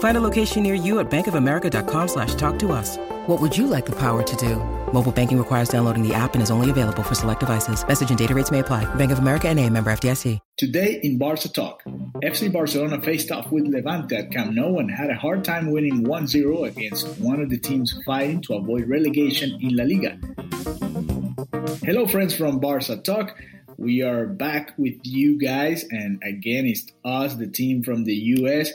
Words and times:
Find 0.00 0.16
a 0.16 0.20
location 0.22 0.62
near 0.62 0.72
you 0.72 0.98
at 0.98 1.10
bankofamerica.com 1.10 2.08
slash 2.08 2.34
talk 2.36 2.58
to 2.60 2.72
us. 2.72 2.96
What 3.26 3.38
would 3.38 3.54
you 3.56 3.66
like 3.66 3.84
the 3.84 3.96
power 3.96 4.22
to 4.22 4.36
do? 4.36 4.56
Mobile 4.94 5.12
banking 5.12 5.36
requires 5.36 5.68
downloading 5.68 6.02
the 6.02 6.14
app 6.14 6.32
and 6.32 6.42
is 6.42 6.50
only 6.50 6.70
available 6.70 7.02
for 7.02 7.14
select 7.14 7.40
devices. 7.40 7.86
Message 7.86 8.08
and 8.08 8.18
data 8.18 8.34
rates 8.34 8.50
may 8.50 8.60
apply. 8.60 8.86
Bank 8.94 9.12
of 9.12 9.18
America 9.18 9.48
and 9.48 9.60
a 9.60 9.68
member 9.68 9.92
FDIC. 9.92 10.38
Today 10.56 11.00
in 11.02 11.18
Barca 11.18 11.50
Talk, 11.50 11.82
FC 12.24 12.50
Barcelona 12.50 12.98
faced 13.02 13.30
off 13.30 13.52
with 13.52 13.66
Levante 13.66 14.16
at 14.16 14.30
Camp 14.30 14.54
Nou 14.54 14.78
and 14.78 14.90
had 14.90 15.10
a 15.10 15.14
hard 15.14 15.44
time 15.44 15.70
winning 15.70 16.02
1-0 16.04 16.66
against 16.66 17.06
one 17.18 17.40
of 17.40 17.50
the 17.50 17.58
teams 17.58 17.94
fighting 18.06 18.40
to 18.42 18.54
avoid 18.54 18.88
relegation 18.88 19.58
in 19.60 19.76
La 19.76 19.84
Liga. 19.84 20.18
Hello 21.84 22.06
friends 22.06 22.34
from 22.34 22.58
Barca 22.58 22.96
Talk. 22.96 23.36
We 23.76 24.02
are 24.02 24.24
back 24.24 24.72
with 24.78 24.96
you 25.02 25.38
guys 25.38 25.84
and 25.90 26.22
again 26.22 26.64
it's 26.64 26.86
us, 27.04 27.34
the 27.34 27.46
team 27.46 27.82
from 27.82 28.04
the 28.04 28.14
US 28.14 28.72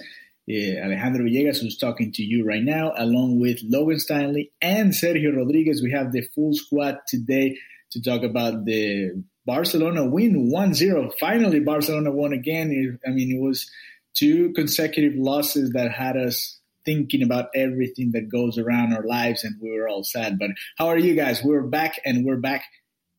uh, 0.49 0.85
Alejandro 0.85 1.25
Villegas, 1.25 1.59
who's 1.59 1.77
talking 1.77 2.11
to 2.13 2.23
you 2.23 2.45
right 2.45 2.63
now, 2.63 2.93
along 2.97 3.39
with 3.39 3.59
Logan 3.63 3.99
Stanley 3.99 4.51
and 4.61 4.91
Sergio 4.91 5.35
Rodriguez. 5.35 5.81
We 5.81 5.91
have 5.91 6.11
the 6.11 6.27
full 6.33 6.53
squad 6.53 6.99
today 7.07 7.57
to 7.91 8.01
talk 8.01 8.23
about 8.23 8.65
the 8.65 9.23
Barcelona 9.45 10.05
win 10.05 10.51
1-0. 10.51 11.11
Finally, 11.19 11.59
Barcelona 11.61 12.11
won 12.11 12.33
again. 12.33 12.99
I 13.05 13.09
mean, 13.11 13.31
it 13.31 13.41
was 13.41 13.69
two 14.15 14.53
consecutive 14.53 15.13
losses 15.15 15.71
that 15.71 15.91
had 15.91 16.17
us 16.17 16.59
thinking 16.85 17.23
about 17.23 17.49
everything 17.55 18.11
that 18.11 18.29
goes 18.29 18.57
around 18.57 18.93
our 18.93 19.05
lives 19.05 19.43
and 19.43 19.55
we 19.61 19.71
were 19.71 19.87
all 19.87 20.03
sad. 20.03 20.37
But 20.39 20.51
how 20.77 20.87
are 20.87 20.97
you 20.97 21.15
guys? 21.15 21.43
We're 21.43 21.63
back 21.63 21.99
and 22.05 22.25
we're 22.25 22.37
back 22.37 22.63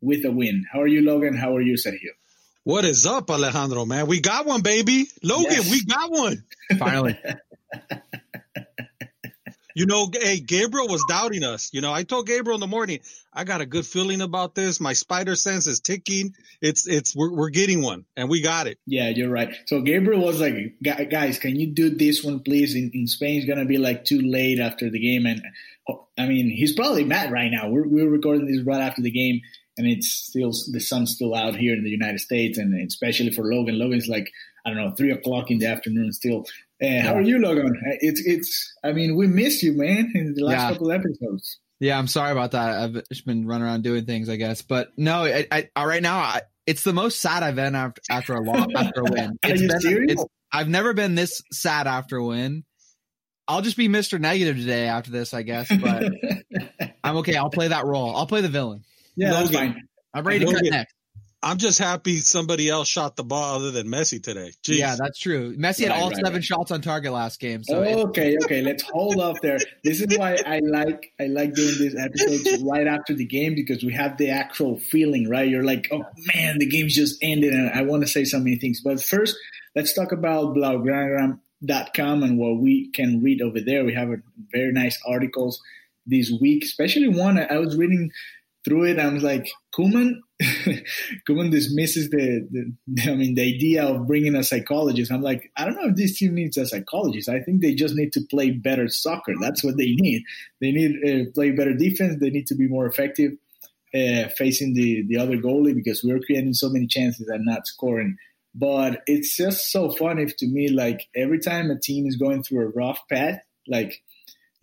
with 0.01 0.25
a 0.25 0.31
win. 0.31 0.65
How 0.73 0.83
are 0.83 0.87
you, 0.87 1.03
Logan? 1.03 1.37
How 1.37 1.57
are 1.57 1.61
you, 1.61 1.75
Sergio? 1.75 2.15
What 2.67 2.85
is 2.85 3.07
up, 3.07 3.31
Alejandro, 3.31 3.85
man? 3.85 4.09
We 4.09 4.21
got 4.21 4.45
one, 4.45 4.61
baby. 4.61 5.07
Logan, 5.23 5.53
yes. 5.53 5.71
we 5.71 5.85
got 5.85 6.11
one. 6.11 6.43
Finally. 6.77 7.17
you 9.77 9.87
know, 9.87 10.11
hey, 10.13 10.41
Gabriel 10.41 10.89
was 10.89 11.05
doubting 11.09 11.45
us. 11.45 11.71
You 11.73 11.81
know, 11.81 11.93
I 11.93 12.03
told 12.03 12.27
Gabriel 12.27 12.57
in 12.57 12.61
the 12.61 12.67
morning, 12.67 12.99
I 13.33 13.45
got 13.45 13.61
a 13.61 13.67
good 13.67 13.87
feeling 13.87 14.21
about 14.21 14.57
this. 14.57 14.81
My 14.81 14.95
spider 14.95 15.37
sense 15.37 15.69
is 15.69 15.79
ticking. 15.79 16.35
It's, 16.61 16.89
it's, 16.89 17.15
we're, 17.15 17.33
we're 17.33 17.51
getting 17.51 17.83
one 17.83 18.05
and 18.17 18.29
we 18.29 18.43
got 18.43 18.67
it. 18.67 18.81
Yeah, 18.85 19.11
you're 19.11 19.31
right. 19.31 19.55
So 19.67 19.83
Gabriel 19.83 20.25
was 20.25 20.41
like, 20.41 20.75
guys, 20.83 21.39
can 21.39 21.55
you 21.55 21.69
do 21.69 21.91
this 21.91 22.25
one, 22.25 22.41
please? 22.41 22.75
In, 22.75 22.91
in 22.93 23.07
Spain, 23.07 23.37
it's 23.37 23.47
going 23.47 23.61
to 23.61 23.65
be 23.65 23.79
like 23.79 24.05
too 24.05 24.23
late 24.23 24.59
after 24.59 24.91
the 24.91 24.99
game. 24.99 25.25
And 25.27 25.41
oh, 25.89 26.09
I 26.19 26.27
mean, 26.27 26.51
he's 26.51 26.75
probably 26.75 27.05
mad 27.05 27.31
right 27.31 27.49
now. 27.49 27.69
We're, 27.69 27.87
we're 27.87 28.11
recording 28.11 28.49
this 28.49 28.67
right 28.67 28.81
after 28.81 29.03
the 29.03 29.13
game 29.13 29.43
and 29.77 29.87
it's 29.87 30.09
still 30.09 30.53
the 30.73 30.81
sun's 30.81 31.15
still 31.15 31.35
out 31.35 31.57
here 31.57 31.75
in 31.75 31.85
the 31.85 31.91
United 31.91 32.21
States, 32.21 32.59
and 32.59 32.75
especially 32.87 33.31
for 33.31 33.45
Logan. 33.45 33.79
Logan's 33.79 34.09
like 34.09 34.31
I 34.65 34.71
don't 34.71 34.79
know 34.79 34.95
three 34.97 35.13
o'clock 35.13 35.51
in 35.51 35.59
the 35.59 35.67
afternoon 35.67 36.13
still. 36.13 36.47
Uh, 36.83 37.01
how 37.01 37.15
are 37.15 37.23
you, 37.23 37.39
Logan? 37.39 37.67
Uh, 37.69 37.97
it's 38.01 38.21
it's. 38.27 38.75
I 38.85 38.93
mean, 38.93 39.17
we 39.17 39.27
missed 39.27 39.63
you, 39.63 39.73
man, 39.77 40.13
in 40.15 40.35
the 40.35 40.45
last 40.45 40.61
yeah. 40.61 40.73
couple 40.73 40.93
episodes. 40.93 41.59
Yeah, 41.79 41.99
I'm 41.99 42.07
sorry 42.07 42.33
about 42.33 42.53
that. 42.53 42.71
I've 42.79 43.09
just 43.09 43.27
been 43.27 43.47
running 43.47 43.67
around 43.67 43.83
doing 43.83 44.07
things, 44.07 44.29
I 44.29 44.37
guess. 44.37 44.63
But 44.63 44.89
no, 44.97 45.25
I, 45.25 45.47
I, 45.51 45.69
I 45.77 45.85
right 45.85 46.03
now 46.03 46.19
I, 46.19 46.41
it's 46.67 46.83
the 46.83 46.93
most 46.93 47.21
sad 47.21 47.43
I've 47.43 47.57
been 47.57 47.75
after 47.75 48.01
after 48.11 48.35
a 48.35 48.41
long 48.41 48.73
after 48.77 49.01
a 49.01 49.05
win. 49.05 49.39
It's 49.43 49.61
been, 49.61 49.81
serious? 49.81 50.13
It's, 50.13 50.25
I've 50.53 50.69
never 50.69 50.95
been 50.95 51.15
this 51.15 51.43
sad 51.53 51.87
after 51.87 52.17
a 52.17 52.25
win. 52.25 52.65
I'll 53.49 53.63
just 53.63 53.77
be 53.77 53.89
Mr. 53.89 54.19
Negative 54.19 54.57
today 54.57 54.87
after 54.87 55.11
this, 55.11 55.33
I 55.33 55.43
guess. 55.43 55.69
But 55.69 56.13
I'm 57.05 57.19
okay. 57.19 57.37
I'll 57.37 57.51
play 57.51 57.69
that 57.69 57.85
role. 57.85 58.15
I'll 58.17 58.27
play 58.27 58.41
the 58.41 58.49
villain. 58.49 58.85
Yeah, 59.17 59.33
Logan, 59.33 59.45
that's 59.45 59.57
fine. 59.57 59.83
I'm 60.15 60.27
ready 60.27 60.41
to 60.41 60.47
Logan, 60.47 60.65
cut 60.65 60.71
next. 60.71 60.95
I'm 61.43 61.59
just 61.59 61.79
happy 61.79 62.17
somebody 62.17 62.69
else 62.69 62.89
shot 62.89 63.15
the 63.15 63.23
ball 63.23 63.57
other 63.57 63.71
than 63.71 63.87
Messi 63.87 64.23
today. 64.23 64.53
Jeez. 64.65 64.79
Yeah, 64.79 64.97
that's 64.99 65.19
true. 65.19 65.57
Messi 65.57 65.83
had 65.83 65.91
right, 65.91 66.01
all 66.01 66.09
right, 66.09 66.17
seven 66.17 66.33
right. 66.35 66.45
shots 66.45 66.71
on 66.73 66.81
target 66.81 67.13
last 67.13 67.39
game. 67.39 67.63
So 67.63 67.83
okay, 68.09 68.37
okay, 68.45 68.63
let's 68.63 68.83
hold 68.83 69.21
up 69.21 69.37
there. 69.43 69.59
This 69.85 70.01
is 70.01 70.19
why 70.19 70.39
I 70.45 70.61
like 70.61 71.13
I 71.21 71.27
like 71.27 71.55
doing 71.55 71.75
these 71.79 71.95
episodes 71.95 72.63
right 72.65 72.87
after 72.87 73.15
the 73.15 73.27
game 73.27 73.55
because 73.55 73.85
we 73.85 73.93
have 73.93 74.17
the 74.17 74.31
actual 74.31 74.79
feeling, 74.79 75.29
right? 75.29 75.49
You're 75.49 75.63
like, 75.63 75.89
oh 75.93 76.03
man, 76.35 76.59
the 76.59 76.67
game's 76.67 76.95
just 76.95 77.23
ended, 77.23 77.53
and 77.53 77.71
I 77.71 77.83
want 77.83 78.03
to 78.03 78.09
say 78.09 78.25
so 78.25 78.39
many 78.39 78.57
things. 78.57 78.81
But 78.81 79.01
first, 79.03 79.37
let's 79.77 79.93
talk 79.93 80.13
about 80.13 80.57
blaugrana.com 80.57 82.23
and 82.23 82.39
what 82.39 82.61
we 82.61 82.91
can 82.93 83.23
read 83.23 83.43
over 83.43 83.61
there. 83.61 83.85
We 83.85 83.95
have 83.95 84.09
a 84.09 84.17
very 84.53 84.73
nice 84.73 84.99
articles 85.07 85.63
this 86.07 86.33
week, 86.41 86.65
especially 86.65 87.09
one 87.09 87.39
I 87.39 87.59
was 87.59 87.77
reading 87.77 88.11
through 88.67 88.85
it, 88.85 88.99
I 88.99 89.09
was 89.09 89.23
like, 89.23 89.49
Koeman, 89.73 90.17
Koeman 90.43 91.53
dismisses 91.53 92.11
the, 92.11 92.47
the, 92.51 93.11
I 93.11 93.15
mean, 93.15 93.37
the 93.37 93.55
idea 93.55 93.85
of 93.87 94.09
bringing 94.09 94.35
a 94.35 94.43
psychologist. 94.43 95.13
I'm 95.13 95.23
like, 95.23 95.53
I 95.57 95.65
don't 95.65 95.77
know 95.77 95.89
if 95.89 95.95
this 95.97 96.19
team 96.19 96.35
needs 96.35 96.57
a 96.57 96.67
psychologist. 96.67 97.29
I 97.29 97.41
think 97.41 97.63
they 97.63 97.75
just 97.75 97.95
need 97.95 98.13
to 98.15 98.23
play 98.29 98.51
better 98.51 98.89
soccer. 98.89 99.35
That's 99.41 99.63
what 99.63 99.77
they 99.77 99.95
need. 99.97 100.25
They 100.61 100.73
need 100.73 100.97
uh, 101.07 101.31
play 101.33 101.53
better 101.53 101.75
defense. 101.75 102.17
They 102.21 102.31
need 102.31 102.49
to 102.49 102.57
be 102.57 102.67
more 102.67 102.87
effective 102.87 103.33
uh, 103.95 104.29
facing 104.37 104.75
the 104.75 105.05
the 105.07 105.17
other 105.17 105.37
goalie 105.37 105.75
because 105.75 106.03
we're 106.03 106.21
creating 106.21 106.55
so 106.55 106.69
many 106.69 106.89
chances 106.89 107.29
and 107.29 107.45
not 107.47 107.67
scoring. 107.67 108.17
But 108.53 109.03
it's 109.07 109.37
just 109.37 109.71
so 109.71 109.91
funny 109.91 110.27
to 110.27 110.47
me. 110.47 110.71
Like 110.71 111.07
every 111.15 111.39
time 111.39 111.71
a 111.71 111.79
team 111.79 112.07
is 112.07 112.17
going 112.17 112.43
through 112.43 112.67
a 112.67 112.71
rough 112.71 113.01
patch, 113.09 113.41
like 113.69 114.03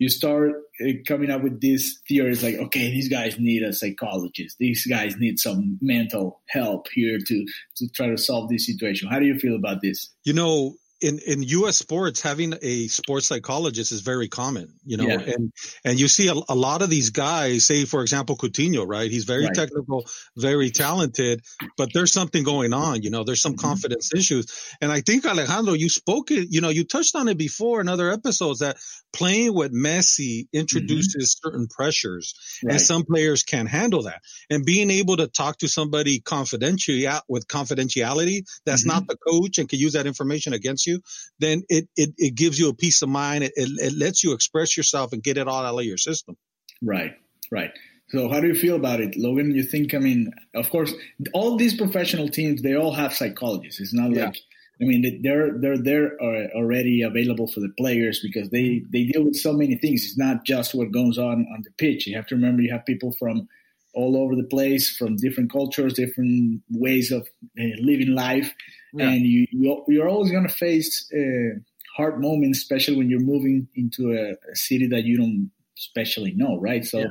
you 0.04 0.10
start 0.10 0.52
uh, 0.82 0.92
coming 1.08 1.30
up 1.30 1.42
with 1.42 1.62
these 1.62 1.98
theories 2.06 2.42
like, 2.42 2.56
okay, 2.56 2.90
these 2.90 3.08
guys 3.08 3.38
need 3.38 3.62
a 3.62 3.72
psychologist. 3.72 4.56
These 4.58 4.86
guys 4.86 5.16
need 5.16 5.38
some 5.38 5.78
mental 5.80 6.42
help 6.50 6.88
here 6.92 7.18
to, 7.26 7.46
to 7.76 7.88
try 7.94 8.08
to 8.08 8.18
solve 8.18 8.50
this 8.50 8.66
situation. 8.66 9.08
How 9.08 9.18
do 9.18 9.24
you 9.24 9.38
feel 9.38 9.56
about 9.56 9.80
this? 9.80 10.10
You 10.24 10.34
know, 10.34 10.74
in 11.04 11.18
in 11.18 11.42
U.S. 11.42 11.76
sports, 11.76 12.22
having 12.22 12.54
a 12.62 12.88
sports 12.88 13.26
psychologist 13.26 13.92
is 13.92 14.00
very 14.00 14.28
common, 14.28 14.72
you 14.84 14.96
know, 14.96 15.06
yeah. 15.06 15.20
and 15.20 15.52
and 15.84 16.00
you 16.00 16.08
see 16.08 16.28
a, 16.28 16.34
a, 16.48 16.54
lot 16.54 16.80
of 16.80 16.88
these 16.88 17.10
guys. 17.10 17.66
Say, 17.66 17.84
for 17.84 18.00
example, 18.00 18.36
Coutinho, 18.36 18.86
right? 18.86 19.10
He's 19.10 19.24
very 19.24 19.44
right. 19.44 19.54
technical, 19.54 20.06
very 20.36 20.70
talented, 20.70 21.42
but 21.76 21.90
there's 21.92 22.12
something 22.12 22.42
going 22.42 22.72
on, 22.72 23.02
you 23.02 23.10
know. 23.10 23.22
There's 23.22 23.42
some 23.42 23.52
mm-hmm. 23.52 23.68
confidence 23.68 24.14
issues, 24.14 24.46
and 24.80 24.90
I 24.90 25.02
think 25.02 25.26
Alejandro, 25.26 25.74
you 25.74 25.90
spoke 25.90 26.30
it, 26.30 26.48
you 26.50 26.62
know, 26.62 26.70
you 26.70 26.84
touched 26.84 27.14
on 27.16 27.28
it 27.28 27.36
before 27.36 27.82
in 27.82 27.88
other 27.88 28.10
episodes 28.10 28.60
that 28.60 28.78
playing 29.12 29.54
with 29.54 29.74
Messi 29.74 30.48
introduces 30.54 31.36
mm-hmm. 31.36 31.48
certain 31.48 31.66
pressures, 31.68 32.34
right. 32.64 32.72
and 32.72 32.80
some 32.80 33.04
players 33.04 33.42
can't 33.42 33.68
handle 33.68 34.04
that. 34.04 34.22
And 34.48 34.64
being 34.64 34.90
able 34.90 35.18
to 35.18 35.26
talk 35.26 35.58
to 35.58 35.68
somebody 35.68 36.20
confidentially 36.20 37.06
with 37.28 37.46
confidentiality 37.46 38.44
that's 38.64 38.86
mm-hmm. 38.86 38.88
not 38.88 39.06
the 39.06 39.16
coach 39.16 39.58
and 39.58 39.68
can 39.68 39.78
use 39.78 39.92
that 39.92 40.06
information 40.06 40.54
against 40.54 40.86
you 40.86 40.93
then 41.38 41.62
it, 41.68 41.88
it, 41.96 42.10
it 42.16 42.34
gives 42.34 42.58
you 42.58 42.68
a 42.68 42.74
peace 42.74 43.02
of 43.02 43.08
mind. 43.08 43.44
It, 43.44 43.52
it, 43.56 43.68
it 43.78 43.92
lets 43.98 44.22
you 44.24 44.32
express 44.32 44.76
yourself 44.76 45.12
and 45.12 45.22
get 45.22 45.38
it 45.38 45.48
all 45.48 45.64
out 45.64 45.78
of 45.78 45.84
your 45.84 45.98
system. 45.98 46.36
Right, 46.82 47.12
right. 47.50 47.70
So 48.08 48.28
how 48.28 48.40
do 48.40 48.46
you 48.46 48.54
feel 48.54 48.76
about 48.76 49.00
it, 49.00 49.16
Logan? 49.16 49.54
You 49.54 49.62
think, 49.62 49.94
I 49.94 49.98
mean, 49.98 50.32
of 50.54 50.70
course, 50.70 50.92
all 51.32 51.56
these 51.56 51.76
professional 51.76 52.28
teams, 52.28 52.62
they 52.62 52.76
all 52.76 52.92
have 52.92 53.14
psychologists. 53.14 53.80
It's 53.80 53.94
not 53.94 54.12
yeah. 54.12 54.26
like, 54.26 54.36
I 54.80 54.84
mean, 54.84 55.22
they're 55.22 55.56
they're 55.58 55.78
they're 55.78 56.20
uh, 56.20 56.48
already 56.56 57.02
available 57.02 57.46
for 57.46 57.60
the 57.60 57.72
players 57.78 58.20
because 58.20 58.50
they 58.50 58.82
they 58.92 59.04
deal 59.04 59.24
with 59.24 59.36
so 59.36 59.52
many 59.52 59.76
things. 59.76 60.04
It's 60.04 60.18
not 60.18 60.44
just 60.44 60.74
what 60.74 60.90
goes 60.90 61.16
on 61.16 61.46
on 61.54 61.62
the 61.62 61.70
pitch. 61.78 62.06
You 62.06 62.16
have 62.16 62.26
to 62.26 62.34
remember 62.34 62.60
you 62.60 62.72
have 62.72 62.84
people 62.84 63.12
from 63.18 63.48
all 63.94 64.16
over 64.16 64.34
the 64.34 64.48
place, 64.48 64.96
from 64.96 65.16
different 65.16 65.52
cultures, 65.52 65.94
different 65.94 66.62
ways 66.70 67.12
of 67.12 67.22
uh, 67.58 67.64
living 67.80 68.14
life, 68.14 68.52
yeah. 68.94 69.10
and 69.10 69.26
you, 69.26 69.46
you 69.52 70.02
are 70.02 70.08
always 70.08 70.30
going 70.30 70.46
to 70.46 70.52
face 70.52 71.10
uh, 71.12 71.58
hard 71.96 72.20
moments, 72.20 72.58
especially 72.58 72.96
when 72.96 73.08
you're 73.08 73.20
moving 73.20 73.68
into 73.74 74.12
a, 74.12 74.32
a, 74.50 74.56
city 74.56 74.86
that 74.88 75.04
you 75.04 75.16
don't 75.16 75.50
especially 75.76 76.32
know, 76.32 76.58
right? 76.60 76.84
So 76.84 77.06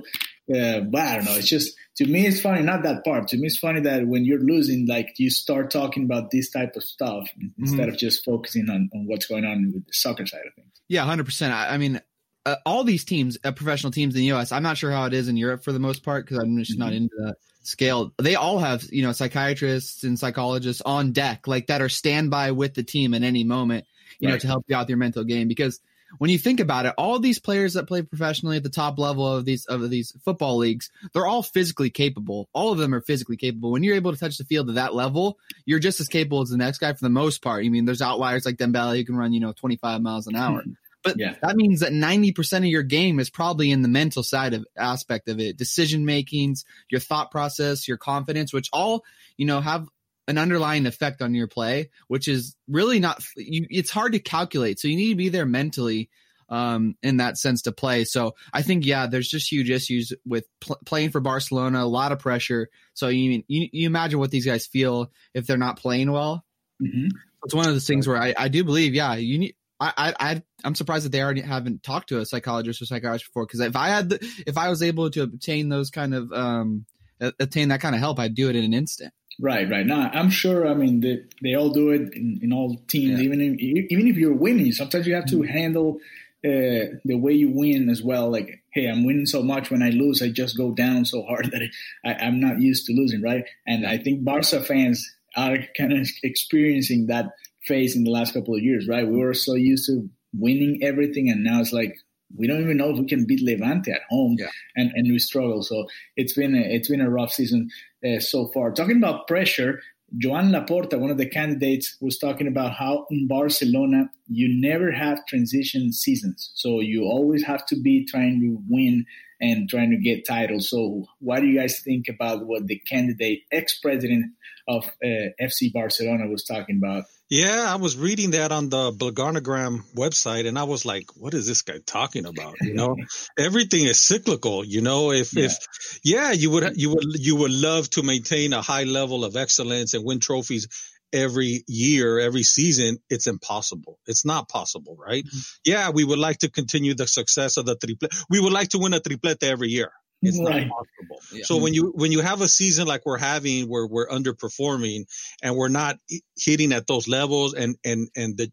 yeah. 0.48 0.78
uh, 0.78 0.80
but 0.82 1.02
I 1.02 1.16
don't 1.18 1.26
know. 1.26 1.36
It's 1.36 1.48
just 1.48 1.76
to 1.98 2.06
me, 2.06 2.26
it's 2.26 2.42
funny. 2.42 2.62
Not 2.64 2.84
that 2.84 3.04
part. 3.04 3.28
To 3.30 3.38
me, 3.38 3.48
it's 3.48 3.58
funny 3.58 3.82
that 3.82 4.08
when 4.08 4.26
you're 4.26 4.40
losing, 4.40 4.88
like 4.88 5.14
you 5.18 5.30
start 5.30 5.72
talking 5.72 6.04
about 6.04 6.32
this 6.32 6.50
type 6.50 6.76
of 6.76 6.84
stuff 6.84 7.28
instead 7.58 7.82
mm-hmm. 7.82 7.90
of 7.90 7.98
just 7.98 8.26
focusing 8.26 8.70
on, 8.70 8.90
on 8.94 9.06
what's 9.08 9.28
going 9.28 9.46
on 9.46 9.72
with 9.74 9.86
the 9.86 9.94
soccer 9.94 10.26
side 10.26 10.42
of 10.48 10.54
things. 10.56 10.72
Yeah, 10.88 11.06
hundred 11.06 11.26
percent. 11.26 11.54
I, 11.54 11.70
I 11.70 11.78
mean, 11.78 12.02
uh, 12.46 12.56
all 12.66 12.84
these 12.84 13.06
teams, 13.06 13.38
uh, 13.44 13.52
professional 13.52 13.92
teams 13.92 14.16
in 14.16 14.20
the 14.20 14.28
U.S. 14.28 14.52
I'm 14.52 14.64
not 14.64 14.78
sure 14.78 14.92
how 14.92 15.06
it 15.06 15.14
is 15.14 15.28
in 15.28 15.38
Europe 15.38 15.64
for 15.64 15.72
the 15.72 15.80
most 15.80 16.04
part 16.04 16.26
because 16.26 16.40
I'm 16.40 16.58
just 16.58 16.72
mm-hmm. 16.72 16.80
not 16.80 16.94
into 16.94 17.16
that 17.20 17.36
scale. 17.64 18.14
They 18.22 18.36
all 18.36 18.60
have 18.60 18.84
you 18.92 19.04
know 19.04 19.12
psychiatrists 19.12 20.04
and 20.04 20.20
psychologists 20.20 20.82
on 20.82 21.12
deck 21.12 21.48
like 21.48 21.68
that 21.68 21.82
are 21.82 21.90
standby 21.90 22.52
with 22.52 22.74
the 22.74 22.84
team 22.84 23.14
at 23.14 23.24
any 23.24 23.44
moment, 23.44 23.86
you 24.20 24.28
right. 24.28 24.34
know, 24.34 24.40
to 24.40 24.48
help 24.48 24.66
you 24.68 24.76
out 24.76 24.82
with 24.82 24.90
your 24.90 24.98
mental 24.98 25.24
game 25.24 25.48
because 25.48 25.80
when 26.18 26.30
you 26.30 26.38
think 26.38 26.60
about 26.60 26.86
it, 26.86 26.94
all 26.98 27.20
these 27.20 27.40
players 27.40 27.74
that 27.74 27.88
play 27.88 28.02
professionally 28.02 28.58
at 28.58 28.64
the 28.64 28.70
top 28.70 29.00
level 29.00 29.28
of 29.28 29.46
these 29.46 29.66
of 29.66 29.90
these 29.90 30.14
football 30.24 30.58
leagues, 30.58 30.92
they're 31.14 31.26
all 31.26 31.44
physically 31.44 31.90
capable. 31.90 32.50
All 32.54 32.72
of 32.72 32.78
them 32.78 32.94
are 32.94 33.02
physically 33.02 33.38
capable. 33.38 33.72
When 33.72 33.84
you're 33.84 33.96
able 33.96 34.14
to 34.14 34.20
touch 34.20 34.38
the 34.38 34.46
field 34.46 34.70
at 34.70 34.76
that 34.76 34.94
level, 34.94 35.40
you're 35.66 35.80
just 35.80 36.00
as 36.00 36.08
capable 36.08 36.42
as 36.42 36.50
the 36.50 36.58
next 36.58 36.80
guy 36.80 36.94
for 36.94 37.04
the 37.04 37.10
most 37.10 37.42
part. 37.42 37.66
I 37.66 37.70
mean, 37.70 37.86
there's 37.86 38.02
outliers 38.02 38.46
like 38.46 38.58
Dembele 38.58 38.98
who 38.98 39.06
can 39.06 39.16
run, 39.16 39.34
you 39.34 39.40
know, 39.40 39.54
25 39.54 40.02
miles 40.02 40.28
an 40.28 40.36
hour. 40.36 40.62
Mm-hmm. 40.62 40.72
But 41.04 41.18
yeah. 41.18 41.36
that 41.42 41.56
means 41.56 41.82
that 41.82 41.92
90% 41.92 42.60
of 42.60 42.66
your 42.66 42.84
game 42.84 43.20
is 43.20 43.30
probably 43.30 43.72
in 43.72 43.82
the 43.82 43.88
mental 43.88 44.24
side 44.24 44.54
of 44.54 44.66
aspect 44.78 45.28
of 45.28 45.40
it. 45.40 45.58
Decision 45.58 46.06
makings, 46.06 46.66
your 46.90 47.02
thought 47.02 47.30
process, 47.30 47.88
your 47.88 47.98
confidence, 47.98 48.54
which 48.54 48.70
all, 48.72 49.04
you 49.38 49.46
know, 49.46 49.60
have 49.60 49.88
an 50.28 50.38
underlying 50.38 50.86
effect 50.86 51.22
on 51.22 51.34
your 51.34 51.48
play, 51.48 51.90
which 52.08 52.28
is 52.28 52.56
really 52.68 53.00
not. 53.00 53.24
You, 53.36 53.68
it's 53.70 53.90
hard 53.90 54.14
to 54.14 54.20
calculate. 54.20 54.80
So 54.80 54.88
you 54.88 54.96
need 54.96 55.10
to 55.10 55.16
be 55.16 55.30
there 55.30 55.46
mentally 55.46 56.10
um, 56.50 56.96
in 57.02 57.18
that 57.18 57.38
sense 57.38 57.64
to 57.64 57.72
play. 57.72 58.06
So 58.06 58.36
I 58.54 58.62
think 58.62 58.86
yeah, 58.86 59.08
there's 59.08 59.28
just 59.28 59.52
huge 59.52 59.70
issues 59.70 60.14
with 60.26 60.46
pl- 60.62 60.80
playing 60.86 61.10
for 61.10 61.20
Barcelona, 61.20 61.84
a 61.84 61.86
lot 61.86 62.12
of 62.12 62.20
pressure. 62.20 62.70
So 62.94 63.08
you, 63.08 63.44
you 63.48 63.70
you 63.72 63.88
imagine 63.88 64.20
what 64.20 64.32
these 64.32 64.46
guys 64.46 64.66
feel 64.66 65.12
if 65.34 65.48
they're 65.48 65.58
not 65.58 65.78
playing 65.78 66.12
well. 66.12 66.46
Mm-hmm. 66.82 67.08
It's 67.44 67.54
one 67.54 67.68
of 67.68 67.74
those 67.74 67.88
things 67.88 68.08
where 68.08 68.22
I, 68.22 68.34
I 68.38 68.48
do 68.48 68.64
believe, 68.64 68.94
yeah, 68.94 69.16
you 69.16 69.40
need. 69.40 69.56
I, 69.98 70.14
I 70.20 70.44
I'm 70.64 70.76
surprised 70.76 71.06
that 71.06 71.12
they 71.12 71.22
already 71.22 71.42
haven't 71.42 71.84
talked 71.84 72.10
to 72.10 72.20
a 72.20 72.26
psychologist 72.26 72.82
or 72.82 72.86
psychiatrist 72.86 73.26
before. 73.26 73.46
Because 73.46 73.60
if 73.60 73.76
I 73.76 73.90
had, 73.90 74.10
the, 74.10 74.44
if 74.48 74.58
I 74.58 74.70
was 74.70 74.82
able 74.84 75.10
to 75.12 75.24
obtain 75.24 75.70
those 75.70 75.90
kind 75.90 76.14
of 76.14 76.32
um, 76.32 76.86
attain 77.20 77.70
that 77.70 77.82
kind 77.82 77.96
of 77.96 78.00
help, 78.00 78.20
I'd 78.20 78.36
do 78.36 78.50
it 78.50 78.56
in 78.56 78.64
an 78.64 78.74
instant. 78.74 79.14
Right, 79.40 79.70
right. 79.70 79.86
Now 79.86 80.10
I'm 80.14 80.30
sure. 80.30 80.68
I 80.68 80.74
mean, 80.74 81.00
they, 81.00 81.24
they 81.42 81.56
all 81.56 81.70
do 81.70 81.90
it 81.90 82.14
in, 82.14 82.40
in 82.42 82.54
all 82.54 82.78
teams. 82.88 83.20
Yeah. 83.20 83.26
Even 83.26 83.42
if, 83.42 83.60
even 83.60 84.08
if 84.08 84.16
you're 84.16 84.34
winning, 84.34 84.72
sometimes 84.72 85.08
you 85.08 85.16
have 85.16 85.26
to 85.28 85.38
mm-hmm. 85.38 85.52
handle 85.52 86.00
uh, 86.46 87.00
the 87.06 87.16
way 87.16 87.34
you 87.34 87.50
win 87.50 87.90
as 87.90 88.04
well. 88.04 88.30
Like, 88.30 88.62
hey, 88.74 88.88
I'm 88.88 89.06
winning 89.06 89.26
so 89.26 89.42
much. 89.42 89.72
When 89.72 89.82
I 89.82 89.90
lose, 89.90 90.22
I 90.22 90.30
just 90.30 90.58
go 90.58 90.72
down 90.72 91.06
so 91.06 91.24
hard 91.24 91.46
that 91.52 91.62
I, 92.06 92.14
I'm 92.26 92.40
not 92.40 92.62
used 92.62 92.86
to 92.88 92.94
losing, 92.94 93.22
right? 93.22 93.46
And 93.66 93.88
I 93.88 93.98
think 93.98 94.24
Barca 94.24 94.62
fans 94.62 95.10
are 95.36 95.58
kind 95.76 95.94
of 95.94 96.08
experiencing 96.22 97.08
that 97.08 97.32
phase 97.66 97.96
in 97.96 98.04
the 98.04 98.12
last 98.12 98.34
couple 98.34 98.56
of 98.56 98.62
years, 98.62 98.88
right? 98.88 99.08
We 99.08 99.18
were 99.18 99.34
so 99.34 99.56
used 99.56 99.86
to 99.88 100.10
winning 100.34 100.80
everything, 100.84 101.30
and 101.30 101.44
now 101.44 101.62
it's 101.62 101.74
like 101.74 101.96
we 102.36 102.48
don't 102.48 102.62
even 102.62 102.78
know 102.78 102.90
if 102.90 102.98
we 102.98 103.06
can 103.06 103.26
beat 103.26 103.42
Levante 103.42 103.92
at 103.92 104.02
home, 104.10 104.36
yeah. 104.40 104.48
and 104.76 104.92
and 104.96 105.12
we 105.12 105.20
struggle. 105.20 105.64
So 105.64 105.88
it's 106.16 106.34
been 106.34 106.56
a, 106.56 106.62
it's 106.62 106.90
been 106.90 107.02
a 107.02 107.10
rough 107.10 107.32
season 107.32 107.70
uh, 108.06 108.20
so 108.20 108.48
far. 108.54 108.72
Talking 108.72 108.98
about 108.98 109.28
pressure, 109.28 109.82
Joan 110.18 110.52
Laporta, 110.52 111.00
one 111.00 111.12
of 111.12 111.18
the 111.18 111.30
candidates, 111.30 111.98
was 112.00 112.18
talking 112.18 112.48
about 112.48 112.74
how 112.74 113.06
in 113.10 113.28
Barcelona 113.28 114.10
you 114.28 114.48
never 114.50 114.92
have 114.92 115.26
transition 115.26 115.92
seasons. 115.92 116.52
So 116.56 116.80
you 116.82 117.04
always 117.04 117.44
have 117.46 117.66
to 117.68 117.76
be 117.80 118.06
trying 118.06 118.40
to 118.42 118.62
win 118.70 119.06
and 119.44 119.70
trying 119.70 119.92
to 119.92 119.98
get 119.98 120.26
titles. 120.26 120.70
So 120.70 121.06
what 121.20 121.42
do 121.42 121.48
you 121.48 121.60
guys 121.60 121.82
think 121.84 122.08
about 122.08 122.46
what 122.46 122.66
the 122.66 122.80
candidate, 122.80 123.42
ex-president 123.52 124.32
of 124.70 124.86
uh, 125.04 125.32
FC 125.42 125.74
Barcelona 125.74 126.28
was 126.28 126.46
talking 126.46 126.78
about? 126.78 127.04
Yeah, 127.30 127.66
I 127.68 127.76
was 127.78 127.98
reading 127.98 128.32
that 128.32 128.52
on 128.52 128.70
the 128.70 128.92
Blaugranagram 128.92 129.80
website, 129.96 130.48
and 130.48 130.60
I 130.60 130.66
was 130.66 130.86
like, 130.86 131.06
"What 131.16 131.34
is 131.34 131.48
this 131.48 131.64
guy 131.64 131.80
talking 131.84 132.26
about?" 132.26 132.58
You 132.62 132.76
know, 132.76 132.96
everything 133.40 133.86
is 133.86 134.00
cyclical. 134.00 134.64
You 134.64 134.82
know, 134.82 135.12
if 135.12 135.34
yeah. 135.34 135.46
if 135.46 136.00
yeah, 136.04 136.32
you 136.32 136.52
would 136.52 136.78
you 136.78 136.92
would 136.92 137.16
you 137.16 137.36
would 137.38 137.52
love 137.52 137.90
to 137.92 138.04
maintain 138.04 138.54
a 138.54 138.62
high 138.62 138.84
level 138.84 139.26
of 139.26 139.36
excellence 139.36 139.96
and 139.96 140.06
win 140.06 140.20
trophies 140.20 140.68
every 141.14 141.64
year, 141.68 142.20
every 142.20 142.44
season. 142.44 142.98
It's 143.10 143.28
impossible. 143.28 144.00
It's 144.08 144.26
not 144.26 144.50
possible, 144.50 144.98
right? 144.98 145.24
Mm-hmm. 145.24 145.40
Yeah, 145.64 145.90
we 145.92 146.04
would 146.04 146.20
like 146.20 146.40
to 146.40 146.50
continue 146.50 146.96
the 146.96 147.08
success 147.08 147.58
of 147.58 147.66
the 147.66 147.76
triplete. 147.76 148.12
We 148.30 148.40
would 148.40 148.54
like 148.54 148.70
to 148.70 148.80
win 148.80 148.94
a 148.94 149.00
triplete 149.00 149.44
every 149.44 149.70
year. 149.70 149.92
It's 150.24 150.40
right. 150.40 150.68
not 150.68 150.70
possible. 150.70 151.20
Yeah. 151.34 151.44
So 151.44 151.58
when 151.58 151.74
you 151.74 151.92
when 151.96 152.12
you 152.12 152.22
have 152.22 152.42
a 152.42 152.48
season 152.48 152.88
like 152.88 153.06
we're 153.06 153.18
having 153.18 153.68
where 153.68 153.86
we're 153.86 154.08
underperforming 154.08 155.06
and 155.42 155.56
we're 155.56 155.68
not 155.68 155.98
hitting 156.38 156.72
at 156.72 156.88
those 156.88 157.08
levels 157.08 157.54
and 157.54 157.76
and 157.84 158.10
and 158.16 158.38
the 158.38 158.50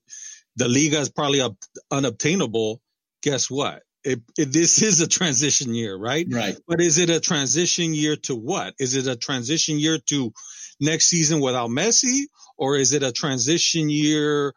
the 0.57 0.69
Liga 0.69 0.99
is 0.99 1.09
probably 1.09 1.41
up, 1.41 1.57
unobtainable, 1.91 2.83
guess 3.23 3.49
what? 3.49 3.83
It, 4.03 4.21
it, 4.39 4.53
this 4.53 4.83
is 4.83 5.01
a 5.01 5.09
transition 5.09 5.75
year, 5.75 5.97
right? 5.97 6.27
Right. 6.29 6.57
But 6.67 6.81
is 6.81 6.99
it 6.99 7.09
a 7.09 7.21
transition 7.21 7.95
year 7.95 8.17
to 8.17 8.35
what? 8.35 8.75
Is 8.79 8.97
it 8.97 9.07
a 9.07 9.17
transition 9.17 9.79
year 9.79 9.99
to 10.07 10.33
next 10.81 11.07
season 11.07 11.41
without 11.41 11.71
Messi, 11.71 12.25
or 12.61 12.77
is 12.77 12.93
it 12.93 13.03
a 13.03 13.11
transition 13.11 13.89
year 13.89 14.55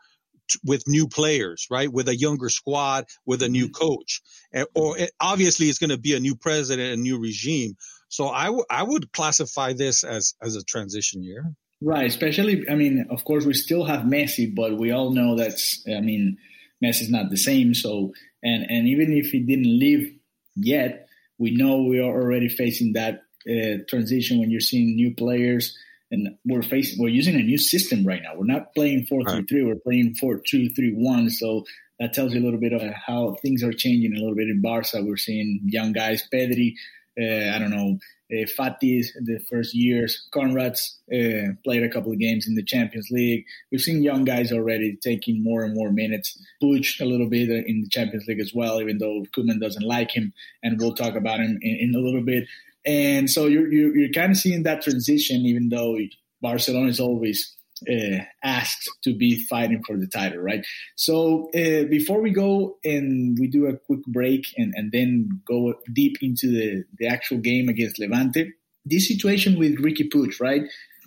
with 0.64 0.84
new 0.88 1.08
players, 1.08 1.68
right? 1.72 1.92
With 1.92 2.10
a 2.10 2.16
younger 2.16 2.50
squad, 2.50 3.06
with 3.26 3.42
a 3.42 3.50
new 3.50 3.70
mm-hmm. 3.70 3.86
coach, 3.86 4.22
and, 4.52 4.68
or 4.76 4.98
it, 4.98 5.12
obviously 5.20 5.68
it's 5.68 5.80
going 5.80 5.90
to 5.90 5.98
be 5.98 6.14
a 6.16 6.20
new 6.20 6.36
president, 6.36 7.00
a 7.00 7.02
new 7.02 7.18
regime. 7.18 7.78
So 8.10 8.28
I, 8.28 8.46
w- 8.46 8.66
I 8.70 8.84
would 8.84 9.12
classify 9.14 9.74
this 9.74 10.04
as 10.04 10.36
as 10.42 10.56
a 10.56 10.64
transition 10.64 11.24
year. 11.24 11.54
Right, 11.82 12.06
especially 12.06 12.70
I 12.70 12.76
mean, 12.76 13.08
of 13.10 13.24
course 13.24 13.46
we 13.46 13.54
still 13.54 13.86
have 13.86 14.02
Messi, 14.02 14.54
but 14.54 14.78
we 14.78 14.92
all 14.92 15.12
know 15.12 15.38
that's 15.38 15.82
I 15.88 16.02
mean, 16.02 16.38
Messi's 16.84 17.10
not 17.10 17.30
the 17.30 17.38
same. 17.38 17.74
So 17.74 18.14
and 18.44 18.70
and 18.70 18.88
even 18.90 19.14
if 19.14 19.32
he 19.32 19.40
didn't 19.40 19.80
leave 19.80 20.14
yet, 20.56 21.08
we 21.38 21.56
know 21.56 21.84
we 21.84 22.00
are 22.00 22.14
already 22.22 22.50
facing 22.50 22.94
that 22.94 23.24
uh, 23.50 23.84
transition 23.88 24.40
when 24.40 24.52
you're 24.52 24.60
seeing 24.60 24.96
new 24.96 25.16
players 25.16 25.78
and 26.14 26.38
we're 26.46 26.62
facing 26.62 27.02
we're 27.02 27.10
using 27.10 27.36
a 27.36 27.44
new 27.44 27.58
system 27.58 28.06
right 28.06 28.22
now. 28.22 28.36
We're 28.38 28.46
not 28.46 28.74
playing 28.76 29.08
four 29.08 29.24
three 29.24 29.44
three. 29.44 29.64
We're 29.64 29.76
playing 29.76 30.16
four 30.16 30.38
two 30.38 30.70
three 30.70 30.94
one. 30.96 31.30
So 31.30 31.66
that 32.00 32.14
tells 32.14 32.34
you 32.34 32.42
a 32.42 32.46
little 32.46 32.60
bit 32.60 32.74
of 32.74 32.82
how 32.94 33.36
things 33.42 33.64
are 33.64 33.74
changing 33.74 34.14
a 34.16 34.20
little 34.20 34.36
bit 34.36 34.48
in 34.48 34.62
Barca. 34.62 35.02
We're 35.02 35.18
seeing 35.18 35.62
young 35.66 35.92
guys, 35.92 36.28
Pedri, 36.32 36.74
uh, 37.20 37.56
I 37.56 37.60
don't 37.60 37.72
know, 37.72 37.98
uh, 38.34 38.46
Fati's 38.58 39.14
the 39.22 39.40
first 39.50 39.76
years, 39.76 40.28
Konrad's 40.34 41.00
uh, 41.14 41.54
played 41.64 41.84
a 41.84 41.90
couple 41.90 42.12
of 42.12 42.20
games 42.20 42.48
in 42.48 42.56
the 42.56 42.64
Champions 42.64 43.10
League. 43.12 43.46
We've 43.72 43.82
seen 43.82 44.02
young 44.02 44.24
guys 44.24 44.52
already 44.52 44.98
taking 45.02 45.44
more 45.44 45.64
and 45.64 45.76
more 45.76 45.92
minutes. 45.92 46.40
Puig 46.62 47.00
a 47.00 47.06
little 47.06 47.30
bit 47.30 47.50
in 47.50 47.82
the 47.82 47.90
Champions 47.90 48.26
League 48.28 48.40
as 48.40 48.54
well, 48.54 48.82
even 48.82 48.98
though 48.98 49.24
Koeman 49.36 49.60
doesn't 49.60 49.86
like 49.86 50.12
him, 50.12 50.34
and 50.64 50.80
we'll 50.80 50.96
talk 50.96 51.16
about 51.16 51.40
him 51.40 51.60
in, 51.62 51.78
in 51.82 51.96
a 51.96 52.00
little 52.00 52.24
bit. 52.24 52.46
And 52.86 53.30
so 53.30 53.46
you're, 53.46 53.72
you're, 53.72 53.96
you're 53.96 54.14
kind 54.14 54.32
of 54.32 54.38
seeing 54.38 54.64
that 54.64 54.82
transition, 54.82 55.46
even 55.46 55.70
though 55.70 55.98
Barcelona 56.42 56.90
is 56.90 57.00
always 57.00 57.56
uh, 57.90 58.24
asked 58.44 58.90
to 59.04 59.16
be 59.16 59.46
fighting 59.48 59.82
for 59.86 59.98
the 59.98 60.08
title, 60.08 60.40
right? 60.40 60.66
So 60.96 61.50
uh, 61.56 61.86
before 61.90 62.22
we 62.22 62.32
go 62.32 62.78
and 62.84 63.38
we 63.40 63.48
do 63.48 63.68
a 63.68 63.78
quick 63.78 64.04
break 64.08 64.46
and, 64.58 64.74
and 64.76 64.92
then 64.92 65.42
go 65.46 65.76
deep 65.92 66.18
into 66.22 66.48
the, 66.48 66.84
the 66.98 67.08
actual 67.08 67.38
game 67.38 67.70
against 67.70 68.00
Levante, 68.00 68.52
this 68.86 69.08
situation 69.08 69.58
with 69.58 69.82
Riqui 69.82 70.10
Puig, 70.10 70.40
right? 70.40 70.64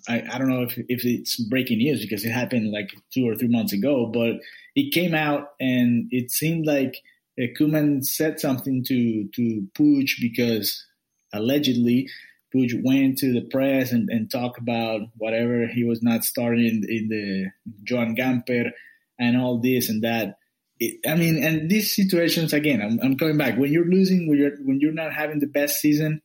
I, 0.08 0.22
I 0.32 0.38
don't 0.38 0.48
know 0.48 0.62
if, 0.62 0.78
if 0.88 1.04
it's 1.04 1.36
breaking 1.36 1.78
news 1.78 2.00
because 2.00 2.24
it 2.24 2.30
happened 2.30 2.72
like 2.72 2.94
two 3.12 3.28
or 3.28 3.34
three 3.34 3.48
months 3.48 3.72
ago, 3.72 4.06
but 4.06 4.36
it 4.74 4.92
came 4.92 5.14
out 5.14 5.50
and 5.60 6.08
it 6.10 6.30
seemed 6.30 6.66
like 6.66 7.02
uh, 7.40 7.46
Koeman 7.58 8.04
said 8.04 8.40
something 8.40 8.84
to, 8.84 9.28
to 9.34 9.66
Puig 9.76 10.10
because 10.20 10.86
allegedly 11.36 12.08
Puig 12.54 12.80
went 12.82 13.18
to 13.18 13.32
the 13.32 13.42
press 13.42 13.92
and, 13.92 14.08
and 14.08 14.30
talked 14.30 14.58
about 14.58 15.02
whatever 15.16 15.66
he 15.66 15.84
was 15.84 16.02
not 16.02 16.24
starting 16.24 16.84
in, 16.88 17.08
the 17.08 17.46
Joan 17.84 18.16
Gamper 18.16 18.70
and 19.18 19.36
all 19.36 19.58
this 19.58 19.88
and 19.88 20.02
that. 20.02 20.38
It, 20.78 21.00
I 21.06 21.16
mean, 21.16 21.42
and 21.42 21.70
these 21.70 21.94
situations 21.94 22.52
again, 22.52 22.82
I'm, 22.82 22.98
I'm 23.02 23.16
coming 23.16 23.38
back. 23.38 23.58
When 23.58 23.72
you're 23.72 23.86
losing, 23.86 24.28
when 24.28 24.38
you're 24.38 24.56
when 24.62 24.80
you're 24.80 24.92
not 24.92 25.12
having 25.12 25.38
the 25.38 25.46
best 25.46 25.80
season, 25.80 26.20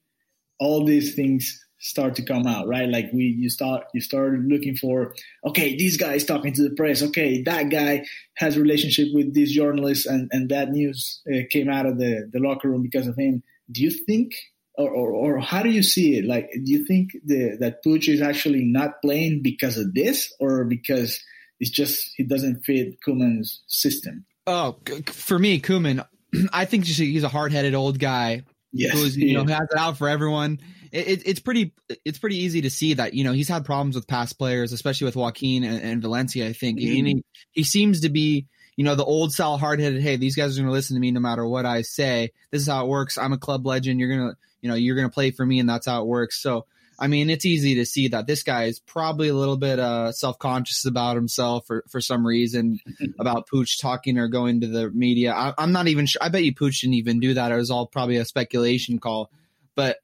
all 0.60 0.86
these 0.86 1.16
things 1.16 1.64
start 1.80 2.16
to 2.16 2.24
come 2.24 2.46
out, 2.46 2.68
right? 2.68 2.88
Like 2.88 3.10
we, 3.12 3.24
you 3.24 3.50
start, 3.50 3.86
you 3.94 4.02
start 4.02 4.34
looking 4.42 4.76
for, 4.76 5.16
okay, 5.48 5.76
this 5.76 5.98
guy 5.98 6.14
is 6.14 6.26
talking 6.26 6.54
to 6.54 6.64
the 6.64 6.76
press. 6.76 7.02
Okay, 7.02 7.42
that 7.44 7.70
guy 7.70 8.06
has 8.36 8.58
relationship 8.58 9.08
with 9.14 9.34
this 9.34 9.52
journalist, 9.52 10.06
and 10.06 10.30
and 10.32 10.50
that 10.50 10.70
news 10.70 11.22
uh, 11.34 11.40
came 11.50 11.70
out 11.70 11.86
of 11.86 11.98
the 11.98 12.30
the 12.32 12.40
locker 12.40 12.70
room 12.70 12.84
because 12.84 13.08
of 13.08 13.18
him. 13.18 13.44
Do 13.72 13.82
you 13.82 13.90
think 13.90 14.34
or, 14.82 15.12
or, 15.12 15.38
or, 15.38 15.40
how 15.40 15.64
do 15.64 15.70
you 15.70 15.84
see 15.84 16.18
it? 16.18 16.26
Like, 16.26 16.50
do 16.52 16.72
you 16.72 16.86
think 16.86 17.12
the, 17.26 17.58
that 17.60 17.84
Puig 17.84 18.08
is 18.08 18.22
actually 18.22 18.64
not 18.64 19.02
playing 19.02 19.42
because 19.44 19.78
of 19.78 19.94
this, 19.94 20.34
or 20.40 20.66
because 20.66 21.20
it's 21.60 21.72
just 21.72 22.12
he 22.16 22.24
doesn't 22.24 22.64
fit 22.64 22.98
Koeman's 23.06 23.62
system? 23.68 24.26
Oh, 24.48 24.78
for 25.08 25.38
me, 25.38 25.62
Koeman, 25.62 26.06
I 26.54 26.66
think 26.66 26.86
he's 26.86 27.24
a 27.24 27.30
hard-headed 27.30 27.76
old 27.76 28.00
guy 28.00 28.44
yes, 28.72 28.94
who's 28.94 29.18
you 29.18 29.34
know 29.34 29.46
has 29.46 29.68
it 29.72 29.78
out 29.78 29.98
for 29.98 30.08
everyone. 30.08 30.60
It, 30.92 31.08
it, 31.08 31.22
it's 31.26 31.40
pretty 31.40 31.74
it's 32.06 32.20
pretty 32.20 32.38
easy 32.38 32.62
to 32.62 32.70
see 32.70 32.96
that 32.96 33.14
you 33.14 33.24
know 33.24 33.34
he's 33.34 33.50
had 33.50 33.66
problems 33.66 33.96
with 33.96 34.08
past 34.08 34.38
players, 34.38 34.74
especially 34.74 35.06
with 35.06 35.16
Joaquin 35.16 35.64
and, 35.64 35.82
and 35.82 36.02
Valencia. 36.02 36.48
I 36.48 36.54
think 36.54 36.80
mm-hmm. 36.80 37.06
he, 37.06 37.24
he 37.52 37.64
seems 37.64 38.02
to 38.02 38.10
be 38.10 38.48
you 38.76 38.84
know 38.84 38.96
the 38.96 39.06
old 39.06 39.34
style 39.34 39.58
hard 39.58 39.80
headed. 39.80 40.02
Hey, 40.02 40.16
these 40.16 40.36
guys 40.36 40.58
are 40.58 40.62
going 40.62 40.70
to 40.70 40.74
listen 40.74 40.96
to 40.96 41.00
me 41.02 41.12
no 41.12 41.20
matter 41.20 41.46
what 41.46 41.66
I 41.66 41.82
say. 41.82 42.32
This 42.52 42.62
is 42.62 42.68
how 42.68 42.86
it 42.86 42.90
works. 42.90 43.18
I'm 43.18 43.34
a 43.34 43.38
club 43.38 43.66
legend. 43.66 44.00
You're 44.00 44.18
gonna 44.18 44.36
you 44.62 44.70
know 44.70 44.76
you're 44.76 44.96
gonna 44.96 45.10
play 45.10 45.32
for 45.32 45.46
me, 45.46 45.60
and 45.60 45.70
that's 45.70 45.86
how 45.86 46.02
it 46.02 46.08
works. 46.08 46.42
So 46.42 46.66
I 47.02 47.08
mean, 47.08 47.32
it's 47.32 47.46
easy 47.46 47.76
to 47.76 47.86
see 47.86 48.10
that 48.10 48.28
this 48.28 48.44
guy 48.44 48.66
is 48.66 48.80
probably 48.80 49.30
a 49.30 49.34
little 49.34 49.58
bit 49.58 49.80
uh, 49.80 50.12
self 50.12 50.38
conscious 50.38 50.86
about 50.86 51.16
himself 51.16 51.66
for, 51.66 51.84
for 51.90 52.00
some 52.00 52.26
reason 52.26 52.80
about 53.20 53.50
Puig 53.50 53.82
talking 53.82 54.20
or 54.20 54.28
going 54.28 54.62
to 54.62 54.68
the 54.68 54.92
media. 54.92 55.34
I, 55.34 55.56
am 55.58 55.72
not 55.72 55.88
even 55.88 56.06
sure. 56.06 56.22
I 56.24 56.30
bet 56.30 56.44
you 56.44 56.54
Puig 56.54 56.80
didn't 56.80 56.94
even 56.94 57.20
do 57.20 57.34
that. 57.34 57.52
It 57.52 57.56
was 57.56 57.72
all 57.72 57.88
probably 57.88 58.18
a 58.18 58.26
speculation 58.26 59.00
call. 59.00 59.32
But 59.74 59.98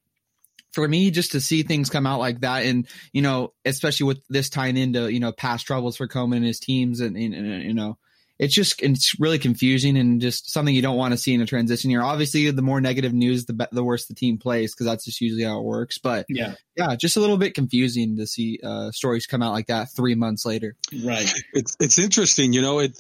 for 0.72 0.88
me, 0.88 1.12
just 1.12 1.34
to 1.34 1.42
see 1.42 1.62
things 1.62 1.92
come 1.92 2.08
out 2.08 2.20
like 2.20 2.42
that, 2.42 2.66
and 2.66 2.88
you 3.14 3.22
know, 3.22 3.54
especially 3.64 4.08
with 4.08 4.22
this 4.28 4.50
tying 4.50 4.76
into 4.76 5.14
you 5.14 5.20
know 5.20 5.32
past 5.32 5.68
troubles 5.68 5.98
for 5.98 6.08
Koeman 6.08 6.38
and 6.38 6.46
his 6.46 6.60
teams, 6.60 7.00
and, 7.00 7.16
and, 7.16 7.36
and 7.36 7.64
you 7.64 7.76
know, 7.76 8.00
it's 8.40 8.54
just 8.54 8.82
it's 8.82 9.20
really 9.20 9.40
confusing 9.40 9.98
and 9.98 10.22
just 10.22 10.52
something 10.52 10.74
you 10.74 10.82
don't 10.82 10.98
want 10.98 11.14
to 11.14 11.18
see 11.18 11.34
in 11.34 11.42
a 11.42 11.46
transition 11.46 11.90
year. 11.90 12.02
Obviously, 12.04 12.50
the 12.52 12.62
more 12.62 12.80
negative 12.80 13.14
news, 13.14 13.46
the 13.46 13.54
be- 13.54 13.66
the 13.72 13.84
worse 13.84 14.06
the 14.06 14.14
team 14.14 14.38
plays 14.38 14.74
because 14.74 14.86
that's 14.86 15.06
just 15.06 15.22
usually 15.22 15.44
how 15.44 15.60
it 15.60 15.64
works. 15.64 15.98
But 15.98 16.26
yeah, 16.30 16.54
yeah, 16.76 16.96
just 16.96 17.18
a 17.18 17.20
little 17.20 17.38
bit 17.38 17.56
confusing 17.56 18.18
to 18.18 18.28
see 18.28 18.60
uh, 18.64 18.92
stories 18.92 19.26
come 19.26 19.42
out 19.42 19.54
like 19.54 19.68
that 19.68 19.90
three 19.96 20.16
months 20.16 20.46
later. 20.46 20.76
Right. 21.04 21.32
It's 21.54 21.76
it's 21.80 21.98
interesting, 21.98 22.54
you 22.54 22.62
know 22.62 22.80
it. 22.80 22.98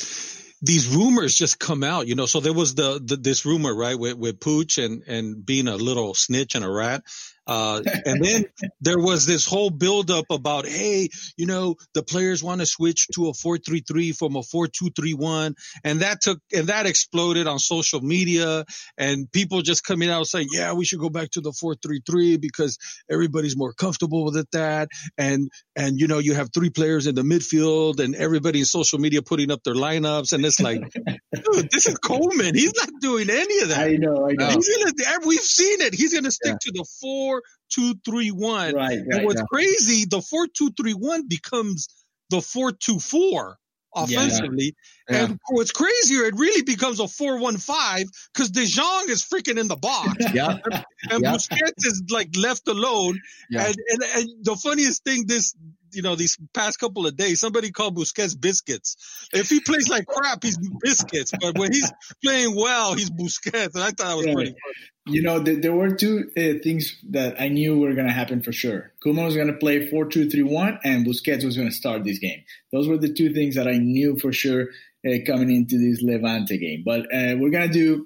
These 0.59 0.87
rumors 0.87 1.35
just 1.35 1.59
come 1.59 1.83
out, 1.83 2.07
you 2.07 2.15
know. 2.15 2.25
So 2.25 2.39
there 2.39 2.53
was 2.53 2.73
the, 2.73 2.99
the 3.03 3.15
this 3.15 3.45
rumor, 3.45 3.75
right, 3.75 3.97
with 3.97 4.17
with 4.17 4.39
Puig 4.39 4.83
and 4.83 5.03
and 5.05 5.45
being 5.45 5.67
a 5.67 5.75
little 5.75 6.15
snitch 6.15 6.55
and 6.55 6.65
a 6.65 6.71
rat. 6.71 7.03
Uh, 7.47 7.81
and 8.05 8.23
then 8.23 8.45
there 8.81 8.99
was 8.99 9.25
this 9.25 9.45
whole 9.45 9.69
buildup 9.69 10.25
about, 10.29 10.67
hey, 10.67 11.09
you 11.37 11.45
know, 11.45 11.75
the 11.93 12.03
players 12.03 12.43
want 12.43 12.59
to 12.61 12.65
switch 12.65 13.07
to 13.13 13.27
a 13.27 13.31
4-3-3 13.31 14.15
from 14.15 14.35
a 14.35 14.41
4-2-3-1. 14.41 15.55
And 15.83 16.01
that 16.01 16.21
took, 16.21 16.39
and 16.53 16.67
that 16.67 16.85
exploded 16.85 17.47
on 17.47 17.59
social 17.59 18.01
media 18.01 18.65
and 18.97 19.31
people 19.31 19.61
just 19.61 19.83
coming 19.83 20.09
out 20.09 20.27
saying, 20.27 20.47
yeah, 20.51 20.73
we 20.73 20.85
should 20.85 20.99
go 20.99 21.09
back 21.09 21.31
to 21.31 21.41
the 21.41 21.51
4-3-3 21.51 22.39
because 22.41 22.77
everybody's 23.09 23.57
more 23.57 23.73
comfortable 23.73 24.25
with 24.25 24.37
it, 24.37 24.47
that. 24.51 24.89
And, 25.17 25.49
and, 25.75 25.99
you 25.99 26.07
know, 26.07 26.19
you 26.19 26.33
have 26.33 26.49
three 26.53 26.69
players 26.69 27.07
in 27.07 27.15
the 27.15 27.21
midfield 27.21 27.99
and 27.99 28.15
everybody 28.15 28.59
in 28.59 28.65
social 28.65 28.99
media 28.99 29.21
putting 29.21 29.51
up 29.51 29.63
their 29.63 29.75
lineups. 29.75 30.33
And 30.33 30.45
it's 30.45 30.59
like, 30.59 30.81
dude, 30.81 31.71
this 31.71 31.87
is 31.87 31.95
Koeman. 31.95 32.55
He's 32.55 32.73
not 32.75 32.89
doing 32.99 33.29
any 33.29 33.59
of 33.61 33.69
that. 33.69 33.79
I 33.79 33.95
know, 33.95 34.27
I 34.27 34.33
know. 34.33 34.47
Gonna, 34.49 35.25
we've 35.25 35.39
seen 35.39 35.81
it. 35.81 35.93
He's 35.93 36.13
going 36.13 36.23
to 36.23 36.31
stick 36.31 36.53
yeah. 36.53 36.57
to 36.61 36.71
the 36.71 36.85
four 36.99 37.36
four 37.37 37.43
two 37.69 37.95
three 38.05 38.31
one. 38.31 38.73
Right. 38.73 38.99
And 38.99 39.25
what's 39.25 39.39
yeah. 39.39 39.45
crazy, 39.51 40.05
the 40.05 40.21
four 40.21 40.47
two 40.47 40.71
three 40.71 40.93
one 40.93 41.27
becomes 41.27 41.87
the 42.29 42.41
four 42.41 42.71
two 42.71 42.99
four 42.99 43.57
offensively. 43.95 44.75
Yeah. 45.09 45.23
And 45.23 45.39
what's 45.49 45.71
crazier, 45.71 46.25
it 46.25 46.35
really 46.37 46.61
becomes 46.61 46.99
a 46.99 47.03
4-1-5 47.03 48.03
because 48.33 48.51
De 48.51 48.65
Jong 48.65 49.05
is 49.09 49.23
freaking 49.23 49.57
in 49.57 49.67
the 49.67 49.75
box. 49.75 50.13
yeah. 50.33 50.57
And 51.09 51.23
yeah. 51.23 51.33
Busquets 51.33 51.85
is 51.85 52.03
like 52.09 52.29
left 52.37 52.67
alone. 52.67 53.19
Yeah. 53.49 53.67
And, 53.67 53.75
and 53.89 54.03
and 54.15 54.45
the 54.45 54.55
funniest 54.55 55.03
thing 55.03 55.25
this 55.25 55.55
you 55.97 56.03
know, 56.03 56.15
these 56.15 56.37
past 56.53 56.79
couple 56.79 57.07
of 57.07 57.17
days, 57.17 57.39
somebody 57.39 57.71
called 57.71 57.97
Busquets 57.97 58.39
biscuits. 58.39 59.27
If 59.33 59.49
he 59.49 59.59
plays 59.59 59.89
like 59.89 60.05
crap, 60.05 60.43
he's 60.43 60.59
biscuits. 60.79 61.33
But 61.41 61.57
when 61.57 61.73
he's 61.73 61.91
playing 62.23 62.55
well, 62.55 62.93
he's 62.93 63.09
Busquets. 63.09 63.73
And 63.73 63.83
I 63.83 63.87
thought 63.87 63.97
that 63.97 64.15
was 64.15 64.27
yeah. 64.27 64.33
pretty 64.33 64.51
funny. 64.51 65.15
You 65.15 65.23
know, 65.23 65.43
th- 65.43 65.61
there 65.63 65.73
were 65.73 65.95
two 65.95 66.29
uh, 66.37 66.61
things 66.63 66.95
that 67.09 67.41
I 67.41 67.47
knew 67.47 67.79
were 67.79 67.95
going 67.95 68.05
to 68.05 68.13
happen 68.13 68.43
for 68.43 68.51
sure. 68.51 68.91
Koeman 69.03 69.25
was 69.25 69.35
going 69.35 69.47
to 69.47 69.53
play 69.53 69.87
4 69.87 70.05
2 70.05 70.29
3 70.29 70.43
1, 70.43 70.79
and 70.83 71.05
Busquets 71.05 71.43
was 71.43 71.57
going 71.57 71.69
to 71.69 71.75
start 71.75 72.03
this 72.03 72.19
game. 72.19 72.43
Those 72.71 72.87
were 72.87 72.97
the 72.97 73.11
two 73.11 73.33
things 73.33 73.55
that 73.55 73.67
I 73.67 73.77
knew 73.77 74.19
for 74.19 74.31
sure 74.31 74.67
uh, 75.03 75.17
coming 75.25 75.49
into 75.49 75.79
this 75.79 76.03
Levante 76.03 76.59
game. 76.59 76.83
But 76.85 77.01
uh, 77.05 77.37
we're 77.39 77.49
going 77.49 77.71
to 77.71 77.73
do 77.73 78.05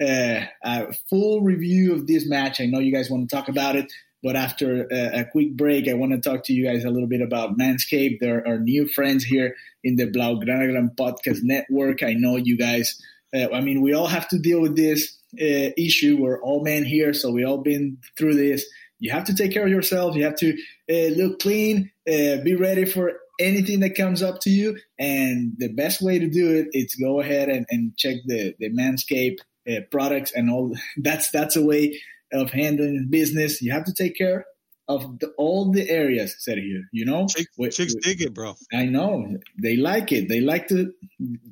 uh, 0.00 0.46
a 0.64 0.92
full 1.08 1.42
review 1.42 1.92
of 1.94 2.08
this 2.08 2.28
match. 2.28 2.60
I 2.60 2.66
know 2.66 2.80
you 2.80 2.92
guys 2.92 3.08
want 3.08 3.28
to 3.28 3.36
talk 3.36 3.48
about 3.48 3.76
it. 3.76 3.92
But 4.22 4.36
after 4.36 4.86
a, 4.90 5.20
a, 5.20 5.24
quick 5.24 5.56
break, 5.56 5.88
I 5.88 5.94
want 5.94 6.12
to 6.12 6.20
talk 6.20 6.44
to 6.44 6.52
you 6.52 6.66
guys 6.66 6.84
a 6.84 6.90
little 6.90 7.08
bit 7.08 7.20
about 7.20 7.56
Manscaped. 7.56 8.18
They're 8.20 8.46
our 8.46 8.58
new 8.58 8.88
friends 8.88 9.24
here 9.24 9.54
in 9.84 9.96
the 9.96 10.10
Blaugrana 10.10 10.94
Podcast 10.96 11.38
Network. 11.42 12.02
I 12.02 12.14
know 12.14 12.36
you 12.36 12.58
guys, 12.58 13.00
uh, 13.34 13.48
I 13.52 13.60
mean, 13.60 13.80
we 13.80 13.92
all 13.92 14.08
have 14.08 14.28
to 14.28 14.38
deal 14.38 14.60
with 14.60 14.76
this 14.76 15.16
uh, 15.40 15.70
issue. 15.76 16.16
We're 16.18 16.42
all 16.42 16.64
men 16.64 16.84
here, 16.84 17.12
so 17.12 17.30
we 17.30 17.44
all 17.44 17.58
been 17.58 17.98
through 18.16 18.34
this. 18.34 18.66
You 18.98 19.12
have 19.12 19.24
to 19.24 19.34
take 19.34 19.52
care 19.52 19.64
of 19.64 19.70
yourself. 19.70 20.16
You 20.16 20.24
have 20.24 20.36
to 20.36 20.56
uh, 20.90 21.14
look 21.14 21.38
clean, 21.38 21.92
uh, 22.08 22.42
be 22.42 22.56
ready 22.58 22.84
for 22.84 23.12
anything 23.38 23.80
that 23.80 23.94
comes 23.94 24.22
up 24.22 24.40
to 24.40 24.50
you. 24.50 24.78
And 24.98 25.52
the 25.58 25.72
best 25.72 26.02
way 26.02 26.18
to 26.18 26.28
do 26.28 26.56
it 26.56 26.68
is 26.72 26.96
go 26.96 27.20
ahead 27.20 27.48
and, 27.48 27.66
and 27.70 27.96
check 27.96 28.16
the, 28.26 28.54
the 28.58 28.70
Manscaped 28.70 29.38
uh, 29.70 29.82
products 29.92 30.32
and 30.32 30.50
all. 30.50 30.74
That's, 30.96 31.30
that's 31.30 31.54
a 31.54 31.62
way 31.62 32.00
of 32.32 32.50
handling 32.50 33.08
business. 33.10 33.62
You 33.62 33.72
have 33.72 33.84
to 33.84 33.94
take 33.94 34.16
care 34.16 34.46
of 34.88 35.18
the, 35.18 35.28
all 35.36 35.70
the 35.70 35.88
areas 35.88 36.34
said 36.38 36.58
here. 36.58 36.88
You 36.92 37.04
know, 37.04 37.26
chicks, 37.28 37.50
with, 37.56 37.74
chicks 37.74 37.94
dig 37.94 38.22
it, 38.22 38.34
bro. 38.34 38.54
I 38.72 38.86
know 38.86 39.38
they 39.60 39.76
like 39.76 40.12
it. 40.12 40.28
They 40.28 40.40
like 40.40 40.68
to 40.68 40.92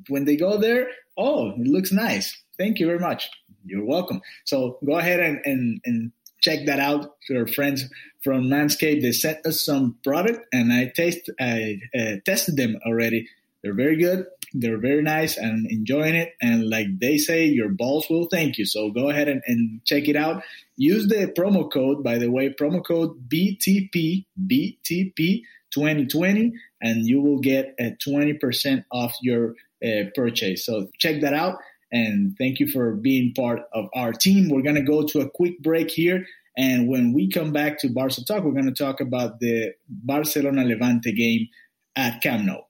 when 0.08 0.24
they 0.24 0.36
go 0.36 0.58
there. 0.58 0.88
Oh, 1.16 1.50
it 1.50 1.66
looks 1.66 1.92
nice. 1.92 2.36
Thank 2.58 2.78
you 2.78 2.86
very 2.86 2.98
much. 2.98 3.30
You're 3.64 3.84
welcome. 3.84 4.20
So 4.44 4.78
go 4.84 4.98
ahead 4.98 5.20
and 5.20 5.40
and, 5.44 5.80
and 5.84 6.12
check 6.40 6.66
that 6.66 6.80
out 6.80 7.16
to 7.26 7.38
our 7.38 7.46
friends 7.46 7.84
from 8.22 8.44
Manscaped. 8.44 9.02
They 9.02 9.12
sent 9.12 9.44
us 9.46 9.64
some 9.64 9.98
product, 10.02 10.40
and 10.52 10.72
I 10.72 10.92
taste 10.94 11.30
I 11.38 11.80
uh, 11.98 12.16
tested 12.24 12.56
them 12.56 12.78
already. 12.86 13.28
They're 13.62 13.74
very 13.74 13.96
good. 13.96 14.26
They're 14.54 14.78
very 14.78 15.02
nice 15.02 15.36
and 15.36 15.66
enjoying 15.70 16.14
it. 16.14 16.34
And 16.40 16.70
like 16.70 16.86
they 16.98 17.18
say, 17.18 17.46
your 17.46 17.68
balls 17.68 18.06
will 18.08 18.26
thank 18.26 18.58
you. 18.58 18.64
So 18.64 18.90
go 18.90 19.10
ahead 19.10 19.28
and, 19.28 19.42
and 19.46 19.84
check 19.84 20.08
it 20.08 20.16
out. 20.16 20.42
Use 20.76 21.08
the 21.08 21.32
promo 21.36 21.70
code, 21.72 22.04
by 22.04 22.18
the 22.18 22.30
way, 22.30 22.50
promo 22.50 22.84
code 22.84 23.28
BTP, 23.28 24.26
BTP 24.46 25.42
2020, 25.72 26.52
and 26.82 27.06
you 27.06 27.20
will 27.20 27.40
get 27.40 27.74
a 27.80 27.96
20% 28.06 28.84
off 28.92 29.14
your 29.22 29.54
uh, 29.84 30.10
purchase. 30.14 30.64
So 30.66 30.88
check 30.98 31.20
that 31.22 31.34
out. 31.34 31.58
And 31.92 32.36
thank 32.36 32.60
you 32.60 32.68
for 32.68 32.94
being 32.94 33.32
part 33.34 33.60
of 33.72 33.88
our 33.94 34.12
team. 34.12 34.48
We're 34.48 34.62
going 34.62 34.74
to 34.74 34.82
go 34.82 35.04
to 35.06 35.20
a 35.20 35.30
quick 35.30 35.62
break 35.62 35.90
here. 35.90 36.26
And 36.56 36.88
when 36.88 37.12
we 37.12 37.30
come 37.30 37.52
back 37.52 37.78
to 37.80 37.88
Barca 37.88 38.24
Talk, 38.24 38.44
we're 38.44 38.52
going 38.52 38.72
to 38.72 38.84
talk 38.84 39.00
about 39.00 39.40
the 39.40 39.72
Barcelona 39.88 40.64
Levante 40.64 41.12
game 41.12 41.48
at 41.94 42.22
Camp 42.22 42.44
Nou. 42.44 42.60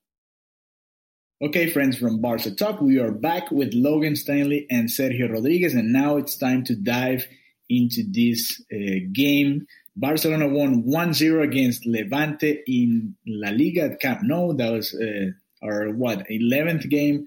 Okay, 1.43 1.71
friends 1.71 1.99
from 1.99 2.21
Barca 2.21 2.51
Talk, 2.51 2.81
we 2.81 2.99
are 2.99 3.13
back 3.13 3.51
with 3.51 3.75
Logan 3.75 4.17
Stanley 4.17 4.67
and 4.71 4.89
Sergio 4.89 5.31
Rodriguez, 5.31 5.75
and 5.75 5.93
now 5.93 6.17
it's 6.17 6.37
time 6.37 6.65
to 6.65 6.75
dive 6.75 7.27
into 7.69 8.03
this 8.09 8.63
uh, 8.73 9.07
game. 9.13 9.67
Barcelona 9.97 10.49
won 10.49 10.85
1-0 10.85 11.43
against 11.43 11.87
Levante 11.87 12.63
in 12.67 13.17
La 13.27 13.51
Liga 13.51 13.83
at 13.83 14.01
Camp 14.01 14.21
Nou. 14.23 14.55
That 14.55 14.73
was 14.73 14.95
uh, 14.95 15.31
our 15.65 15.91
what 15.91 16.27
11th 16.29 16.89
game 16.91 17.27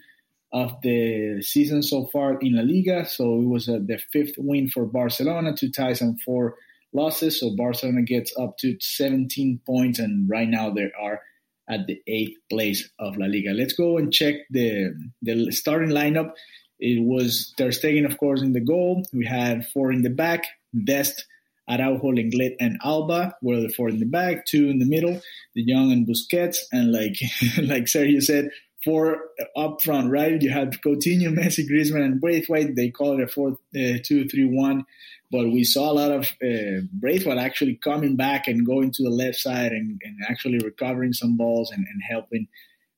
of 0.52 0.80
the 0.82 1.42
season 1.42 1.82
so 1.82 2.06
far 2.06 2.40
in 2.40 2.56
La 2.56 2.62
Liga. 2.62 3.06
So 3.06 3.42
it 3.42 3.48
was 3.48 3.70
uh, 3.70 3.80
the 3.84 4.00
fifth 4.12 4.36
win 4.38 4.70
for 4.70 4.86
Barcelona, 4.86 5.56
two 5.56 5.72
ties 5.72 6.02
and 6.02 6.22
four 6.22 6.56
losses. 6.94 7.40
So 7.40 7.56
Barcelona 7.56 8.04
gets 8.04 8.36
up 8.38 8.58
to 8.60 8.78
17 8.80 9.62
points, 9.66 10.00
and 10.00 10.30
right 10.30 10.48
now 10.48 10.70
they 10.72 10.92
are 11.00 11.22
at 11.70 11.86
the 11.86 12.02
eighth 12.08 12.38
place 12.50 12.90
of 13.00 13.18
La 13.18 13.28
Liga. 13.28 13.52
Let's 13.52 13.74
go 13.74 13.98
and 13.98 14.12
check 14.12 14.36
the 14.50 14.94
the 15.22 15.52
starting 15.52 15.90
lineup. 15.90 16.32
It 16.80 17.04
was 17.04 17.54
Ter 17.58 17.70
Stegen, 17.70 18.06
of 18.06 18.18
course, 18.18 18.42
in 18.42 18.54
the 18.54 18.62
goal. 18.62 19.04
We 19.14 19.26
had 19.26 19.68
four 19.68 19.92
in 19.92 20.02
the 20.02 20.10
back: 20.10 20.46
Dest, 20.84 21.26
Araujo, 21.70 22.12
Lenglet, 22.12 22.56
and 22.60 22.80
Alba 22.84 23.36
were 23.42 23.60
the 23.60 23.70
four 23.70 23.90
in 23.90 24.00
the 24.00 24.06
back. 24.06 24.46
Two 24.46 24.70
in 24.70 24.80
the 24.80 24.86
middle: 24.86 25.22
De 25.56 25.66
Jong 25.66 25.92
and 25.92 26.08
Busquets. 26.08 26.58
And 26.72 26.92
like 26.92 27.18
like 27.62 27.86
Sergio 27.86 28.22
said, 28.22 28.50
four 28.84 29.18
up 29.58 29.82
front. 29.82 30.12
Right? 30.12 30.42
You 30.42 30.52
had 30.52 30.82
Coutinho, 30.82 31.34
Messi, 31.38 31.68
Griezmann, 31.70 32.06
and 32.06 32.22
Braithwaite. 32.22 32.76
They 32.76 32.90
call 32.90 33.20
it 33.20 33.24
a 33.24 33.28
four 33.28 33.58
uh, 33.76 34.84
but 35.32 35.52
we 35.52 35.64
saw 35.64 35.92
a 35.92 35.94
lot 35.94 36.12
of 36.12 36.26
uh, 36.44 36.82
Braithwaite 36.92 37.38
actually 37.38 37.76
coming 37.76 38.16
back 38.16 38.48
and 38.48 38.66
going 38.66 38.92
to 38.92 39.04
the 39.04 39.10
left 39.10 39.38
side 39.38 39.72
and, 39.72 40.02
and 40.04 40.18
actually 40.28 40.60
recovering 40.60 41.14
some 41.14 41.38
balls 41.38 41.72
and, 41.72 41.86
and, 41.86 42.02
helping 42.10 42.48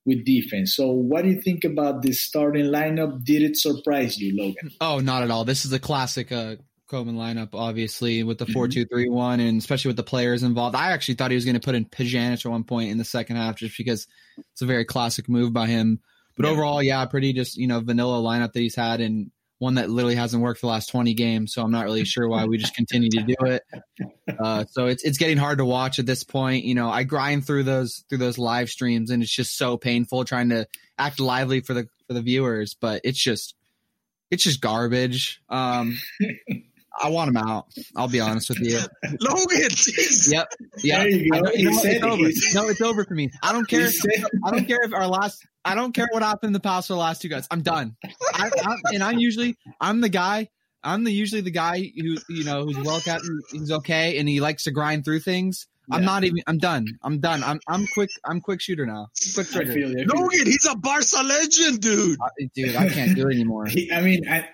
with 0.05 0.25
defense. 0.25 0.75
So, 0.75 0.91
what 0.91 1.23
do 1.23 1.29
you 1.29 1.41
think 1.41 1.63
about 1.63 2.01
this 2.01 2.21
starting 2.21 2.65
lineup? 2.65 3.23
Did 3.23 3.43
it 3.43 3.57
surprise 3.57 4.17
you, 4.17 4.35
Logan? 4.37 4.71
Oh, 4.81 4.99
not 4.99 5.23
at 5.23 5.31
all. 5.31 5.45
This 5.45 5.65
is 5.65 5.73
a 5.73 5.79
classic 5.79 6.31
uh, 6.31 6.55
Koeman 6.91 7.15
lineup, 7.15 7.49
obviously, 7.53 8.23
with 8.23 8.37
the 8.37 8.45
mm-hmm. 8.45 8.53
4 8.53 8.67
2 8.67 8.85
3 8.85 9.09
1, 9.09 9.39
and 9.39 9.59
especially 9.59 9.89
with 9.89 9.97
the 9.97 10.03
players 10.03 10.43
involved. 10.43 10.75
I 10.75 10.91
actually 10.91 11.15
thought 11.15 11.31
he 11.31 11.35
was 11.35 11.45
going 11.45 11.59
to 11.59 11.65
put 11.65 11.75
in 11.75 11.85
Pjanic 11.85 12.45
at 12.45 12.51
one 12.51 12.63
point 12.63 12.91
in 12.91 12.97
the 12.97 13.05
second 13.05 13.37
half 13.37 13.55
just 13.55 13.77
because 13.77 14.07
it's 14.37 14.61
a 14.61 14.65
very 14.65 14.85
classic 14.85 15.29
move 15.29 15.53
by 15.53 15.67
him. 15.67 15.99
But 16.35 16.45
yeah. 16.45 16.51
overall, 16.51 16.83
yeah, 16.83 17.05
pretty 17.05 17.33
just, 17.33 17.57
you 17.57 17.67
know, 17.67 17.79
vanilla 17.79 18.21
lineup 18.21 18.53
that 18.53 18.59
he's 18.59 18.75
had. 18.75 19.01
And 19.01 19.31
one 19.61 19.75
that 19.75 19.91
literally 19.91 20.15
hasn't 20.15 20.41
worked 20.41 20.59
for 20.59 20.65
the 20.65 20.71
last 20.71 20.89
20 20.89 21.13
games. 21.13 21.53
So 21.53 21.61
I'm 21.61 21.69
not 21.69 21.85
really 21.85 22.03
sure 22.03 22.27
why 22.27 22.45
we 22.45 22.57
just 22.57 22.73
continue 22.73 23.11
to 23.11 23.21
do 23.21 23.35
it. 23.41 23.61
Uh, 24.39 24.65
so 24.71 24.87
it's 24.87 25.03
it's 25.03 25.19
getting 25.19 25.37
hard 25.37 25.59
to 25.59 25.65
watch 25.65 25.99
at 25.99 26.07
this 26.07 26.23
point. 26.23 26.65
You 26.65 26.73
know, 26.73 26.89
I 26.89 27.03
grind 27.03 27.45
through 27.45 27.63
those 27.63 28.03
through 28.09 28.17
those 28.17 28.39
live 28.39 28.69
streams, 28.69 29.11
and 29.11 29.21
it's 29.21 29.31
just 29.31 29.55
so 29.55 29.77
painful 29.77 30.25
trying 30.25 30.49
to 30.49 30.65
act 30.97 31.19
lively 31.19 31.61
for 31.61 31.75
the 31.75 31.87
for 32.07 32.13
the 32.13 32.23
viewers. 32.23 32.73
But 32.73 33.01
it's 33.03 33.19
just 33.19 33.53
it's 34.31 34.43
just 34.43 34.61
garbage. 34.61 35.41
Um, 35.47 35.99
I 36.99 37.09
want 37.09 37.29
him 37.29 37.37
out. 37.37 37.67
I'll 37.95 38.07
be 38.07 38.19
honest 38.19 38.49
with 38.49 38.59
you. 38.59 38.79
Logan, 39.19 39.69
geez. 39.69 40.31
Yep. 40.31 40.47
Yeah. 40.83 41.03
You 41.03 41.29
go. 41.31 41.37
I, 41.47 41.51
you 41.53 41.65
know 41.65 41.71
It's 41.71 41.81
said- 41.83 42.03
over. 42.03 42.23
No, 42.53 42.69
it's 42.69 42.81
over 42.81 43.03
for 43.05 43.13
me. 43.13 43.29
I 43.43 43.51
don't 43.53 43.67
care. 43.67 43.85
If, 43.87 44.25
I 44.43 44.51
don't 44.51 44.65
care 44.67 44.79
if 44.83 44.93
our 44.93 45.07
last. 45.07 45.45
I 45.63 45.75
don't 45.75 45.93
care 45.93 46.07
what 46.11 46.23
happened 46.23 46.49
in 46.49 46.53
the 46.53 46.59
past 46.59 46.87
for 46.87 46.93
the 46.93 46.99
last 46.99 47.21
two 47.21 47.29
guys. 47.29 47.47
I'm 47.51 47.61
done. 47.61 47.95
I, 48.33 48.49
I'm, 48.63 48.77
and 48.93 49.03
I'm 49.03 49.19
usually 49.19 49.55
I'm 49.79 50.01
the 50.01 50.09
guy. 50.09 50.49
I'm 50.83 51.03
the 51.03 51.11
usually 51.11 51.41
the 51.41 51.51
guy 51.51 51.77
who 51.77 52.17
you 52.29 52.43
know 52.43 52.65
who's 52.65 52.79
well 52.79 52.99
kept. 52.99 53.23
and 53.25 53.39
He's 53.51 53.71
okay, 53.71 54.17
and 54.17 54.27
he 54.27 54.39
likes 54.41 54.63
to 54.63 54.71
grind 54.71 55.05
through 55.05 55.19
things. 55.19 55.67
I'm 55.91 56.03
not 56.05 56.23
even. 56.23 56.39
I'm 56.47 56.57
done. 56.57 56.85
I'm 57.03 57.19
done. 57.19 57.43
I'm 57.43 57.59
I'm 57.67 57.85
quick. 57.93 58.09
I'm 58.25 58.39
quick 58.41 58.61
shooter 58.61 58.85
now. 58.85 59.09
Quick 59.35 59.47
I 59.49 59.51
trigger. 59.57 59.73
feel 59.73 59.89
you, 59.91 59.99
I 59.99 60.05
feel 60.05 60.15
you. 60.15 60.21
Logan, 60.23 60.45
he's 60.45 60.65
a 60.65 60.75
Barca 60.75 61.21
legend, 61.23 61.81
dude. 61.81 62.17
Uh, 62.19 62.29
Dude, 62.55 62.75
I 62.75 62.87
can't 62.89 63.15
do 63.15 63.27
it 63.27 63.33
anymore. 63.35 63.65
He, 63.65 63.91
I 63.91 64.01
mean, 64.01 64.27
I, 64.29 64.47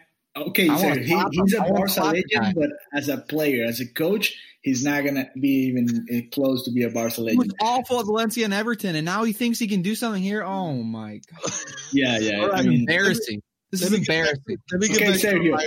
okay, 0.48 0.68
so 0.68 0.90
he, 0.94 1.16
he's 1.32 1.54
a 1.54 1.58
a 1.60 1.64
I 1.66 1.70
Barca 1.72 1.94
clap 1.94 2.06
guy. 2.06 2.12
legend, 2.40 2.56
but 2.56 2.70
as 2.94 3.10
a 3.10 3.18
player, 3.18 3.66
as 3.66 3.80
a 3.80 3.88
coach, 3.88 4.34
he's 4.62 4.84
not 4.84 5.04
gonna 5.04 5.30
be 5.40 5.50
even 5.68 6.06
uh, 6.14 6.20
close 6.34 6.64
to 6.66 6.72
be 6.72 6.84
a 6.84 6.90
Barca 6.90 7.16
He 7.16 7.22
was 7.24 7.36
legend. 7.38 7.56
awful 7.62 8.00
at 8.00 8.06
Valencia 8.06 8.46
and 8.46 8.54
Everton, 8.54 8.96
and 8.96 9.06
now 9.06 9.24
he 9.24 9.34
thinks 9.34 9.60
he 9.60 9.68
can 9.68 9.82
do 9.82 9.96
something 9.96 10.22
here. 10.24 10.44
Oh 10.44 10.74
my 10.74 11.20
god! 11.32 11.52
Yeah, 11.94 12.20
yeah. 12.20 12.38
All 12.40 12.46
I 12.46 12.50
right, 12.58 12.66
mean, 12.66 12.80
embarrassing. 12.82 13.42
This 13.72 13.82
is 13.82 13.92
me 13.92 13.98
get 14.00 14.08
back- 14.08 14.16
embarrassing. 14.18 14.58
Let 14.72 14.82
me 14.82 14.88
get 14.88 15.02
okay, 15.10 15.38
Sergio. 15.40 15.60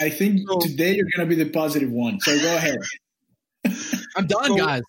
I 0.00 0.10
think 0.10 0.40
So- 0.48 0.58
today 0.60 0.96
you're 0.96 1.06
gonna 1.16 1.28
be 1.28 1.36
the 1.36 1.48
positive 1.50 1.90
one. 1.90 2.20
So 2.20 2.38
go 2.38 2.56
ahead. 2.56 2.76
I'm 4.16 4.26
done, 4.26 4.44
So- 4.46 4.56
guys. 4.56 4.82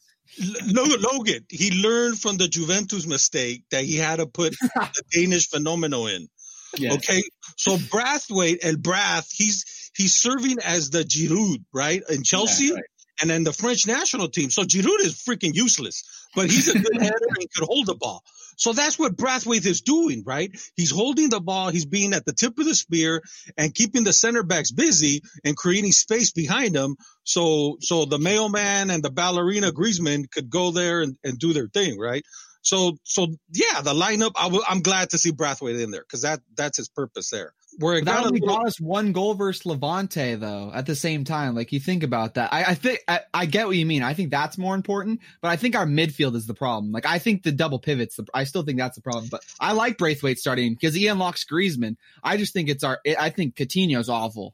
Logan, 0.66 1.02
Logan, 1.02 1.46
he 1.50 1.82
learned 1.84 2.18
from 2.18 2.38
the 2.38 2.48
Juventus 2.48 3.06
mistake 3.06 3.64
that 3.70 3.84
he 3.84 3.98
had 3.98 4.16
to 4.20 4.26
put 4.26 4.54
the 4.62 5.04
Danish 5.14 5.50
phenomenal 5.50 6.08
in. 6.08 6.30
Yeah. 6.78 6.94
Okay, 6.94 7.24
so 7.58 7.78
Braithwaite 7.92 8.64
and 8.64 8.82
Brath, 8.82 9.30
he's 9.32 9.92
he's 9.96 10.16
serving 10.16 10.58
as 10.64 10.90
the 10.90 11.04
Giroud, 11.04 11.64
right, 11.74 12.02
in 12.10 12.24
Chelsea, 12.24 12.66
Yeah, 12.66 12.76
right. 12.76 12.84
and 13.22 13.30
then 13.30 13.44
the 13.44 13.54
French 13.54 13.88
national 13.88 14.30
team. 14.30 14.50
So 14.50 14.64
Giroud 14.64 15.00
is 15.02 15.24
freaking 15.28 15.54
useless, 15.54 16.04
but 16.36 16.50
he's 16.50 16.70
a 16.70 16.80
good 16.80 16.98
header 17.02 17.16
and 17.40 17.48
could 17.56 17.66
hold 17.68 17.88
the 17.88 17.96
ball. 17.96 18.24
So 18.58 18.74
that's 18.74 19.00
what 19.00 19.18
Braithwaite 19.18 19.66
is 19.66 19.82
doing, 19.82 20.24
right? 20.26 20.52
He's 20.76 20.92
holding 20.92 21.30
the 21.30 21.40
ball, 21.42 21.70
he's 21.70 21.86
being 21.86 22.14
at 22.14 22.26
the 22.26 22.34
tip 22.34 22.58
of 22.60 22.66
the 22.66 22.76
spear 22.76 23.22
and 23.58 23.74
keeping 23.74 24.04
the 24.04 24.14
center 24.14 24.44
backs 24.44 24.72
busy 24.72 25.22
and 25.44 25.58
creating 25.58 25.92
space 25.94 26.32
behind 26.32 26.76
them. 26.76 26.96
So 27.24 27.78
so 27.82 28.06
the 28.06 28.20
mailman 28.20 28.92
and 28.92 29.02
the 29.04 29.10
ballerina 29.10 29.72
Griezmann 29.72 30.30
could 30.30 30.50
go 30.50 30.72
there 30.72 31.02
and, 31.02 31.18
and 31.24 31.40
do 31.40 31.54
their 31.54 31.68
thing, 31.70 32.00
right? 32.00 32.24
So 32.62 32.98
so 33.04 33.28
yeah, 33.54 33.82
the 33.82 33.94
lineup. 33.94 34.32
I 34.36 34.44
w- 34.44 34.64
I'm 34.68 34.82
glad 34.82 35.12
to 35.12 35.18
see 35.18 35.32
Braithwaite 35.32 35.80
in 35.80 35.92
there 35.92 36.02
because 36.02 36.22
that 36.22 36.42
that's 36.56 36.78
his 36.78 36.90
purpose 36.90 37.30
there. 37.30 37.54
Where 37.80 37.98
it 37.98 38.06
That 38.06 38.26
only 38.26 38.42
little, 38.42 38.58
got 38.58 38.68
us 38.68 38.82
one 38.82 39.14
goal 39.14 39.34
versus 39.34 39.66
Levante, 39.66 40.36
though. 40.36 40.72
At 40.74 40.86
the 40.86 40.96
same 40.96 41.24
time, 41.24 41.56
like 41.56 41.72
you 41.72 41.80
think 41.80 42.04
about 42.04 42.34
that, 42.34 42.52
I, 42.52 42.64
I 42.66 42.74
think 42.76 43.00
I, 43.08 43.22
I 43.34 43.46
get 43.46 43.66
what 43.66 43.78
you 43.78 43.86
mean. 43.86 44.04
I 44.04 44.14
think 44.14 44.30
that's 44.30 44.58
more 44.58 44.76
important, 44.76 45.22
but 45.42 45.50
I 45.50 45.56
think 45.56 45.76
our 45.76 45.86
midfield 45.86 46.36
is 46.36 46.46
the 46.46 46.54
problem. 46.54 46.92
Like 46.92 47.06
I 47.06 47.18
think 47.18 47.44
the 47.44 47.52
double 47.52 47.80
pivots. 47.80 48.18
The, 48.18 48.28
I 48.34 48.44
still 48.44 48.64
think 48.64 48.78
that's 48.78 48.96
the 48.96 49.02
problem. 49.02 49.30
But 49.32 49.44
I 49.60 49.72
like 49.72 49.98
Braithwaite 49.98 50.38
starting 50.38 50.74
because 50.74 50.94
he 50.94 51.08
unlocks 51.08 51.46
Griezmann. 51.46 51.96
I 52.24 52.38
just 52.38 52.54
think 52.54 52.70
it's 52.70 52.84
our. 52.84 53.00
I 53.18 53.30
think 53.30 53.56
Coutinho's 53.56 54.10
awful. 54.10 54.54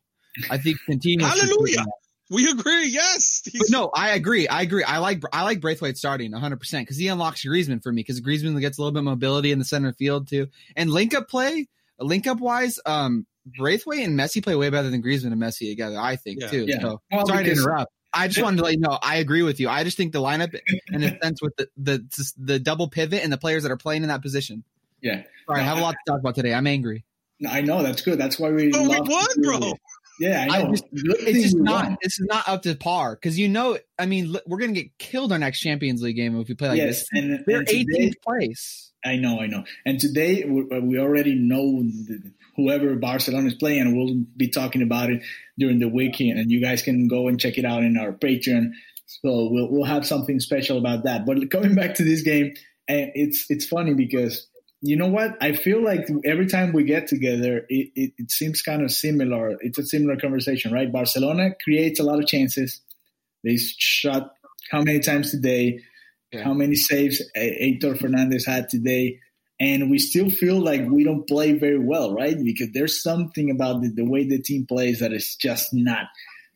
I 0.50 0.60
think 0.60 0.78
Coutinho. 0.88 1.24
Hallelujah. 1.24 1.86
We 2.30 2.50
agree. 2.50 2.88
Yes, 2.90 3.42
But 3.46 3.68
no, 3.70 3.90
I 3.96 4.12
agree. 4.12 4.48
I 4.48 4.62
agree. 4.62 4.84
I 4.84 4.98
like 5.00 5.22
I 5.32 5.44
like 5.44 5.62
Braithwaite 5.62 5.98
starting 5.98 6.32
100 6.32 6.58
percent 6.58 6.86
because 6.86 6.98
he 6.98 7.08
unlocks 7.08 7.46
Griezmann 7.46 7.82
for 7.82 7.92
me 7.92 8.02
because 8.02 8.22
Griezmann 8.22 8.60
gets 8.60 8.78
a 8.78 8.82
little 8.82 8.92
bit 8.92 9.00
of 9.00 9.06
mobility 9.06 9.52
in 9.52 9.60
the 9.60 9.66
center 9.66 9.94
field 9.94 10.28
too. 10.28 10.48
And 10.76 10.90
link 10.92 11.14
up 11.14 11.30
play, 11.30 11.68
link 12.00 12.28
up 12.28 12.40
wise, 12.40 12.80
um, 12.86 13.26
Braithwaite 13.46 14.06
and 14.06 14.20
Messi 14.20 14.44
play 14.44 14.56
way 14.56 14.70
better 14.70 14.90
than 14.90 15.02
Griezmann 15.02 15.32
and 15.32 15.42
Messi 15.42 15.70
together. 15.70 16.00
I 16.00 16.18
think 16.18 16.42
Yeah. 16.42 16.48
too. 16.48 16.66
Yeah. 16.68 16.82
So 16.82 17.02
Well, 17.12 17.28
sorry 17.28 17.46
to 17.46 17.52
interrupt. 17.52 17.92
I 18.14 18.28
just 18.28 18.42
wanted 18.42 18.58
to 18.58 18.64
let 18.64 18.74
you 18.74 18.80
know 18.80 18.98
I 19.02 19.18
agree 19.18 19.44
with 19.44 19.60
you. 19.60 19.70
I 19.70 19.84
just 19.84 19.96
think 19.96 20.12
the 20.12 20.22
lineup, 20.22 20.58
in 20.92 21.04
a 21.04 21.20
sense, 21.22 21.42
with 21.42 21.56
the 21.58 21.70
the 21.78 22.34
the 22.38 22.60
double 22.60 22.88
pivot 22.90 23.24
and 23.24 23.32
the 23.32 23.38
players 23.38 23.64
that 23.64 23.72
are 23.72 23.78
playing 23.78 24.04
in 24.04 24.10
that 24.10 24.22
position. 24.22 24.64
Yeah. 25.02 25.24
Sorry, 25.46 25.62
I 25.62 25.64
have 25.64 25.78
a 25.78 25.82
lot 25.82 25.92
to 25.92 26.12
talk 26.12 26.20
about 26.20 26.36
today. 26.36 26.54
I'm 26.54 26.68
angry. 26.68 27.06
I 27.48 27.62
know 27.62 27.84
that's 27.84 28.02
good. 28.02 28.18
That's 28.18 28.40
why 28.40 28.50
we. 28.50 28.72
Oh, 28.74 28.82
we 28.82 28.88
love 28.88 29.08
won, 29.08 29.28
bro. 29.44 29.74
Yeah, 30.20 30.48
I 30.50 30.62
I 30.64 30.70
just- 30.72 30.86
It's 30.92 31.42
just 31.44 31.58
not. 31.58 31.86
won. 31.86 31.98
This 32.02 32.20
is 32.20 32.26
not 32.30 32.48
up 32.48 32.64
to 32.64 32.76
par 32.76 33.16
because 33.16 33.38
you 33.38 33.48
know. 33.50 33.78
I 34.00 34.06
mean, 34.06 34.36
we're 34.46 34.60
gonna 34.60 34.74
get 34.74 34.98
killed 34.98 35.32
our 35.32 35.40
next 35.40 35.60
Champions 35.60 36.02
League 36.02 36.16
game 36.16 36.40
if 36.40 36.48
we 36.48 36.56
play 36.56 36.70
like 36.70 36.78
yes, 36.78 37.00
this. 37.00 37.08
and, 37.14 37.44
They're 37.46 37.60
and 37.60 37.68
today, 37.68 38.10
18th 38.10 38.22
place. 38.24 38.92
I 39.06 39.16
know, 39.16 39.40
I 39.40 39.48
know. 39.48 39.64
And 39.86 40.00
today 40.00 40.44
we, 40.44 40.62
uh, 40.76 40.82
we 40.82 41.00
already 41.00 41.36
know 41.36 41.84
the, 41.84 42.32
whoever 42.56 42.96
Barcelona 42.96 43.48
is 43.48 43.54
playing, 43.54 43.96
we'll 43.96 44.24
be 44.36 44.50
talking 44.50 44.82
about 44.82 45.12
it 45.12 45.22
during 45.58 45.80
the 45.80 45.88
weekend. 45.88 46.40
And 46.40 46.52
you 46.52 46.60
guys 46.62 46.82
can 46.82 47.08
go 47.08 47.28
and 47.28 47.40
check 47.40 47.58
it 47.58 47.64
out 47.66 47.84
in 47.84 47.96
our 47.98 48.12
Patreon. 48.12 48.72
So 49.06 49.50
we'll 49.52 49.72
we'll 49.72 49.86
have 49.86 50.06
something 50.06 50.40
special 50.40 50.78
about 50.78 51.04
that. 51.04 51.26
But 51.26 51.50
coming 51.52 51.76
back 51.76 51.96
to 51.96 52.04
this 52.04 52.24
game, 52.24 52.54
and 52.88 53.12
it's 53.16 53.46
it's 53.50 53.66
funny 53.66 53.94
because 53.94 54.48
you 54.82 54.96
know 54.96 55.08
what? 55.08 55.32
I 55.42 55.54
feel 55.54 55.84
like 55.84 56.08
every 56.24 56.48
time 56.48 56.72
we 56.72 56.84
get 56.84 57.08
together, 57.08 57.66
it, 57.70 57.92
it, 57.96 58.14
it 58.18 58.32
seems 58.32 58.62
kind 58.62 58.84
of 58.84 58.92
similar. 58.92 59.58
It's 59.62 59.80
a 59.80 59.84
similar 59.84 60.18
conversation, 60.18 60.72
right? 60.72 60.92
Barcelona 60.92 61.52
creates 61.64 62.00
a 62.00 62.04
lot 62.04 62.20
of 62.20 62.28
chances. 62.28 62.82
They 63.44 63.58
shot 63.58 64.34
how 64.70 64.84
many 64.84 65.00
times 65.00 65.32
today? 65.32 65.82
Yeah. 66.32 66.44
How 66.44 66.54
many 66.54 66.76
saves 66.76 67.22
Aitor 67.36 67.98
Fernandez 68.00 68.46
had 68.46 68.70
today? 68.70 69.20
And 69.60 69.90
we 69.90 69.98
still 69.98 70.30
feel 70.30 70.60
like 70.60 70.82
we 70.88 71.04
don't 71.04 71.28
play 71.28 71.54
very 71.54 71.80
well, 71.80 72.14
right? 72.14 72.38
Because 72.38 72.70
there's 72.74 73.02
something 73.02 73.50
about 73.50 73.82
the, 73.82 73.90
the 73.90 74.06
way 74.06 74.28
the 74.28 74.40
team 74.40 74.68
plays 74.68 75.00
that 75.00 75.14
is 75.14 75.36
just 75.36 75.74
not. 75.74 76.06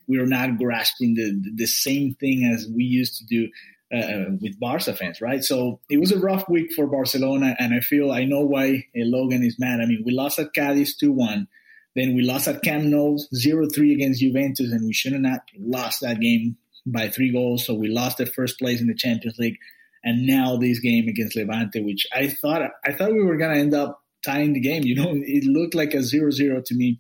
We're 0.07 0.27
not 0.27 0.57
grasping 0.57 1.15
the 1.15 1.41
the 1.55 1.65
same 1.65 2.15
thing 2.15 2.51
as 2.53 2.67
we 2.67 2.83
used 2.83 3.17
to 3.19 3.25
do 3.25 3.49
uh, 3.93 4.31
with 4.41 4.59
Barca 4.59 4.93
fans, 4.95 5.21
right? 5.21 5.43
So 5.43 5.79
it 5.89 5.99
was 5.99 6.11
a 6.11 6.19
rough 6.19 6.47
week 6.47 6.73
for 6.73 6.87
Barcelona, 6.87 7.55
and 7.59 7.73
I 7.73 7.79
feel 7.79 8.11
I 8.11 8.23
know 8.23 8.41
why 8.41 8.85
uh, 8.95 9.05
Logan 9.05 9.43
is 9.43 9.57
mad. 9.59 9.81
I 9.81 9.85
mean, 9.85 10.03
we 10.05 10.13
lost 10.13 10.39
at 10.39 10.53
Cadiz 10.53 10.95
two 10.95 11.11
one, 11.11 11.47
then 11.95 12.15
we 12.15 12.23
lost 12.23 12.47
at 12.47 12.61
Camp 12.61 12.85
Nou 12.85 13.17
0-3 13.35 13.93
against 13.93 14.21
Juventus, 14.21 14.71
and 14.71 14.85
we 14.85 14.93
should 14.93 15.13
have 15.13 15.21
not 15.21 15.41
lost 15.59 16.01
that 16.01 16.19
game 16.19 16.57
by 16.85 17.09
three 17.09 17.31
goals. 17.31 17.65
So 17.65 17.73
we 17.73 17.89
lost 17.89 18.17
the 18.17 18.25
first 18.25 18.59
place 18.59 18.79
in 18.81 18.87
the 18.87 18.95
Champions 18.95 19.37
League, 19.37 19.57
and 20.03 20.25
now 20.25 20.57
this 20.57 20.79
game 20.79 21.07
against 21.07 21.35
Levante, 21.35 21.81
which 21.81 22.07
I 22.13 22.29
thought 22.29 22.61
I 22.85 22.93
thought 22.93 23.13
we 23.13 23.23
were 23.23 23.37
gonna 23.37 23.57
end 23.57 23.73
up 23.73 24.01
tying 24.25 24.53
the 24.53 24.61
game. 24.61 24.83
You 24.83 24.95
know, 24.95 25.11
it 25.13 25.43
looked 25.43 25.75
like 25.75 25.93
a 25.93 25.97
0-0 25.97 26.63
to 26.65 26.75
me. 26.75 26.99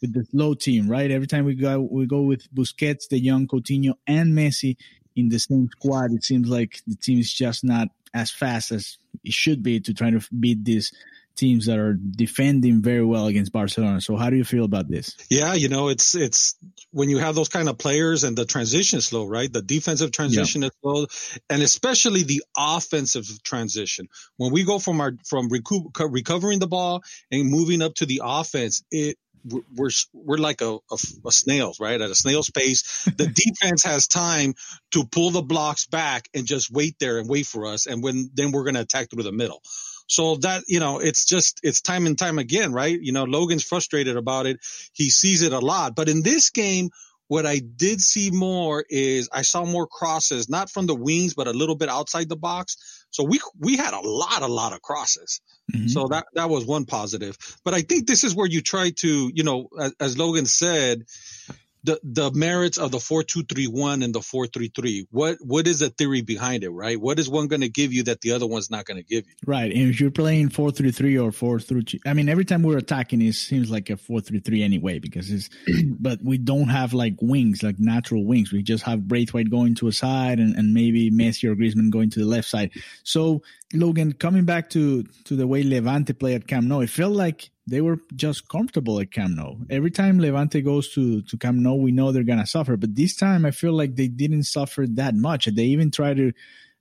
with 0.00 0.14
the 0.14 0.24
slow 0.24 0.54
team, 0.54 0.88
right? 0.88 1.10
Every 1.10 1.28
time 1.28 1.44
we 1.44 1.54
go, 1.54 1.80
we 1.80 2.06
go 2.06 2.22
with 2.22 2.52
Busquets, 2.52 3.08
De 3.08 3.20
Jong, 3.20 3.46
Coutinho, 3.46 3.94
and 4.08 4.36
Messi 4.36 4.76
in 5.16 5.28
the 5.28 5.38
same 5.38 5.68
squad. 5.72 6.12
It 6.12 6.24
seems 6.24 6.48
like 6.48 6.80
the 6.86 6.96
team 6.96 7.18
is 7.18 7.32
just 7.32 7.64
not 7.64 7.88
as 8.14 8.30
fast 8.30 8.72
as 8.72 8.98
it 9.24 9.32
should 9.32 9.62
be 9.62 9.80
to 9.80 9.94
try 9.94 10.10
to 10.10 10.20
beat 10.38 10.64
these 10.64 10.92
teams 11.34 11.66
that 11.66 11.78
are 11.78 11.94
defending 11.94 12.82
very 12.82 13.04
well 13.04 13.26
against 13.26 13.52
Barcelona. 13.52 14.00
So, 14.00 14.16
how 14.16 14.30
do 14.30 14.36
you 14.36 14.44
feel 14.44 14.64
about 14.64 14.88
this? 14.88 15.16
Yeah, 15.30 15.54
you 15.54 15.68
know, 15.68 15.88
it's 15.88 16.14
it's 16.14 16.56
when 16.90 17.08
you 17.08 17.18
have 17.18 17.34
those 17.34 17.48
kind 17.48 17.68
of 17.68 17.78
players 17.78 18.24
and 18.24 18.36
the 18.36 18.44
transition 18.44 18.98
is 18.98 19.06
slow, 19.06 19.26
right? 19.26 19.52
The 19.52 19.62
defensive 19.62 20.12
transition 20.12 20.62
is 20.62 20.70
slow, 20.82 21.06
and 21.48 21.62
especially 21.62 22.22
the 22.22 22.42
offensive 22.56 23.26
transition. 23.42 24.08
When 24.36 24.52
we 24.52 24.64
go 24.64 24.78
from 24.78 25.00
our 25.00 25.12
from 25.26 25.48
recoup, 25.48 25.98
recovering 25.98 26.58
the 26.58 26.68
ball 26.68 27.02
and 27.30 27.50
moving 27.50 27.82
up 27.82 27.94
to 27.96 28.06
the 28.06 28.22
offense, 28.24 28.82
it 28.90 29.16
we're 29.44 29.90
we're, 30.12 30.36
like 30.36 30.60
a, 30.60 30.74
a, 30.74 30.96
a 31.26 31.32
snail, 31.32 31.72
right? 31.80 32.00
At 32.00 32.10
a 32.10 32.14
snail's 32.14 32.50
pace, 32.50 33.04
the 33.16 33.26
defense 33.60 33.84
has 33.84 34.06
time 34.06 34.54
to 34.92 35.04
pull 35.04 35.30
the 35.30 35.42
blocks 35.42 35.86
back 35.86 36.28
and 36.34 36.46
just 36.46 36.70
wait 36.70 36.96
there 36.98 37.18
and 37.18 37.28
wait 37.28 37.46
for 37.46 37.66
us, 37.66 37.86
and 37.86 38.02
when 38.02 38.30
then 38.34 38.52
we're 38.52 38.64
going 38.64 38.74
to 38.74 38.80
attack 38.80 39.10
through 39.10 39.24
the 39.24 39.32
middle. 39.32 39.62
So 40.08 40.36
that, 40.36 40.64
you 40.66 40.80
know, 40.80 40.98
it's 40.98 41.24
just, 41.24 41.60
it's 41.62 41.80
time 41.80 42.06
and 42.06 42.18
time 42.18 42.38
again, 42.38 42.72
right? 42.72 42.98
You 43.00 43.12
know, 43.12 43.24
Logan's 43.24 43.64
frustrated 43.64 44.16
about 44.16 44.46
it. 44.46 44.58
He 44.92 45.08
sees 45.08 45.42
it 45.42 45.54
a 45.54 45.58
lot. 45.58 45.94
But 45.94 46.10
in 46.10 46.22
this 46.22 46.50
game, 46.50 46.90
what 47.32 47.46
I 47.46 47.60
did 47.60 48.02
see 48.02 48.30
more 48.30 48.84
is 48.90 49.30
I 49.32 49.40
saw 49.40 49.64
more 49.64 49.86
crosses, 49.86 50.50
not 50.50 50.68
from 50.68 50.84
the 50.86 50.94
wings, 50.94 51.32
but 51.32 51.48
a 51.48 51.52
little 51.52 51.76
bit 51.76 51.88
outside 51.88 52.28
the 52.28 52.36
box. 52.36 52.76
So 53.08 53.24
we, 53.24 53.40
we 53.58 53.78
had 53.78 53.94
a 53.94 54.00
lot, 54.00 54.42
a 54.42 54.46
lot 54.46 54.74
of 54.74 54.82
crosses. 54.82 55.40
Mhm. 55.74 55.88
So 55.88 56.08
that, 56.08 56.26
that 56.34 56.50
was 56.50 56.66
one 56.66 56.84
positive. 56.84 57.38
But 57.64 57.72
I 57.72 57.80
think 57.80 58.06
this 58.06 58.22
is 58.22 58.34
where 58.34 58.46
you 58.46 58.60
try 58.60 58.90
to, 58.96 59.32
you 59.34 59.44
know, 59.44 59.68
as, 59.80 59.94
as 59.98 60.18
Logan 60.18 60.44
said, 60.44 61.04
the 61.84 62.00
the 62.02 62.30
merits 62.30 62.78
of 62.78 62.90
the 62.90 63.00
four 63.00 63.22
two 63.22 63.42
three 63.42 63.66
one 63.66 64.02
and 64.02 64.14
the 64.14 64.20
four 64.20 64.46
three 64.46 64.68
three. 64.74 65.06
What 65.10 65.38
what 65.40 65.66
is 65.66 65.80
the 65.80 65.90
theory 65.90 66.22
behind 66.22 66.64
it, 66.64 66.70
right? 66.70 67.00
What 67.00 67.18
is 67.18 67.28
one 67.28 67.48
going 67.48 67.62
to 67.62 67.68
give 67.68 67.92
you 67.92 68.04
that 68.04 68.20
the 68.20 68.32
other 68.32 68.46
one's 68.46 68.70
not 68.70 68.84
going 68.84 68.98
to 68.98 69.02
give 69.02 69.26
you? 69.26 69.34
Right. 69.46 69.72
And 69.72 69.90
if 69.90 70.00
you're 70.00 70.10
playing 70.10 70.50
four 70.50 70.70
three 70.70 70.92
three 70.92 71.18
or 71.18 71.32
four 71.32 71.58
two, 71.58 71.98
I 72.06 72.14
mean, 72.14 72.28
every 72.28 72.44
time 72.44 72.62
we're 72.62 72.78
attacking, 72.78 73.22
it 73.22 73.34
seems 73.34 73.70
like 73.70 73.90
a 73.90 73.96
four 73.96 74.20
three 74.20 74.40
three 74.40 74.62
anyway 74.62 74.98
because 74.98 75.30
it's. 75.30 75.50
but 75.98 76.22
we 76.22 76.38
don't 76.38 76.68
have 76.68 76.92
like 76.94 77.14
wings, 77.20 77.62
like 77.62 77.78
natural 77.78 78.24
wings. 78.24 78.52
We 78.52 78.62
just 78.62 78.84
have 78.84 79.06
Braithwaite 79.08 79.50
going 79.50 79.74
to 79.76 79.88
a 79.88 79.92
side 79.92 80.38
and, 80.38 80.56
and 80.56 80.74
maybe 80.74 81.10
Messi 81.10 81.48
or 81.48 81.54
Griezmann 81.54 81.90
going 81.90 82.10
to 82.10 82.20
the 82.20 82.26
left 82.26 82.48
side. 82.48 82.70
So 83.02 83.42
Logan, 83.74 84.12
coming 84.12 84.44
back 84.44 84.70
to 84.70 85.04
to 85.24 85.36
the 85.36 85.46
way 85.46 85.62
Levante 85.62 86.12
play 86.12 86.34
at 86.34 86.46
Camp 86.46 86.66
Nou, 86.66 86.80
it 86.80 86.90
felt 86.90 87.14
like 87.14 87.50
they 87.66 87.80
were 87.80 87.98
just 88.14 88.48
comfortable 88.48 89.00
at 89.00 89.12
Camp 89.12 89.36
Nou. 89.36 89.56
Every 89.70 89.90
time 89.90 90.18
Levante 90.18 90.62
goes 90.62 90.92
to 90.94 91.22
to 91.22 91.36
Camp 91.38 91.58
Nou, 91.58 91.74
we 91.74 91.92
know 91.92 92.12
they're 92.12 92.22
gonna 92.24 92.46
suffer. 92.46 92.76
But 92.76 92.94
this 92.94 93.16
time, 93.16 93.44
I 93.44 93.50
feel 93.50 93.72
like 93.72 93.96
they 93.96 94.08
didn't 94.08 94.44
suffer 94.44 94.86
that 94.86 95.14
much. 95.14 95.46
They 95.46 95.64
even 95.64 95.90
try 95.90 96.14
to 96.14 96.32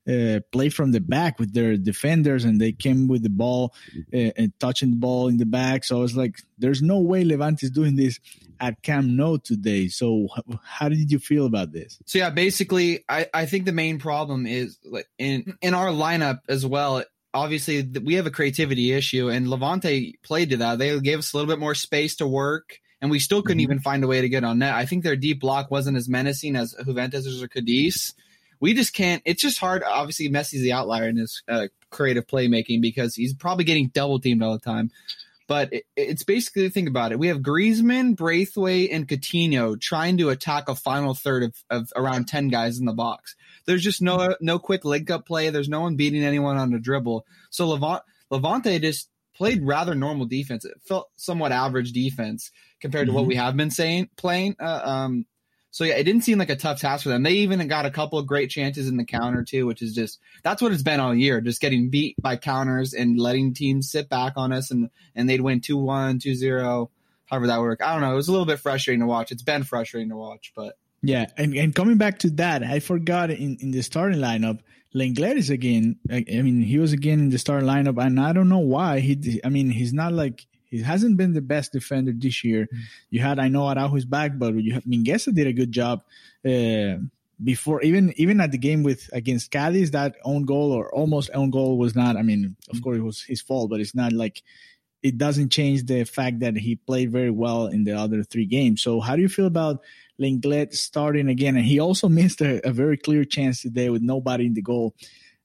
uh, 0.08 0.40
play 0.52 0.70
from 0.70 0.92
the 0.92 1.00
back 1.00 1.40
with 1.40 1.54
their 1.54 1.78
defenders, 1.78 2.44
and 2.44 2.60
they 2.60 2.72
came 2.72 3.08
with 3.08 3.24
the 3.24 3.30
ball 3.30 3.74
uh, 4.14 4.32
and 4.36 4.52
touching 4.60 4.92
the 4.92 4.98
ball 4.98 5.28
in 5.28 5.38
the 5.38 5.46
back. 5.46 5.84
So 5.84 5.98
I 5.98 6.02
was 6.02 6.16
like, 6.16 6.42
"There's 6.58 6.82
no 6.82 7.00
way 7.00 7.24
Levante 7.24 7.66
is 7.66 7.72
doing 7.72 7.96
this 7.96 8.20
at 8.60 8.82
Camp 8.82 9.08
Nou 9.08 9.38
today." 9.38 9.88
So 9.88 10.28
how 10.64 10.90
did 10.90 11.12
you 11.12 11.20
feel 11.20 11.46
about 11.46 11.72
this? 11.72 12.00
So 12.06 12.20
yeah, 12.20 12.30
basically, 12.30 13.04
I 13.08 13.28
I 13.34 13.46
think 13.46 13.66
the 13.66 13.72
main 13.72 14.00
problem 14.00 14.46
is 14.46 14.78
in 15.18 15.58
in 15.62 15.74
our 15.74 15.90
lineup 15.90 16.40
as 16.50 16.66
well 16.66 17.04
obviously 17.34 17.82
we 18.04 18.16
have 18.16 18.26
a 18.26 18.32
creativity 18.32 18.92
issue, 18.92 19.30
and 19.30 19.50
Levante 19.50 20.20
played 20.24 20.50
to 20.52 20.58
that. 20.58 20.80
They 20.80 21.00
gave 21.00 21.20
us 21.20 21.34
a 21.34 21.38
little 21.38 21.52
bit 21.52 21.60
more 21.60 21.76
space 21.76 22.16
to 22.18 22.28
work, 22.28 22.80
and 23.02 23.12
we 23.12 23.20
still 23.20 23.42
couldn't 23.42 23.60
mm-hmm. 23.60 23.72
even 23.72 23.80
find 23.80 24.04
a 24.04 24.08
way 24.08 24.22
to 24.22 24.30
get 24.30 24.44
on 24.44 24.60
net. 24.60 24.74
I 24.74 24.86
think 24.86 25.04
their 25.04 25.16
deep 25.16 25.40
block 25.40 25.72
wasn't 25.72 25.98
as 25.98 26.10
menacing 26.10 26.56
as 26.56 26.76
Juventus 26.86 27.42
or 27.42 27.48
Cadiz. 27.48 28.14
We 28.62 28.74
just 28.74 28.94
can't. 28.94 29.22
It's 29.26 29.42
just 29.42 29.58
hard. 29.58 29.84
Obviously, 29.84 30.30
Messi's 30.30 30.62
the 30.62 30.72
outlier 30.72 31.10
in 31.10 31.18
his 31.18 31.44
uh, 31.50 31.68
creative 31.90 32.28
playmaking 32.28 32.82
because 32.82 33.16
he's 33.16 33.34
probably 33.34 33.66
getting 33.66 33.90
double 33.90 34.20
teamed 34.20 34.42
all 34.42 34.54
the 34.54 34.60
time. 34.60 34.92
But 35.48 35.74
it, 35.74 35.84
it's 35.98 36.24
basically 36.24 36.70
think 36.70 36.88
about 36.88 37.12
it. 37.12 37.20
We 37.20 37.28
have 37.28 37.40
Griezmann, 37.40 38.16
Braithwaite, 38.16 38.92
and 38.92 39.08
Coutinho 39.08 39.82
trying 39.82 40.18
to 40.20 40.30
attack 40.30 40.70
a 40.70 40.76
final 40.76 41.14
third 41.14 41.44
of, 41.44 41.56
of 41.70 41.92
around 41.96 42.30
ten 42.30 42.48
guys 42.48 42.80
in 42.80 42.86
the 42.86 42.94
box. 42.94 43.36
There's 43.66 43.84
just 43.84 44.02
no 44.02 44.36
no 44.40 44.60
quick 44.60 44.86
link 44.86 45.10
up 45.10 45.26
play. 45.26 45.50
There's 45.50 45.68
no 45.68 45.82
one 45.82 45.98
beating 45.98 46.24
anyone 46.24 46.58
on 46.58 46.74
a 46.74 46.80
dribble. 46.80 47.26
So 47.50 47.68
Levante, 47.68 48.04
Levante 48.30 48.80
just 48.80 49.10
played 49.36 49.66
rather 49.66 49.96
normal 49.96 50.28
defense. 50.28 50.66
It 50.66 50.78
felt 50.86 51.10
somewhat 51.16 51.52
average 51.52 51.94
defense 51.94 52.52
compared 52.80 53.08
to 53.08 53.10
mm-hmm. 53.10 53.18
what 53.18 53.28
we 53.28 53.36
have 53.36 53.58
been 53.58 53.72
saying 53.72 54.10
playing. 54.16 54.56
Uh, 54.60 54.82
um, 54.84 55.26
so 55.72 55.86
yeah, 55.86 55.96
it 55.96 56.04
didn't 56.04 56.24
seem 56.24 56.38
like 56.38 56.50
a 56.50 56.56
tough 56.56 56.82
task 56.82 57.04
for 57.04 57.10
them. 57.10 57.24
They 57.24 57.32
even 57.32 57.66
got 57.68 57.86
a 57.86 57.92
couple 57.92 58.20
of 58.20 58.28
great 58.28 58.50
chances 58.50 58.90
in 58.90 58.98
the 58.98 59.06
counter 59.06 59.44
too, 59.44 59.66
which 59.66 59.82
is 59.82 59.96
just 59.96 60.20
that's 60.44 60.62
what 60.62 60.74
it's 60.74 60.84
been 60.84 61.00
all 61.00 61.16
year, 61.16 61.40
just 61.40 61.62
getting 61.62 61.90
beat 61.90 62.22
by 62.22 62.36
counters 62.36 62.94
and 62.94 63.18
letting 63.18 63.54
teams 63.54 63.90
sit 63.90 64.10
back 64.10 64.34
on 64.36 64.52
us 64.52 64.70
and 64.70 64.90
and 65.16 65.30
they'd 65.30 65.42
win 65.42 65.62
2-1, 65.62 66.20
2-0, 66.20 66.90
however 67.26 67.48
that 67.48 67.62
worked. 67.62 67.82
I 67.82 67.94
don't 67.94 68.02
know. 68.02 68.12
It 68.12 68.18
was 68.18 68.28
a 68.28 68.32
little 68.32 68.46
bit 68.46 68.60
frustrating 68.60 69.00
to 69.00 69.08
watch. 69.08 69.32
It's 69.32 69.44
been 69.44 69.64
frustrating 69.64 70.10
to 70.10 70.18
watch, 70.18 70.52
but 70.56 70.78
yeah, 71.04 71.26
and, 71.38 71.56
and 71.56 71.74
coming 71.74 71.98
back 71.98 72.20
to 72.20 72.30
that, 72.32 72.64
I 72.64 72.80
forgot 72.80 73.32
in, 73.32 73.58
in 73.60 73.72
the 73.72 73.82
starting 73.82 74.20
lineup, 74.20 74.60
Lenglet 74.94 75.38
is 75.38 75.50
again. 75.50 75.98
I, 76.12 76.24
I, 76.32 76.42
mean, 76.42 76.62
he 76.62 76.78
was 76.78 76.94
again 76.94 77.20
in 77.20 77.30
the 77.30 77.40
starting 77.40 77.68
lineup, 77.68 78.04
and 78.04 78.20
I 78.20 78.34
don't 78.34 78.50
know 78.50 78.60
why. 78.60 79.00
He, 79.00 79.42
I 79.44 79.50
mean, 79.50 79.70
he's 79.70 79.94
not 79.94 80.14
like 80.14 80.46
he 80.72 80.82
hasn't 80.82 81.18
been 81.18 81.34
the 81.34 81.42
best 81.42 81.74
defender 81.74 82.14
this 82.16 82.44
year. 82.44 82.64
Mm-hmm. 82.64 82.82
You 83.12 83.20
had 83.20 83.40
I 83.40 83.50
know 83.50 83.64
Araujo's 83.64 84.06
back, 84.06 84.40
but 84.40 84.56
you 84.56 84.74
have 84.74 84.86
Mingueza 84.86 85.34
did 85.34 85.48
a 85.48 85.54
good 85.54 85.72
job 85.72 86.04
uh, 86.46 86.96
before 87.44 87.82
even 87.84 88.14
even 88.16 88.42
at 88.42 88.52
the 88.52 88.58
game 88.58 88.82
with 88.82 89.10
against 89.14 89.52
Cadiz. 89.52 89.92
That 89.92 90.16
own 90.24 90.46
goal 90.46 90.72
or 90.72 90.94
almost 90.94 91.30
own 91.34 91.52
goal 91.52 91.78
was 91.78 91.96
not. 91.96 92.18
I 92.18 92.24
mean, 92.24 92.56
of 92.70 92.76
mm-hmm. 92.76 92.84
course 92.84 92.98
it 92.98 93.04
was 93.04 93.22
his 93.22 93.42
fault, 93.42 93.70
but 93.70 93.82
it's 93.82 93.94
not 93.94 94.14
like 94.14 94.42
it 95.04 95.18
doesn't 95.18 95.50
change 95.52 95.86
the 95.86 96.04
fact 96.06 96.40
that 96.40 96.56
he 96.56 96.76
played 96.76 97.12
very 97.12 97.32
well 97.32 97.68
in 97.68 97.84
the 97.84 97.94
other 97.94 98.24
three 98.24 98.46
games. 98.46 98.82
So, 98.82 99.00
how 99.00 99.16
do 99.16 99.22
you 99.22 99.30
feel 99.30 99.48
about 99.48 99.82
Lenglet 100.22 100.74
starting 100.74 101.28
again, 101.28 101.58
and 101.58 101.66
he 101.66 101.80
also 101.80 102.08
missed 102.08 102.42
a, 102.42 102.66
a 102.68 102.72
very 102.72 102.98
clear 102.98 103.26
chance 103.26 103.62
today 103.62 103.90
with 103.90 104.02
nobody 104.02 104.46
in 104.46 104.54
the 104.54 104.62
goal. 104.62 104.96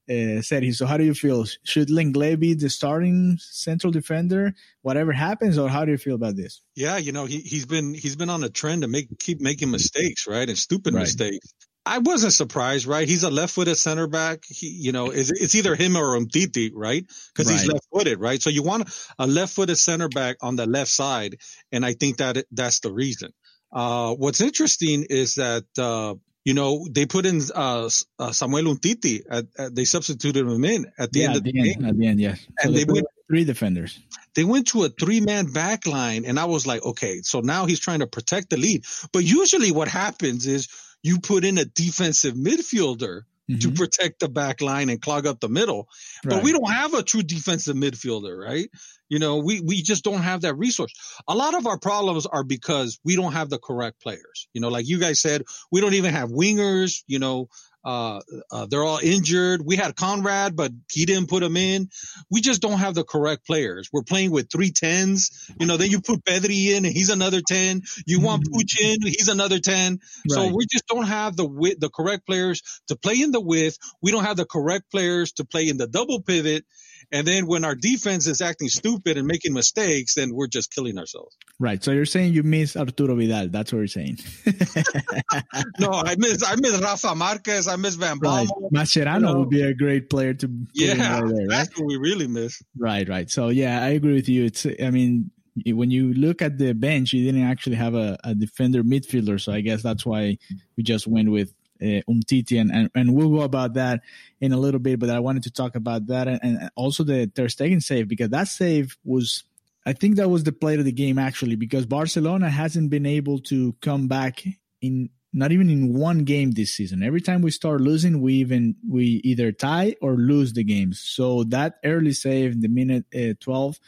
Uh, 0.08 0.40
said 0.40 0.62
he. 0.62 0.70
So, 0.70 0.86
how 0.86 0.96
do 0.96 1.04
you 1.04 1.14
feel? 1.14 1.44
Should 1.64 1.88
Lenglet 1.88 2.38
be 2.38 2.54
the 2.54 2.70
starting 2.70 3.38
central 3.40 3.90
defender, 3.90 4.54
whatever 4.82 5.10
happens, 5.10 5.58
or 5.58 5.68
how 5.68 5.84
do 5.84 5.90
you 5.90 5.98
feel 5.98 6.14
about 6.14 6.36
this? 6.36 6.62
Yeah, 6.76 6.96
you 6.96 7.10
know, 7.10 7.24
he 7.24 7.40
he's 7.40 7.66
been 7.66 7.92
he's 7.92 8.14
been 8.14 8.30
on 8.30 8.44
a 8.44 8.48
trend 8.48 8.82
to 8.82 8.88
make 8.88 9.08
keep 9.18 9.40
making 9.40 9.72
mistakes, 9.72 10.28
right, 10.28 10.48
and 10.48 10.56
stupid 10.56 10.94
right. 10.94 11.00
mistakes. 11.00 11.52
I 11.84 11.98
wasn't 11.98 12.32
surprised, 12.32 12.86
right? 12.86 13.06
He's 13.06 13.22
a 13.22 13.30
left-footed 13.30 13.76
center 13.76 14.08
back. 14.08 14.42
He, 14.44 14.66
you 14.66 14.90
know, 14.90 15.10
it's, 15.10 15.30
it's 15.30 15.54
either 15.54 15.76
him 15.76 15.96
or 15.96 16.18
Umtiti, 16.18 16.72
right? 16.74 17.06
Because 17.32 17.48
right. 17.48 17.60
he's 17.60 17.66
left-footed, 17.68 18.18
right? 18.18 18.42
So 18.42 18.50
you 18.50 18.64
want 18.64 18.90
a 19.20 19.26
left-footed 19.26 19.78
center 19.78 20.08
back 20.08 20.36
on 20.40 20.56
the 20.56 20.66
left 20.66 20.90
side, 20.90 21.36
and 21.70 21.86
I 21.86 21.92
think 21.92 22.16
that 22.16 22.44
that's 22.50 22.80
the 22.80 22.92
reason. 22.92 23.32
Uh, 23.72 24.14
what's 24.14 24.40
interesting 24.40 25.06
is 25.08 25.36
that, 25.36 25.64
uh, 25.78 26.14
you 26.46 26.54
know, 26.54 26.87
they 26.88 27.06
put 27.06 27.26
in 27.26 27.42
uh, 27.56 27.90
uh 28.20 28.30
Samuel 28.30 28.76
Umtiti. 28.76 29.20
At, 29.28 29.46
at, 29.59 29.74
they 29.74 29.85
substituted 29.85 30.46
him 30.46 30.64
in 30.64 30.87
at 30.96 31.11
the 31.11 31.20
yeah, 31.20 31.26
end 31.26 31.37
of 31.37 31.42
the, 31.42 31.50
the 31.50 31.61
game. 31.61 31.85
At 31.85 31.98
the 31.98 32.06
end, 32.06 32.20
yes. 32.20 32.46
And 32.62 32.72
they, 32.72 32.85
they 32.85 32.92
went 32.92 33.06
three 33.26 33.44
defenders. 33.44 33.98
They 34.37 34.44
went 34.44 34.68
to 34.68 34.85
a 34.85 34.88
three-man 34.88 35.46
back 35.46 35.88
line, 35.88 36.24
and 36.24 36.38
I 36.38 36.44
was 36.44 36.64
like, 36.64 36.85
okay, 36.85 37.22
so 37.22 37.40
now 37.40 37.66
he's 37.66 37.80
trying 37.80 37.98
to 37.98 38.06
protect 38.06 38.50
the 38.50 38.59
lead. 38.59 38.85
But 39.12 39.24
usually, 39.24 39.72
what 39.72 39.88
happens 39.88 40.46
is 40.46 40.68
you 41.02 41.18
put 41.18 41.44
in 41.44 41.59
a 41.59 41.64
defensive 41.64 42.35
midfielder 42.35 43.22
mm-hmm. 43.50 43.59
to 43.61 43.70
protect 43.72 44.20
the 44.20 44.28
back 44.28 44.61
line 44.61 44.90
and 44.90 45.00
clog 45.00 45.26
up 45.26 45.40
the 45.40 45.48
middle. 45.48 45.88
Right. 46.24 46.37
But 46.37 46.42
we 46.42 46.52
don't 46.52 46.70
have 46.70 46.94
a 46.94 47.02
true 47.02 47.22
defensive 47.22 47.76
midfielder, 47.76 48.37
right? 48.37 48.68
You 49.09 49.18
know, 49.20 49.38
we, 49.38 49.61
we 49.61 49.82
just 49.82 50.02
don't 50.02 50.22
have 50.22 50.40
that 50.42 50.56
resource. 50.56 50.92
A 51.28 51.35
lot 51.35 51.54
of 51.54 51.66
our 51.66 51.78
problems 51.78 52.26
are 52.26 52.42
because 52.42 52.98
we 53.04 53.14
don't 53.14 53.32
have 53.32 53.50
the 53.50 53.59
correct 53.59 54.00
players. 54.02 54.48
You 54.52 54.61
know, 54.61 54.68
like 54.68 54.88
you 54.88 54.98
guys 54.98 55.20
said, 55.20 55.42
we 55.70 55.80
don't 55.80 55.94
even 55.94 56.12
have 56.12 56.30
wingers, 56.30 57.02
you 57.06 57.20
know, 57.20 57.48
uh, 57.87 58.20
uh, 58.51 58.66
they're 58.68 58.83
all 58.83 58.99
injured. 59.01 59.62
We 59.64 59.77
had 59.77 59.94
Konrad, 59.94 60.57
but 60.57 60.72
he 60.90 61.05
didn't 61.05 61.29
put 61.29 61.44
him 61.44 61.57
in. 61.57 61.88
We 62.29 62.40
just 62.40 62.61
don't 62.61 62.79
have 62.79 62.96
the 62.96 63.05
correct 63.05 63.46
players. 63.46 63.90
We're 63.92 64.03
playing 64.03 64.33
with 64.33 64.51
three 64.51 64.72
tens. 64.72 65.49
You 65.61 65.66
know, 65.66 65.77
then 65.77 65.90
you 65.90 66.01
put 66.01 66.25
Pedri 66.25 66.70
in 66.70 66.85
and 66.85 66.92
he's 66.92 67.11
another 67.11 67.40
10. 67.46 67.83
You 68.05 68.20
want 68.20 68.42
mm-hmm. 68.42 68.57
In, 68.85 69.03
he's 69.03 69.29
another 69.29 69.61
10. 69.61 69.92
Right. 69.92 70.01
So 70.29 70.49
we 70.53 70.66
just 70.70 70.88
don't 70.88 71.07
have 71.07 71.37
the 71.37 71.46
width, 71.46 71.79
the 71.79 71.88
correct 71.88 72.27
players 72.27 72.61
to 72.88 72.96
play 72.96 73.22
in 73.22 73.31
the 73.31 73.40
width. 73.40 73.79
We 74.03 74.11
don't 74.11 74.25
have 74.25 74.37
the 74.37 74.46
correct 74.46 74.90
players 74.90 75.33
to 75.35 75.44
play 75.44 75.68
in 75.68 75.77
the 75.77 75.87
double 75.87 76.22
pivot. 76.22 76.64
And 77.12 77.26
then 77.26 77.46
when 77.46 77.64
our 77.64 77.74
defense 77.74 78.26
is 78.26 78.40
acting 78.40 78.68
stupid 78.68 79.16
and 79.16 79.26
making 79.26 79.52
mistakes, 79.52 80.14
then 80.14 80.34
we're 80.34 80.48
just 80.48 80.72
killing 80.74 80.98
ourselves. 80.98 81.36
Right. 81.58 81.82
So 81.82 81.92
you're 81.92 82.06
saying 82.06 82.32
you 82.34 82.42
miss 82.42 82.76
Arturo 82.76 83.14
Vidal. 83.14 83.48
That's 83.48 83.72
what 83.72 83.78
you're 83.78 83.86
saying. 83.86 84.18
no, 85.78 85.90
I 85.90 86.16
miss 86.18 86.42
I 86.42 86.56
miss 86.56 86.80
Rafa 86.80 87.14
Marquez. 87.14 87.68
I 87.68 87.76
miss 87.76 87.94
Van 87.94 88.18
Bommel. 88.18 88.48
Right. 88.48 88.72
Mascherano 88.72 89.14
you 89.14 89.20
know? 89.20 89.38
would 89.40 89.50
be 89.50 89.62
a 89.62 89.74
great 89.74 90.10
player 90.10 90.34
to 90.34 90.50
yeah. 90.74 91.20
Right 91.20 91.34
there, 91.34 91.48
that's 91.48 91.78
what 91.78 91.86
we 91.86 91.96
really 91.96 92.26
miss. 92.26 92.62
Right. 92.76 93.08
Right. 93.08 93.30
So 93.30 93.48
yeah, 93.48 93.82
I 93.82 93.88
agree 93.88 94.14
with 94.14 94.28
you. 94.28 94.44
It's 94.44 94.66
I 94.82 94.90
mean 94.90 95.30
when 95.66 95.90
you 95.90 96.12
look 96.12 96.42
at 96.42 96.58
the 96.58 96.74
bench, 96.74 97.12
you 97.12 97.24
didn't 97.24 97.48
actually 97.48 97.76
have 97.76 97.94
a, 97.94 98.18
a 98.24 98.34
defender 98.34 98.82
midfielder. 98.82 99.40
So 99.40 99.52
I 99.52 99.60
guess 99.60 99.82
that's 99.82 100.04
why 100.04 100.36
we 100.76 100.82
just 100.82 101.06
went 101.06 101.30
with 101.30 101.52
uh, 101.80 102.02
Umtiti, 102.08 102.60
and, 102.60 102.70
and, 102.70 102.90
and 102.94 103.14
we'll 103.14 103.30
go 103.30 103.42
about 103.42 103.74
that 103.74 104.02
in 104.40 104.52
a 104.52 104.58
little 104.58 104.80
bit. 104.80 104.98
But 104.98 105.10
I 105.10 105.20
wanted 105.20 105.44
to 105.44 105.50
talk 105.50 105.76
about 105.76 106.06
that 106.08 106.28
and, 106.28 106.40
and 106.42 106.70
also 106.74 107.04
the 107.04 107.26
Ter 107.26 107.46
Stegen 107.46 107.82
save 107.82 108.08
because 108.08 108.30
that 108.30 108.48
save 108.48 108.96
was, 109.04 109.44
I 109.84 109.92
think 109.92 110.16
that 110.16 110.30
was 110.30 110.44
the 110.44 110.52
play 110.52 110.76
of 110.76 110.84
the 110.84 110.92
game 110.92 111.18
actually 111.18 111.56
because 111.56 111.86
Barcelona 111.86 112.50
hasn't 112.50 112.90
been 112.90 113.06
able 113.06 113.38
to 113.40 113.74
come 113.80 114.08
back 114.08 114.44
in 114.80 115.10
not 115.32 115.52
even 115.52 115.68
in 115.68 115.92
one 115.92 116.20
game 116.20 116.52
this 116.52 116.72
season. 116.72 117.02
Every 117.02 117.20
time 117.20 117.42
we 117.42 117.50
start 117.50 117.82
losing, 117.82 118.22
we 118.22 118.34
even 118.34 118.74
we 118.88 119.20
either 119.22 119.52
tie 119.52 119.94
or 120.00 120.14
lose 120.14 120.54
the 120.54 120.64
games. 120.64 120.98
So 121.00 121.44
that 121.44 121.74
early 121.84 122.12
save 122.12 122.52
in 122.52 122.60
the 122.60 122.68
minute 122.68 123.04
uh, 123.14 123.34
12 123.40 123.78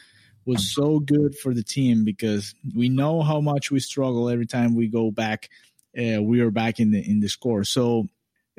was 0.44 0.74
so 0.74 0.98
good 0.98 1.37
for 1.37 1.55
the 1.55 1.62
team 1.62 2.05
because 2.05 2.55
we 2.74 2.88
know 2.88 3.22
how 3.22 3.40
much 3.40 3.70
we 3.70 3.81
struggle 3.81 4.29
every 4.29 4.46
time 4.46 4.74
we 4.74 4.88
go 4.88 5.11
back 5.11 5.51
uh, 5.96 6.22
we 6.22 6.42
were 6.42 6.51
back 6.51 6.81
in 6.81 6.90
the 6.90 7.01
in 7.01 7.20
the 7.20 7.29
score. 7.29 7.64
So 7.64 8.09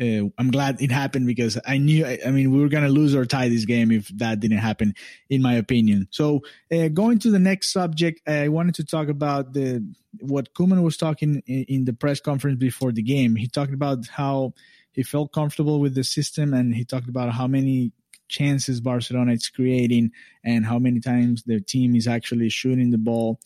uh, 0.02 0.24
I'm 0.38 0.50
glad 0.50 0.82
it 0.82 0.92
happened 0.92 1.28
because 1.28 1.60
I 1.66 1.78
knew. 1.78 2.06
I, 2.06 2.32
mean, 2.32 2.52
we 2.52 2.60
were 2.62 2.70
gonna 2.70 2.90
lose 2.90 3.14
or 3.14 3.26
tie 3.26 3.50
this 3.50 3.66
game 3.66 3.92
if 3.92 4.08
that 4.20 4.40
didn't 4.40 4.60
happen, 4.60 4.94
in 5.30 5.42
my 5.42 5.56
opinion. 5.56 6.08
So 6.12 6.42
uh, 6.72 6.88
going 6.88 7.20
to 7.20 7.32
the 7.32 7.40
next 7.40 7.74
subject, 7.74 8.22
I 8.28 8.48
wanted 8.48 8.76
to 8.76 8.86
talk 8.86 9.10
about 9.10 9.54
the 9.54 9.86
what 10.22 10.54
Koeman 10.54 10.84
was 10.84 10.98
talking 10.98 11.44
in, 11.46 11.64
in 11.66 11.86
the 11.86 11.94
press 11.94 12.22
conference 12.22 12.58
before 12.58 12.92
the 12.92 13.04
game. 13.04 13.36
He 13.36 13.48
talked 13.48 13.74
about 13.74 14.08
how 14.08 14.54
he 14.92 15.04
felt 15.04 15.34
comfortable 15.34 15.80
with 15.80 15.96
the 15.96 16.04
system, 16.04 16.54
and 16.54 16.74
he 16.74 16.86
talked 16.86 17.10
about 17.10 17.34
how 17.34 17.48
many 17.48 17.92
chances 18.30 18.80
Barcelona 18.80 19.34
is 19.34 19.50
creating 19.50 20.12
and 20.44 20.66
how 20.66 20.80
many 20.80 21.00
times 21.00 21.44
their 21.44 21.60
team 21.60 21.96
is 21.96 22.08
actually 22.08 22.50
shooting 22.50 22.92
the 22.92 22.98
ball 22.98 23.40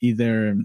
either 0.00 0.56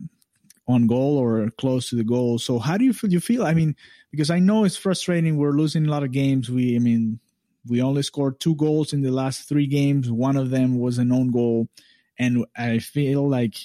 on 0.68 0.88
goal 0.88 1.18
or 1.18 1.50
close 1.52 1.90
to 1.90 1.96
the 1.96 2.04
goal. 2.04 2.40
So 2.40 2.60
how 2.60 2.78
do 2.78 2.86
you 2.86 2.94
feel? 2.94 3.12
You 3.12 3.20
feel? 3.20 3.44
I 3.44 3.54
mean, 3.54 3.76
because 4.12 4.30
I 4.30 4.40
know 4.40 4.64
it's 4.64 4.78
frustrating. 4.78 5.38
We're 5.38 5.52
losing 5.52 5.86
a 5.86 5.92
lot 5.92 6.04
of 6.04 6.12
games. 6.12 6.50
We, 6.50 6.76
I 6.76 6.80
mean, 6.80 7.20
we 7.68 7.82
only 7.82 8.04
scored 8.04 8.40
two 8.40 8.56
goals 8.56 8.94
in 8.94 9.02
the 9.02 9.12
last 9.12 9.48
three 9.48 9.68
games. 9.68 10.10
One 10.12 10.38
of 10.38 10.50
them 10.50 10.80
was 10.80 10.98
an 10.98 11.12
own 11.12 11.32
goal, 11.32 11.68
and 12.18 12.46
I 12.58 12.80
feel 12.80 13.28
like 13.28 13.56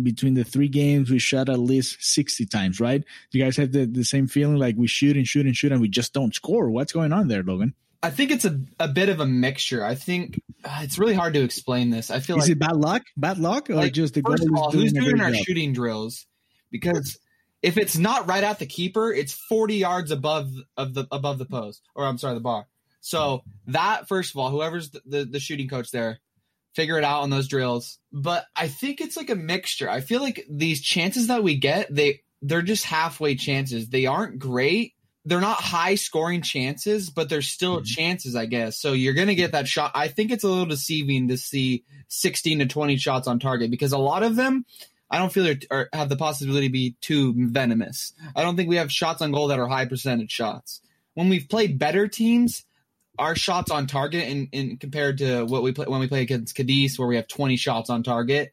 between 0.00 0.34
the 0.34 0.44
three 0.44 0.68
games 0.68 1.10
we 1.10 1.18
shot 1.18 1.48
at 1.48 1.58
least 1.58 1.96
60 2.00 2.46
times 2.46 2.78
right 2.78 3.02
do 3.32 3.38
you 3.38 3.44
guys 3.44 3.56
have 3.56 3.72
the, 3.72 3.84
the 3.84 4.04
same 4.04 4.28
feeling 4.28 4.56
like 4.56 4.76
we 4.76 4.86
shoot 4.86 5.16
and 5.16 5.26
shoot 5.26 5.44
and 5.44 5.56
shoot 5.56 5.72
and 5.72 5.80
we 5.80 5.88
just 5.88 6.12
don't 6.12 6.32
score 6.32 6.70
what's 6.70 6.92
going 6.92 7.12
on 7.12 7.26
there 7.26 7.42
logan 7.42 7.74
I 8.02 8.10
think 8.10 8.30
it's 8.30 8.44
a, 8.44 8.60
a 8.78 8.86
bit 8.86 9.08
of 9.08 9.18
a 9.18 9.26
mixture. 9.26 9.84
I 9.84 9.96
think 9.96 10.40
uh, 10.64 10.80
it's 10.82 10.98
really 10.98 11.14
hard 11.14 11.34
to 11.34 11.42
explain 11.42 11.90
this. 11.90 12.10
I 12.10 12.20
feel 12.20 12.36
is 12.36 12.44
like 12.44 12.52
it 12.52 12.58
bad 12.58 12.76
luck, 12.76 13.02
bad 13.16 13.38
luck, 13.38 13.70
or 13.70 13.74
like, 13.74 13.92
just 13.92 14.14
the 14.14 14.22
first 14.22 14.44
of 14.44 14.54
all, 14.54 14.70
doing 14.70 14.84
who's 14.84 14.92
doing 14.92 15.20
our 15.20 15.32
job? 15.32 15.44
shooting 15.44 15.72
drills? 15.72 16.26
Because 16.70 17.18
if 17.62 17.76
it's 17.76 17.96
not 17.96 18.28
right 18.28 18.44
at 18.44 18.58
the 18.58 18.66
keeper, 18.66 19.12
it's 19.12 19.32
forty 19.32 19.76
yards 19.76 20.10
above 20.10 20.50
of 20.76 20.94
the 20.94 21.06
above 21.10 21.38
the 21.38 21.46
post, 21.46 21.82
or 21.94 22.04
I'm 22.04 22.18
sorry, 22.18 22.34
the 22.34 22.40
bar. 22.40 22.66
So 23.00 23.42
that 23.68 24.08
first 24.08 24.34
of 24.34 24.38
all, 24.38 24.50
whoever's 24.50 24.90
the, 24.90 25.00
the, 25.06 25.24
the 25.24 25.40
shooting 25.40 25.68
coach 25.68 25.90
there, 25.90 26.20
figure 26.74 26.98
it 26.98 27.04
out 27.04 27.22
on 27.22 27.30
those 27.30 27.48
drills. 27.48 27.98
But 28.12 28.46
I 28.54 28.68
think 28.68 29.00
it's 29.00 29.16
like 29.16 29.30
a 29.30 29.34
mixture. 29.34 29.88
I 29.88 30.00
feel 30.00 30.20
like 30.20 30.44
these 30.48 30.80
chances 30.80 31.28
that 31.28 31.42
we 31.42 31.56
get, 31.56 31.92
they 31.92 32.20
they're 32.42 32.62
just 32.62 32.84
halfway 32.84 33.34
chances. 33.34 33.88
They 33.88 34.06
aren't 34.06 34.38
great. 34.38 34.94
They're 35.24 35.40
not 35.40 35.60
high 35.60 35.96
scoring 35.96 36.40
chances, 36.40 37.10
but 37.10 37.28
they're 37.28 37.42
still 37.42 37.78
mm-hmm. 37.78 37.84
chances, 37.84 38.36
I 38.36 38.46
guess. 38.46 38.80
So 38.80 38.92
you're 38.92 39.14
gonna 39.14 39.34
get 39.34 39.52
that 39.52 39.68
shot. 39.68 39.92
I 39.94 40.08
think 40.08 40.30
it's 40.30 40.44
a 40.44 40.48
little 40.48 40.66
deceiving 40.66 41.28
to 41.28 41.36
see 41.36 41.84
16 42.08 42.60
to 42.60 42.66
20 42.66 42.96
shots 42.96 43.28
on 43.28 43.38
target 43.38 43.70
because 43.70 43.92
a 43.92 43.98
lot 43.98 44.22
of 44.22 44.36
them, 44.36 44.64
I 45.10 45.18
don't 45.18 45.32
feel 45.32 45.54
are, 45.70 45.88
have 45.92 46.08
the 46.08 46.16
possibility 46.16 46.68
to 46.68 46.72
be 46.72 46.96
too 47.00 47.34
venomous. 47.36 48.12
I 48.36 48.42
don't 48.42 48.56
think 48.56 48.68
we 48.68 48.76
have 48.76 48.92
shots 48.92 49.22
on 49.22 49.32
goal 49.32 49.48
that 49.48 49.58
are 49.58 49.66
high 49.66 49.86
percentage 49.86 50.30
shots. 50.30 50.80
When 51.14 51.28
we've 51.28 51.48
played 51.48 51.78
better 51.78 52.08
teams, 52.08 52.64
our 53.18 53.34
shots 53.34 53.70
on 53.70 53.86
target 53.86 54.28
in, 54.28 54.48
in 54.52 54.76
compared 54.76 55.18
to 55.18 55.44
what 55.44 55.62
we 55.62 55.72
play 55.72 55.86
when 55.86 56.00
we 56.00 56.08
play 56.08 56.22
against 56.22 56.54
Cadiz, 56.54 56.98
where 56.98 57.08
we 57.08 57.16
have 57.16 57.26
20 57.26 57.56
shots 57.56 57.90
on 57.90 58.02
target, 58.02 58.52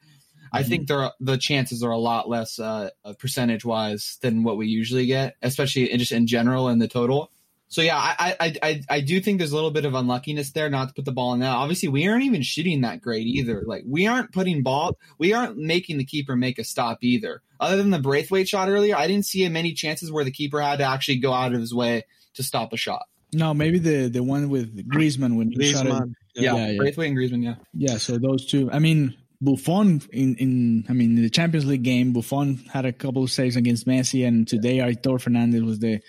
I 0.51 0.63
think 0.63 0.87
there 0.87 0.99
are, 1.03 1.13
the 1.19 1.37
chances 1.37 1.83
are 1.83 1.91
a 1.91 1.97
lot 1.97 2.29
less 2.29 2.59
uh, 2.59 2.89
percentage 3.19 3.65
wise 3.65 4.17
than 4.21 4.43
what 4.43 4.57
we 4.57 4.67
usually 4.67 5.05
get, 5.05 5.35
especially 5.41 5.91
in, 5.91 5.99
just 5.99 6.13
in 6.13 6.27
general 6.27 6.69
in 6.69 6.79
the 6.79 6.87
total. 6.87 7.29
So 7.67 7.81
yeah, 7.81 7.97
I, 7.97 8.35
I 8.39 8.53
I 8.61 8.81
I 8.89 9.01
do 9.01 9.19
think 9.19 9.39
there's 9.39 9.51
a 9.51 9.55
little 9.55 9.71
bit 9.71 9.85
of 9.85 9.95
unluckiness 9.95 10.51
there 10.51 10.69
not 10.69 10.89
to 10.89 10.93
put 10.93 11.05
the 11.05 11.11
ball 11.11 11.33
in 11.33 11.39
that. 11.39 11.49
Obviously, 11.49 11.89
we 11.89 12.07
aren't 12.07 12.23
even 12.23 12.41
shooting 12.41 12.81
that 12.81 13.01
great 13.01 13.25
either. 13.25 13.63
Like 13.65 13.83
we 13.87 14.07
aren't 14.07 14.31
putting 14.31 14.63
ball, 14.63 14.97
we 15.17 15.33
aren't 15.33 15.57
making 15.57 15.97
the 15.97 16.05
keeper 16.05 16.35
make 16.35 16.59
a 16.59 16.63
stop 16.63 16.99
either. 17.01 17.41
Other 17.59 17.77
than 17.77 17.89
the 17.89 17.99
Braithwaite 17.99 18.47
shot 18.47 18.69
earlier, 18.69 18.95
I 18.95 19.07
didn't 19.07 19.25
see 19.25 19.47
many 19.49 19.73
chances 19.73 20.11
where 20.11 20.23
the 20.23 20.31
keeper 20.31 20.61
had 20.61 20.77
to 20.77 20.85
actually 20.85 21.17
go 21.17 21.33
out 21.33 21.53
of 21.53 21.59
his 21.59 21.73
way 21.73 22.03
to 22.35 22.43
stop 22.43 22.71
a 22.73 22.77
shot. 22.77 23.03
No, 23.33 23.53
maybe 23.53 23.79
the 23.79 24.09
the 24.09 24.23
one 24.23 24.49
with 24.49 24.87
Griezmann 24.87 25.35
when 25.35 25.51
he 25.51 25.71
shot 25.71 25.87
it. 25.87 25.91
Griezmann. 25.91 26.13
Yeah, 26.35 26.55
Yeah, 26.55 26.67
yeah. 26.67 26.77
Braithwaite 26.77 27.09
and 27.09 27.17
Griezmann. 27.17 27.43
Yeah. 27.43 27.55
Yeah, 27.73 27.97
so 27.97 28.17
those 28.17 28.45
two. 28.45 28.69
I 28.71 28.79
mean, 28.79 29.15
Buffon 29.41 30.01
in, 30.11 30.35
in 30.35 30.85
I 30.87 30.93
mean 30.93 31.17
in 31.17 31.23
the 31.23 31.29
Champions 31.29 31.65
League 31.65 31.83
game, 31.83 32.13
Buffon 32.13 32.63
had 32.71 32.85
a 32.85 32.93
couple 32.93 33.23
of 33.23 33.31
saves 33.31 33.55
against 33.55 33.87
Messi, 33.87 34.27
and 34.27 34.47
today 34.47 34.77
Aitor 34.77 35.19
Fernandez 35.19 35.63
was 35.63 35.79
the 35.79 36.01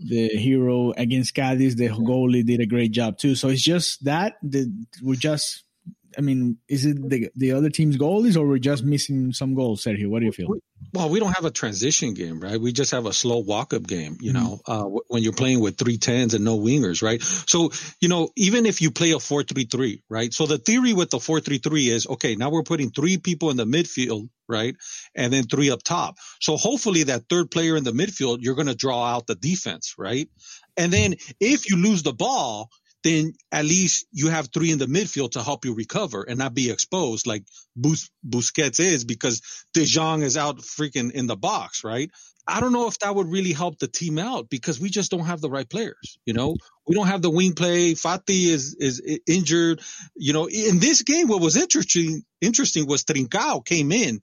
the 0.00 0.28
hero 0.28 0.92
against 0.96 1.34
Cadiz. 1.34 1.76
The 1.76 1.88
goalie 1.88 2.44
did 2.44 2.60
a 2.60 2.66
great 2.66 2.92
job 2.92 3.18
too. 3.18 3.34
So 3.34 3.48
it's 3.48 3.62
just 3.62 4.04
that 4.04 4.36
the, 4.42 4.72
we're 5.02 5.14
just. 5.14 5.64
I 6.20 6.22
mean, 6.22 6.58
is 6.68 6.84
it 6.84 7.08
the 7.08 7.30
the 7.34 7.52
other 7.52 7.70
team's 7.70 7.96
goalies, 7.96 8.36
or 8.36 8.46
we're 8.46 8.58
just 8.58 8.84
missing 8.84 9.32
some 9.32 9.54
goals, 9.54 9.82
Sergio? 9.82 10.10
What 10.10 10.18
do 10.18 10.26
you 10.26 10.32
feel? 10.32 10.48
Well, 10.92 11.08
we 11.08 11.18
don't 11.18 11.32
have 11.32 11.46
a 11.46 11.50
transition 11.50 12.12
game, 12.12 12.40
right? 12.40 12.60
We 12.60 12.72
just 12.72 12.90
have 12.90 13.06
a 13.06 13.12
slow 13.14 13.38
walk 13.38 13.72
up 13.72 13.86
game, 13.86 14.18
you 14.20 14.34
know, 14.34 14.60
uh, 14.66 14.84
when 15.08 15.22
you're 15.22 15.32
playing 15.32 15.60
with 15.60 15.78
three 15.78 15.96
tens 15.96 16.34
and 16.34 16.44
no 16.44 16.58
wingers, 16.58 17.02
right? 17.02 17.22
So, 17.22 17.70
you 18.02 18.08
know, 18.10 18.28
even 18.36 18.66
if 18.66 18.82
you 18.82 18.90
play 18.90 19.12
a 19.12 19.18
four 19.18 19.44
three 19.44 19.64
three, 19.64 20.02
right? 20.10 20.30
So 20.34 20.44
the 20.44 20.58
theory 20.58 20.92
with 20.92 21.08
the 21.08 21.20
four 21.20 21.40
three 21.40 21.56
three 21.56 21.88
is 21.88 22.06
okay, 22.06 22.36
now 22.36 22.50
we're 22.50 22.64
putting 22.64 22.90
three 22.90 23.16
people 23.16 23.48
in 23.48 23.56
the 23.56 23.64
midfield, 23.64 24.28
right? 24.46 24.76
And 25.14 25.32
then 25.32 25.44
three 25.44 25.70
up 25.70 25.82
top. 25.82 26.16
So 26.38 26.58
hopefully 26.58 27.04
that 27.04 27.30
third 27.30 27.50
player 27.50 27.78
in 27.78 27.84
the 27.84 27.92
midfield, 27.92 28.40
you're 28.42 28.56
going 28.56 28.66
to 28.66 28.74
draw 28.74 29.06
out 29.06 29.26
the 29.26 29.36
defense, 29.36 29.94
right? 29.96 30.28
And 30.76 30.92
then 30.92 31.14
if 31.40 31.70
you 31.70 31.76
lose 31.76 32.02
the 32.02 32.12
ball, 32.12 32.68
then 33.02 33.32
at 33.50 33.64
least 33.64 34.06
you 34.12 34.28
have 34.28 34.48
three 34.52 34.70
in 34.70 34.78
the 34.78 34.86
midfield 34.86 35.32
to 35.32 35.42
help 35.42 35.64
you 35.64 35.74
recover 35.74 36.22
and 36.22 36.38
not 36.38 36.54
be 36.54 36.70
exposed 36.70 37.26
like 37.26 37.44
Bus- 37.76 38.10
Busquets 38.28 38.80
is 38.80 39.04
because 39.04 39.42
De 39.72 39.84
Jong 39.84 40.22
is 40.22 40.36
out 40.36 40.58
freaking 40.58 41.10
in 41.10 41.26
the 41.26 41.36
box, 41.36 41.84
right? 41.84 42.10
I 42.46 42.60
don't 42.60 42.72
know 42.72 42.88
if 42.88 42.98
that 42.98 43.14
would 43.14 43.28
really 43.28 43.52
help 43.52 43.78
the 43.78 43.86
team 43.86 44.18
out 44.18 44.50
because 44.50 44.80
we 44.80 44.90
just 44.90 45.10
don't 45.10 45.26
have 45.26 45.40
the 45.40 45.50
right 45.50 45.68
players. 45.68 46.18
You 46.24 46.34
know, 46.34 46.56
we 46.86 46.94
don't 46.94 47.06
have 47.06 47.22
the 47.22 47.30
wing 47.30 47.52
play. 47.54 47.94
Fati 47.94 48.46
is 48.46 48.74
is 48.74 49.20
injured. 49.26 49.80
You 50.16 50.32
know, 50.32 50.46
in 50.48 50.78
this 50.80 51.02
game, 51.02 51.28
what 51.28 51.40
was 51.40 51.56
interesting 51.56 52.22
interesting 52.40 52.86
was 52.86 53.04
Trincao 53.04 53.64
came 53.64 53.92
in 53.92 54.20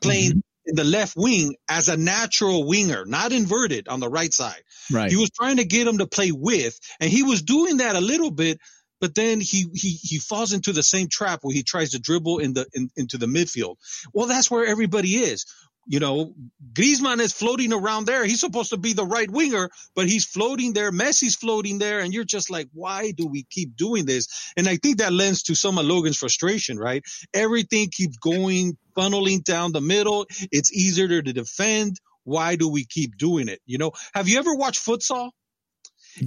playing 0.00 0.30
mm-hmm. 0.30 0.38
In 0.66 0.74
the 0.74 0.84
left 0.84 1.16
wing 1.16 1.54
as 1.68 1.88
a 1.88 1.96
natural 1.96 2.66
winger, 2.66 3.04
not 3.04 3.32
inverted 3.32 3.88
on 3.88 4.00
the 4.00 4.08
right 4.08 4.32
side. 4.32 4.62
Right. 4.92 5.10
He 5.10 5.16
was 5.16 5.30
trying 5.30 5.56
to 5.58 5.64
get 5.64 5.86
him 5.86 5.98
to 5.98 6.06
play 6.06 6.32
with, 6.32 6.78
and 7.00 7.10
he 7.10 7.22
was 7.22 7.42
doing 7.42 7.78
that 7.78 7.96
a 7.96 8.00
little 8.00 8.30
bit, 8.30 8.58
but 9.00 9.14
then 9.14 9.40
he 9.40 9.66
he 9.74 9.90
he 9.90 10.18
falls 10.18 10.52
into 10.52 10.72
the 10.72 10.82
same 10.82 11.08
trap 11.08 11.40
where 11.42 11.54
he 11.54 11.62
tries 11.62 11.90
to 11.90 11.98
dribble 11.98 12.38
in 12.38 12.54
the 12.54 12.66
in, 12.72 12.90
into 12.96 13.18
the 13.18 13.26
midfield. 13.26 13.76
Well, 14.12 14.26
that's 14.26 14.50
where 14.50 14.66
everybody 14.66 15.16
is. 15.16 15.46
You 15.88 16.00
know, 16.00 16.34
Griezmann 16.72 17.20
is 17.20 17.32
floating 17.32 17.72
around 17.72 18.06
there. 18.06 18.24
He's 18.24 18.40
supposed 18.40 18.70
to 18.70 18.76
be 18.76 18.92
the 18.92 19.06
right 19.06 19.30
winger, 19.30 19.70
but 19.94 20.08
he's 20.08 20.24
floating 20.24 20.72
there. 20.72 20.90
Messi's 20.90 21.36
floating 21.36 21.78
there, 21.78 22.00
and 22.00 22.12
you're 22.12 22.24
just 22.24 22.50
like, 22.50 22.68
why 22.72 23.12
do 23.12 23.28
we 23.28 23.44
keep 23.48 23.76
doing 23.76 24.04
this? 24.04 24.52
And 24.56 24.68
I 24.68 24.78
think 24.78 24.98
that 24.98 25.12
lends 25.12 25.44
to 25.44 25.54
some 25.54 25.78
of 25.78 25.84
Logan's 25.84 26.16
frustration, 26.16 26.76
right? 26.76 27.04
Everything 27.32 27.88
keeps 27.90 28.16
going, 28.16 28.76
funneling 28.96 29.44
down 29.44 29.70
the 29.70 29.80
middle. 29.80 30.26
It's 30.50 30.72
easier 30.72 31.22
to 31.22 31.32
defend. 31.32 32.00
Why 32.24 32.56
do 32.56 32.68
we 32.68 32.84
keep 32.84 33.16
doing 33.16 33.46
it? 33.48 33.60
You 33.64 33.78
know, 33.78 33.92
have 34.12 34.28
you 34.28 34.38
ever 34.40 34.56
watched 34.56 34.84
futsal? 34.84 35.30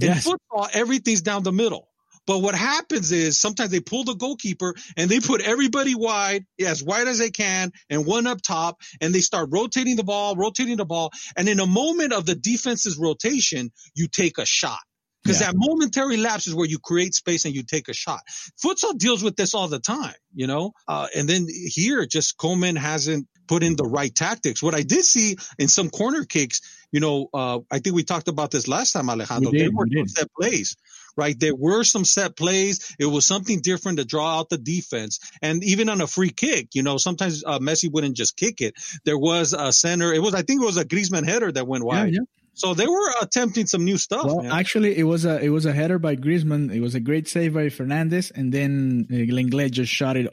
In 0.00 0.14
football, 0.14 0.68
everything's 0.72 1.20
down 1.20 1.42
the 1.42 1.52
middle. 1.52 1.89
But 2.30 2.42
what 2.42 2.54
happens 2.54 3.10
is 3.10 3.40
sometimes 3.40 3.72
they 3.72 3.80
pull 3.80 4.04
the 4.04 4.14
goalkeeper 4.14 4.76
and 4.96 5.10
they 5.10 5.18
put 5.18 5.40
everybody 5.40 5.96
wide, 5.96 6.46
as 6.64 6.80
wide 6.80 7.08
as 7.08 7.18
they 7.18 7.30
can, 7.30 7.72
and 7.90 8.06
one 8.06 8.28
up 8.28 8.40
top, 8.40 8.76
and 9.00 9.12
they 9.12 9.18
start 9.18 9.48
rotating 9.50 9.96
the 9.96 10.04
ball, 10.04 10.36
rotating 10.36 10.76
the 10.76 10.84
ball. 10.84 11.10
And 11.36 11.48
in 11.48 11.58
a 11.58 11.66
moment 11.66 12.12
of 12.12 12.26
the 12.26 12.36
defense's 12.36 12.96
rotation, 12.96 13.72
you 13.96 14.06
take 14.06 14.38
a 14.38 14.46
shot. 14.46 14.78
Because 15.24 15.40
Yeah. 15.40 15.48
that 15.48 15.54
momentary 15.56 16.18
lapse 16.18 16.46
is 16.46 16.54
where 16.54 16.68
you 16.68 16.78
create 16.78 17.14
space 17.16 17.46
and 17.46 17.52
you 17.52 17.64
take 17.64 17.88
a 17.88 17.94
shot. 17.94 18.20
Futsal 18.64 18.96
deals 18.96 19.24
with 19.24 19.34
this 19.34 19.52
all 19.52 19.66
the 19.66 19.80
time, 19.80 20.14
you 20.32 20.46
know? 20.46 20.70
Uh, 20.86 21.08
and 21.16 21.28
then 21.28 21.48
here, 21.50 22.06
just 22.06 22.36
Koeman 22.36 22.78
hasn't 22.78 23.26
put 23.48 23.64
in 23.64 23.74
the 23.74 23.84
right 23.84 24.14
tactics. 24.14 24.62
What 24.62 24.76
I 24.76 24.82
did 24.82 25.04
see 25.04 25.36
in 25.58 25.66
some 25.66 25.90
corner 25.90 26.24
kicks, 26.24 26.60
you 26.92 27.00
know, 27.00 27.28
uh, 27.34 27.58
I 27.72 27.80
think 27.80 27.96
we 27.96 28.04
talked 28.04 28.28
about 28.28 28.52
this 28.52 28.68
last 28.68 28.92
time, 28.92 29.10
Alejandro. 29.10 29.50
Did, 29.50 29.60
there 29.60 29.70
were 29.72 29.86
we 29.90 30.06
set 30.06 30.28
plays, 30.40 30.76
right? 31.20 31.38
There 31.38 31.54
were 31.54 31.84
some 31.84 32.06
set 32.06 32.34
plays. 32.34 32.96
It 32.98 33.04
was 33.04 33.26
something 33.26 33.60
different 33.60 33.98
to 33.98 34.06
draw 34.06 34.38
out 34.38 34.48
the 34.48 34.56
defense. 34.56 35.20
And 35.42 35.62
even 35.62 35.90
on 35.90 36.00
a 36.00 36.06
free 36.06 36.30
kick, 36.30 36.68
you 36.72 36.82
know, 36.82 36.96
sometimes 36.96 37.44
uh, 37.44 37.58
Messi 37.58 37.92
wouldn't 37.92 38.16
just 38.16 38.38
kick 38.38 38.62
it. 38.62 38.74
There 39.04 39.18
was 39.18 39.52
a 39.52 39.70
center. 39.70 40.14
It 40.14 40.22
was, 40.22 40.34
I 40.34 40.40
think 40.40 40.62
it 40.62 40.64
was 40.64 40.78
a 40.78 40.84
Griezmann 40.84 41.26
header 41.26 41.52
that 41.52 41.66
went 41.66 41.84
wide. 41.84 42.14
yeah. 42.14 42.20
So 42.54 42.74
they 42.74 42.86
were 42.86 43.10
attempting 43.22 43.66
some 43.66 43.84
new 43.84 43.96
stuff. 43.96 44.24
Well, 44.24 44.42
man. 44.42 44.52
actually, 44.52 44.98
it 44.98 45.04
was 45.04 45.24
a 45.24 45.38
it 45.40 45.50
was 45.50 45.66
a 45.66 45.72
header 45.72 45.98
by 45.98 46.16
Griezmann. 46.16 46.70
It 46.74 46.80
was 46.80 46.94
a 46.94 47.00
great 47.00 47.28
save 47.28 47.54
by 47.54 47.68
Fernandez, 47.70 48.32
and 48.32 48.52
then 48.52 49.06
uh, 49.08 49.14
Lenglet 49.32 49.70
just 49.70 49.90
shot 49.90 50.16
it 50.16 50.26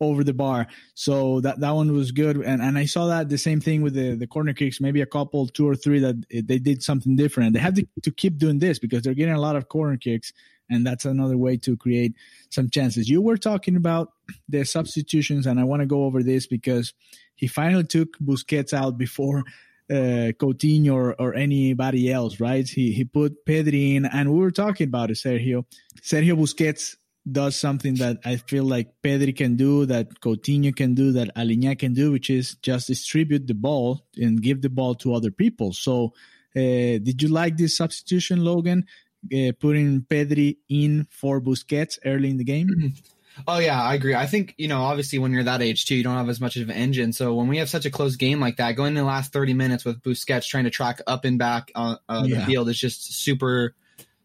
over 0.00 0.24
the 0.24 0.34
bar. 0.34 0.66
So 0.94 1.40
that 1.40 1.60
that 1.60 1.70
one 1.70 1.92
was 1.92 2.12
good, 2.12 2.36
and 2.36 2.62
and 2.62 2.78
I 2.78 2.86
saw 2.86 3.06
that 3.06 3.28
the 3.28 3.38
same 3.38 3.60
thing 3.60 3.82
with 3.82 3.94
the 3.94 4.16
the 4.16 4.26
corner 4.26 4.52
kicks. 4.52 4.80
Maybe 4.80 5.00
a 5.00 5.06
couple, 5.06 5.46
two 5.46 5.68
or 5.68 5.74
three 5.74 6.00
that 6.00 6.16
uh, 6.16 6.42
they 6.44 6.58
did 6.58 6.82
something 6.82 7.16
different. 7.16 7.54
They 7.54 7.60
have 7.60 7.74
to, 7.74 7.86
to 8.02 8.10
keep 8.10 8.38
doing 8.38 8.58
this 8.58 8.78
because 8.78 9.02
they're 9.02 9.14
getting 9.14 9.34
a 9.34 9.40
lot 9.40 9.56
of 9.56 9.68
corner 9.68 9.96
kicks, 9.96 10.32
and 10.70 10.86
that's 10.86 11.04
another 11.04 11.36
way 11.36 11.56
to 11.58 11.76
create 11.76 12.14
some 12.50 12.70
chances. 12.70 13.08
You 13.08 13.20
were 13.20 13.36
talking 13.36 13.76
about 13.76 14.12
the 14.48 14.64
substitutions, 14.64 15.46
and 15.46 15.60
I 15.60 15.64
want 15.64 15.80
to 15.80 15.86
go 15.86 16.04
over 16.04 16.22
this 16.22 16.46
because 16.46 16.92
he 17.36 17.46
finally 17.46 17.84
took 17.84 18.18
Busquets 18.18 18.72
out 18.72 18.98
before 18.98 19.44
uh, 19.90 20.32
Coutinho 20.38 20.94
or, 20.94 21.14
or 21.14 21.34
anybody 21.34 22.12
else, 22.12 22.40
right? 22.40 22.68
He 22.68 22.92
he 22.92 23.04
put 23.04 23.44
Pedri 23.46 23.94
in, 23.94 24.04
and 24.04 24.32
we 24.32 24.38
were 24.38 24.50
talking 24.50 24.88
about 24.88 25.10
it, 25.10 25.14
Sergio. 25.14 25.64
Sergio 26.02 26.36
Busquets 26.36 26.96
does 27.32 27.56
something 27.56 27.94
that 27.94 28.18
I 28.24 28.36
feel 28.36 28.64
like 28.64 28.92
Pedri 29.02 29.36
can 29.36 29.56
do, 29.56 29.86
that 29.86 30.20
Coutinho 30.20 30.74
can 30.74 30.94
do, 30.94 31.12
that 31.12 31.34
Aleñá 31.34 31.78
can 31.78 31.94
do, 31.94 32.12
which 32.12 32.30
is 32.30 32.56
just 32.62 32.86
distribute 32.88 33.46
the 33.46 33.54
ball 33.54 34.04
and 34.16 34.42
give 34.42 34.62
the 34.62 34.68
ball 34.68 34.94
to 34.96 35.14
other 35.14 35.30
people. 35.30 35.72
So, 35.72 36.14
uh, 36.56 36.98
did 37.02 37.22
you 37.22 37.28
like 37.28 37.56
this 37.56 37.76
substitution, 37.76 38.44
Logan? 38.44 38.86
Uh, 39.34 39.52
putting 39.58 40.02
Pedri 40.02 40.58
in 40.68 41.06
for 41.10 41.40
Busquets 41.40 41.98
early 42.04 42.30
in 42.30 42.36
the 42.36 42.44
game? 42.44 42.94
Oh 43.46 43.58
yeah, 43.58 43.80
I 43.80 43.94
agree. 43.94 44.14
I 44.14 44.26
think 44.26 44.54
you 44.58 44.68
know, 44.68 44.82
obviously, 44.82 45.18
when 45.18 45.32
you're 45.32 45.44
that 45.44 45.62
age 45.62 45.86
too, 45.86 45.94
you 45.94 46.02
don't 46.02 46.16
have 46.16 46.28
as 46.28 46.40
much 46.40 46.56
of 46.56 46.68
an 46.68 46.74
engine. 46.74 47.12
So 47.12 47.34
when 47.34 47.46
we 47.46 47.58
have 47.58 47.68
such 47.68 47.86
a 47.86 47.90
close 47.90 48.16
game 48.16 48.40
like 48.40 48.56
that, 48.56 48.72
going 48.72 48.88
in 48.88 48.94
the 48.94 49.04
last 49.04 49.32
30 49.32 49.54
minutes 49.54 49.84
with 49.84 50.02
Busquets 50.02 50.46
trying 50.46 50.64
to 50.64 50.70
track 50.70 51.00
up 51.06 51.24
and 51.24 51.38
back 51.38 51.70
on 51.74 51.98
uh, 52.08 52.24
yeah. 52.26 52.40
the 52.40 52.46
field 52.46 52.68
is 52.68 52.78
just 52.78 53.12
super, 53.12 53.74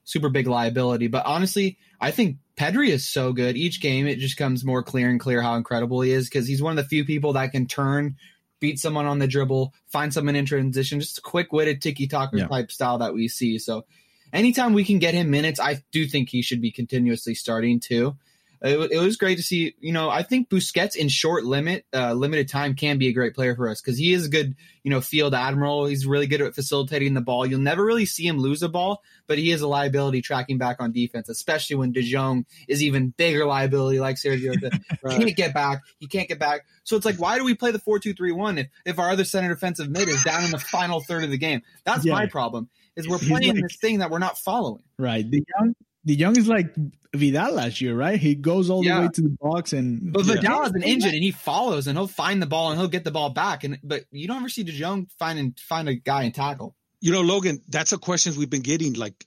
super 0.03 0.29
big 0.29 0.47
liability. 0.47 1.07
But 1.07 1.25
honestly, 1.25 1.77
I 1.99 2.11
think 2.11 2.37
Pedri 2.57 2.89
is 2.89 3.07
so 3.07 3.33
good. 3.33 3.57
Each 3.57 3.81
game, 3.81 4.07
it 4.07 4.19
just 4.19 4.37
comes 4.37 4.63
more 4.63 4.83
clear 4.83 5.09
and 5.09 5.19
clear 5.19 5.41
how 5.41 5.55
incredible 5.55 6.01
he 6.01 6.11
is 6.11 6.29
because 6.29 6.47
he's 6.47 6.61
one 6.61 6.77
of 6.77 6.83
the 6.83 6.89
few 6.89 7.05
people 7.05 7.33
that 7.33 7.51
can 7.51 7.67
turn, 7.67 8.17
beat 8.59 8.79
someone 8.79 9.05
on 9.05 9.19
the 9.19 9.27
dribble, 9.27 9.73
find 9.87 10.13
someone 10.13 10.35
in 10.35 10.45
transition, 10.45 10.99
just 10.99 11.19
a 11.19 11.21
quick 11.21 11.51
witted 11.51 11.81
tiki 11.81 12.07
taka 12.07 12.37
yeah. 12.37 12.47
type 12.47 12.71
style 12.71 12.99
that 12.99 13.13
we 13.13 13.27
see. 13.27 13.57
So 13.57 13.85
anytime 14.31 14.73
we 14.73 14.83
can 14.83 14.99
get 14.99 15.13
him 15.13 15.31
minutes, 15.31 15.59
I 15.59 15.83
do 15.91 16.07
think 16.07 16.29
he 16.29 16.41
should 16.41 16.61
be 16.61 16.71
continuously 16.71 17.35
starting 17.35 17.79
too 17.79 18.17
it, 18.63 18.91
it, 18.93 18.99
was 18.99 19.17
great 19.17 19.35
to 19.35 19.43
see. 19.43 19.75
You 19.81 19.91
know, 19.91 20.09
I 20.09 20.23
think 20.23 20.49
Busquets 20.49 20.95
in 20.95 21.09
short 21.09 21.43
limit, 21.43 21.85
uh, 21.93 22.13
limited 22.13 22.47
time 22.47 22.75
can 22.75 22.97
be 22.97 23.09
a 23.09 23.13
great 23.13 23.35
player 23.35 23.55
for 23.57 23.67
us 23.67 23.81
because 23.81 23.97
he 23.97 24.13
is 24.13 24.27
a 24.27 24.29
good, 24.29 24.55
you 24.83 24.89
know, 24.89 25.01
field 25.01 25.33
admiral. 25.33 25.85
He's 25.85 26.05
really 26.05 26.27
good 26.27 26.41
at 26.41 26.55
facilitating 26.55 27.13
the 27.13 27.21
ball. 27.21 27.45
You'll 27.45 27.59
never 27.59 27.83
really 27.83 28.05
see 28.05 28.25
him 28.25 28.39
lose 28.39 28.63
a 28.63 28.69
ball, 28.69 29.01
but 29.27 29.37
he 29.37 29.51
is 29.51 29.59
a 29.59 29.67
liability 29.67 30.21
tracking 30.21 30.57
back 30.57 30.77
on 30.79 30.93
defense, 30.93 31.27
especially 31.27 31.75
when 31.75 31.91
De 31.91 32.01
Jong 32.01 32.45
is 32.69 32.81
even 32.81 33.09
bigger 33.09 33.45
liability 33.45 33.99
like 33.99 34.15
Sergio. 34.15 34.55
right. 35.03 35.17
He 35.17 35.25
can't 35.25 35.35
get 35.35 35.53
back. 35.53 35.81
He 35.99 36.07
can't 36.07 36.29
get 36.29 36.39
back. 36.39 36.65
So 36.85 36.95
it's 36.95 37.05
like, 37.05 37.19
why 37.19 37.37
do 37.37 37.43
we 37.43 37.55
play 37.55 37.71
the 37.71 37.79
four 37.79 37.99
two 37.99 38.13
three 38.13 38.31
one 38.31 38.57
if 38.57 38.67
if 38.85 38.97
our 38.97 39.09
other 39.09 39.25
center 39.25 39.49
defensive 39.49 39.89
mid 39.89 40.07
is 40.07 40.23
down 40.23 40.45
in 40.45 40.51
the 40.51 40.59
final 40.59 41.01
third 41.01 41.25
of 41.25 41.31
the 41.31 41.37
game? 41.37 41.63
That's 41.83 42.05
yeah. 42.05 42.13
my 42.13 42.27
problem. 42.27 42.69
Is 42.95 43.09
we're 43.09 43.17
playing 43.17 43.55
like, 43.55 43.63
this 43.63 43.75
thing 43.75 43.99
that 43.99 44.09
we're 44.09 44.19
not 44.19 44.37
following. 44.37 44.83
Right. 44.97 45.29
The 45.29 45.43
young 45.59 45.75
De 46.05 46.15
Jong 46.15 46.37
is 46.37 46.47
like 46.47 46.73
Vidal 47.15 47.53
last 47.53 47.79
year, 47.79 47.95
right? 47.95 48.19
He 48.19 48.35
goes 48.35 48.69
all 48.69 48.83
yeah. 48.83 48.95
the 48.95 49.01
way 49.01 49.07
to 49.13 49.21
the 49.21 49.37
box 49.39 49.73
and 49.73 50.11
But 50.11 50.25
Vidal 50.25 50.43
yeah. 50.43 50.63
has 50.63 50.71
an 50.73 50.83
engine 50.83 51.13
and 51.13 51.23
he 51.23 51.31
follows 51.31 51.87
and 51.87 51.97
he'll 51.97 52.07
find 52.07 52.41
the 52.41 52.47
ball 52.47 52.71
and 52.71 52.79
he'll 52.79 52.89
get 52.89 53.03
the 53.03 53.11
ball 53.11 53.29
back. 53.29 53.63
And 53.63 53.79
but 53.83 54.05
you 54.11 54.27
don't 54.27 54.37
ever 54.37 54.49
see 54.49 54.63
De 54.63 54.71
Jong 54.71 55.07
find 55.19 55.37
and 55.37 55.59
find 55.59 55.87
a 55.87 55.93
guy 55.93 56.23
and 56.23 56.33
tackle. 56.33 56.75
You 57.01 57.11
know, 57.11 57.21
Logan, 57.21 57.61
that's 57.67 57.91
a 57.91 57.97
question 57.97 58.33
we've 58.37 58.49
been 58.49 58.61
getting 58.61 58.93
like 58.93 59.25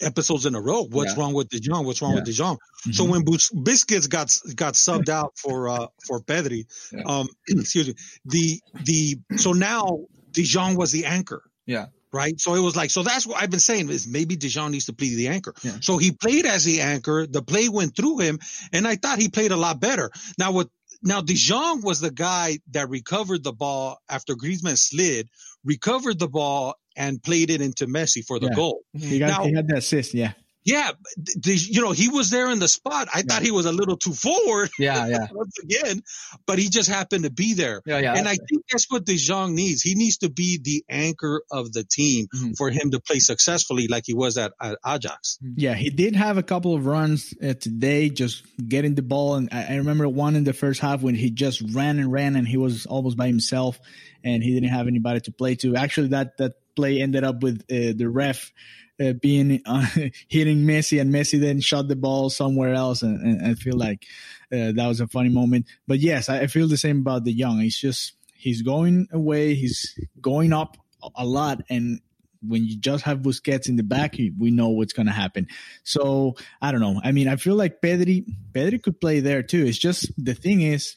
episodes 0.00 0.46
in 0.46 0.54
a 0.54 0.60
row. 0.60 0.84
What's 0.84 1.14
yeah. 1.14 1.20
wrong 1.20 1.34
with 1.34 1.50
De 1.50 1.60
Jong? 1.60 1.84
What's 1.84 2.00
wrong 2.00 2.14
with 2.14 2.24
De 2.24 2.32
Jong? 2.32 2.56
Mm-hmm. 2.56 2.92
So 2.92 3.04
when 3.04 3.22
Busquets 3.22 4.08
got 4.08 4.36
got 4.56 4.74
subbed 4.74 5.10
out 5.10 5.32
for 5.36 5.68
uh 5.68 5.86
for 6.06 6.20
Pedri, 6.20 6.66
um 7.06 7.28
excuse 7.48 7.88
me, 7.88 7.94
the 8.24 8.60
the 8.84 9.18
so 9.36 9.52
now 9.52 10.06
De 10.32 10.42
Jong 10.42 10.76
was 10.76 10.90
the 10.92 11.04
anchor. 11.04 11.42
Yeah 11.66 11.86
right? 12.12 12.38
So 12.40 12.54
it 12.54 12.60
was 12.60 12.76
like, 12.76 12.90
so 12.90 13.02
that's 13.02 13.26
what 13.26 13.42
I've 13.42 13.50
been 13.50 13.60
saying 13.60 13.88
is 13.88 14.06
maybe 14.06 14.36
De 14.36 14.48
Jong 14.48 14.72
needs 14.72 14.86
to 14.86 14.92
play 14.92 15.14
the 15.14 15.28
anchor. 15.28 15.54
Yeah. 15.62 15.72
So 15.80 15.98
he 15.98 16.12
played 16.12 16.46
as 16.46 16.64
the 16.64 16.80
anchor. 16.80 17.26
The 17.26 17.42
play 17.42 17.68
went 17.68 17.96
through 17.96 18.18
him, 18.18 18.38
and 18.72 18.86
I 18.86 18.96
thought 18.96 19.18
he 19.18 19.28
played 19.28 19.52
a 19.52 19.56
lot 19.56 19.80
better. 19.80 20.10
Now 20.38 20.52
what? 20.52 20.68
now 21.02 21.20
De 21.20 21.34
Jong 21.34 21.82
was 21.82 22.00
the 22.00 22.10
guy 22.10 22.58
that 22.72 22.88
recovered 22.88 23.44
the 23.44 23.52
ball 23.52 23.98
after 24.08 24.34
Griezmann 24.34 24.78
slid, 24.78 25.28
recovered 25.64 26.18
the 26.18 26.28
ball 26.28 26.74
and 26.96 27.22
played 27.22 27.50
it 27.50 27.60
into 27.60 27.86
Messi 27.86 28.24
for 28.26 28.38
the 28.38 28.48
yeah. 28.48 28.54
goal. 28.54 28.80
He 28.92 29.18
got 29.18 29.28
now, 29.28 29.44
he 29.44 29.54
had 29.54 29.68
the 29.68 29.76
assist, 29.76 30.14
yeah. 30.14 30.32
Yeah, 30.68 30.90
the, 31.16 31.54
you 31.54 31.80
know, 31.80 31.92
he 31.92 32.10
was 32.10 32.28
there 32.28 32.50
in 32.50 32.58
the 32.58 32.68
spot. 32.68 33.08
I 33.14 33.20
yeah. 33.20 33.22
thought 33.26 33.42
he 33.42 33.50
was 33.50 33.64
a 33.64 33.72
little 33.72 33.96
too 33.96 34.12
forward. 34.12 34.68
Yeah, 34.78 35.08
yeah. 35.08 35.26
once 35.32 35.58
again, 35.62 36.02
but 36.46 36.58
he 36.58 36.68
just 36.68 36.90
happened 36.90 37.24
to 37.24 37.30
be 37.30 37.54
there. 37.54 37.80
Yeah, 37.86 38.00
yeah. 38.00 38.14
And 38.14 38.28
I 38.28 38.36
think 38.36 38.64
that's 38.70 38.84
what 38.90 39.06
De 39.06 39.16
Jong 39.16 39.54
needs. 39.54 39.80
He 39.80 39.94
needs 39.94 40.18
to 40.18 40.28
be 40.28 40.60
the 40.62 40.84
anchor 40.86 41.42
of 41.50 41.72
the 41.72 41.84
team 41.84 42.26
mm-hmm. 42.26 42.52
for 42.52 42.68
him 42.68 42.90
to 42.90 43.00
play 43.00 43.18
successfully 43.18 43.88
like 43.88 44.04
he 44.06 44.12
was 44.12 44.36
at, 44.36 44.52
at 44.60 44.76
Ajax. 44.86 45.38
Mm-hmm. 45.42 45.54
Yeah, 45.56 45.74
he 45.74 45.88
did 45.88 46.14
have 46.14 46.36
a 46.36 46.42
couple 46.42 46.74
of 46.74 46.84
runs 46.84 47.32
uh, 47.42 47.54
today, 47.54 48.10
just 48.10 48.44
getting 48.68 48.94
the 48.94 49.00
ball. 49.00 49.36
And 49.36 49.48
I, 49.50 49.68
I 49.70 49.76
remember 49.76 50.06
one 50.06 50.36
in 50.36 50.44
the 50.44 50.52
first 50.52 50.80
half 50.80 51.00
when 51.00 51.14
he 51.14 51.30
just 51.30 51.62
ran 51.72 51.98
and 51.98 52.12
ran 52.12 52.36
and 52.36 52.46
he 52.46 52.58
was 52.58 52.84
almost 52.84 53.16
by 53.16 53.26
himself 53.26 53.80
and 54.22 54.42
he 54.42 54.52
didn't 54.52 54.68
have 54.68 54.86
anybody 54.86 55.20
to 55.20 55.32
play 55.32 55.54
to. 55.54 55.76
Actually, 55.76 56.08
that, 56.08 56.36
that 56.36 56.56
play 56.76 57.00
ended 57.00 57.24
up 57.24 57.42
with 57.42 57.62
uh, 57.70 57.96
the 57.96 58.06
ref 58.06 58.52
uh, 59.00 59.12
being 59.14 59.62
uh, 59.66 59.86
hitting 60.28 60.58
Messi 60.58 61.00
and 61.00 61.12
Messi 61.12 61.40
then 61.40 61.60
shot 61.60 61.88
the 61.88 61.96
ball 61.96 62.30
somewhere 62.30 62.74
else. 62.74 63.02
And, 63.02 63.20
and 63.20 63.46
I 63.46 63.54
feel 63.54 63.76
like 63.76 64.06
uh, 64.52 64.72
that 64.72 64.86
was 64.86 65.00
a 65.00 65.06
funny 65.06 65.28
moment. 65.28 65.66
But 65.86 66.00
yes, 66.00 66.28
I, 66.28 66.40
I 66.40 66.46
feel 66.46 66.68
the 66.68 66.76
same 66.76 67.00
about 67.00 67.24
De 67.24 67.32
Jong. 67.32 67.60
He's 67.60 67.78
just, 67.78 68.14
he's 68.34 68.62
going 68.62 69.08
away. 69.12 69.54
He's 69.54 69.98
going 70.20 70.52
up 70.52 70.76
a 71.14 71.24
lot. 71.24 71.62
And 71.70 72.00
when 72.46 72.64
you 72.64 72.76
just 72.76 73.04
have 73.04 73.18
Busquets 73.18 73.68
in 73.68 73.76
the 73.76 73.82
back, 73.82 74.16
we 74.38 74.50
know 74.50 74.68
what's 74.68 74.92
going 74.92 75.06
to 75.06 75.12
happen. 75.12 75.48
So 75.84 76.36
I 76.60 76.72
don't 76.72 76.80
know. 76.80 77.00
I 77.02 77.12
mean, 77.12 77.28
I 77.28 77.36
feel 77.36 77.56
like 77.56 77.80
Pedri, 77.80 78.24
Pedri 78.52 78.82
could 78.82 79.00
play 79.00 79.20
there 79.20 79.42
too. 79.42 79.64
It's 79.64 79.78
just 79.78 80.12
the 80.22 80.34
thing 80.34 80.62
is, 80.62 80.96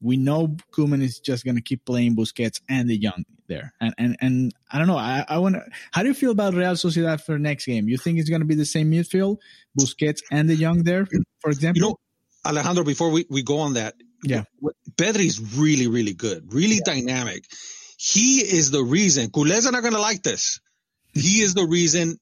we 0.00 0.16
know 0.16 0.56
Koeman 0.72 1.02
is 1.02 1.20
just 1.20 1.44
going 1.44 1.56
to 1.56 1.62
keep 1.62 1.84
playing 1.84 2.16
Busquets 2.16 2.60
and 2.68 2.88
De 2.88 2.98
Jong 2.98 3.24
there. 3.48 3.74
And 3.80 3.94
and 3.98 4.16
and 4.20 4.54
I 4.70 4.78
don't 4.78 4.86
know. 4.86 4.96
I, 4.96 5.24
I 5.28 5.38
want 5.38 5.56
to. 5.56 5.64
How 5.92 6.02
do 6.02 6.08
you 6.08 6.14
feel 6.14 6.30
about 6.30 6.54
Real 6.54 6.72
Sociedad 6.72 7.20
for 7.20 7.38
next 7.38 7.66
game? 7.66 7.88
You 7.88 7.98
think 7.98 8.18
it's 8.18 8.30
going 8.30 8.40
to 8.40 8.46
be 8.46 8.54
the 8.54 8.64
same 8.64 8.90
midfield, 8.90 9.38
Busquets 9.78 10.22
and 10.30 10.48
De 10.48 10.56
Jong 10.56 10.82
there, 10.84 11.06
for 11.40 11.50
example? 11.50 11.82
You 11.82 11.88
know, 11.88 11.96
Alejandro. 12.46 12.84
Before 12.84 13.10
we, 13.10 13.26
we 13.28 13.42
go 13.42 13.58
on 13.58 13.74
that, 13.74 13.94
yeah, 14.22 14.44
Pedri 14.96 15.26
is 15.26 15.56
really 15.56 15.88
really 15.88 16.14
good, 16.14 16.52
really 16.52 16.76
yeah. 16.76 16.94
dynamic. 16.94 17.44
He 17.98 18.38
is 18.38 18.70
the 18.70 18.82
reason. 18.82 19.30
Are 19.36 19.72
not 19.72 19.82
going 19.82 19.92
to 19.92 20.00
like 20.00 20.22
this. 20.22 20.60
He 21.12 21.42
is 21.42 21.52
the 21.52 21.66
reason 21.66 22.18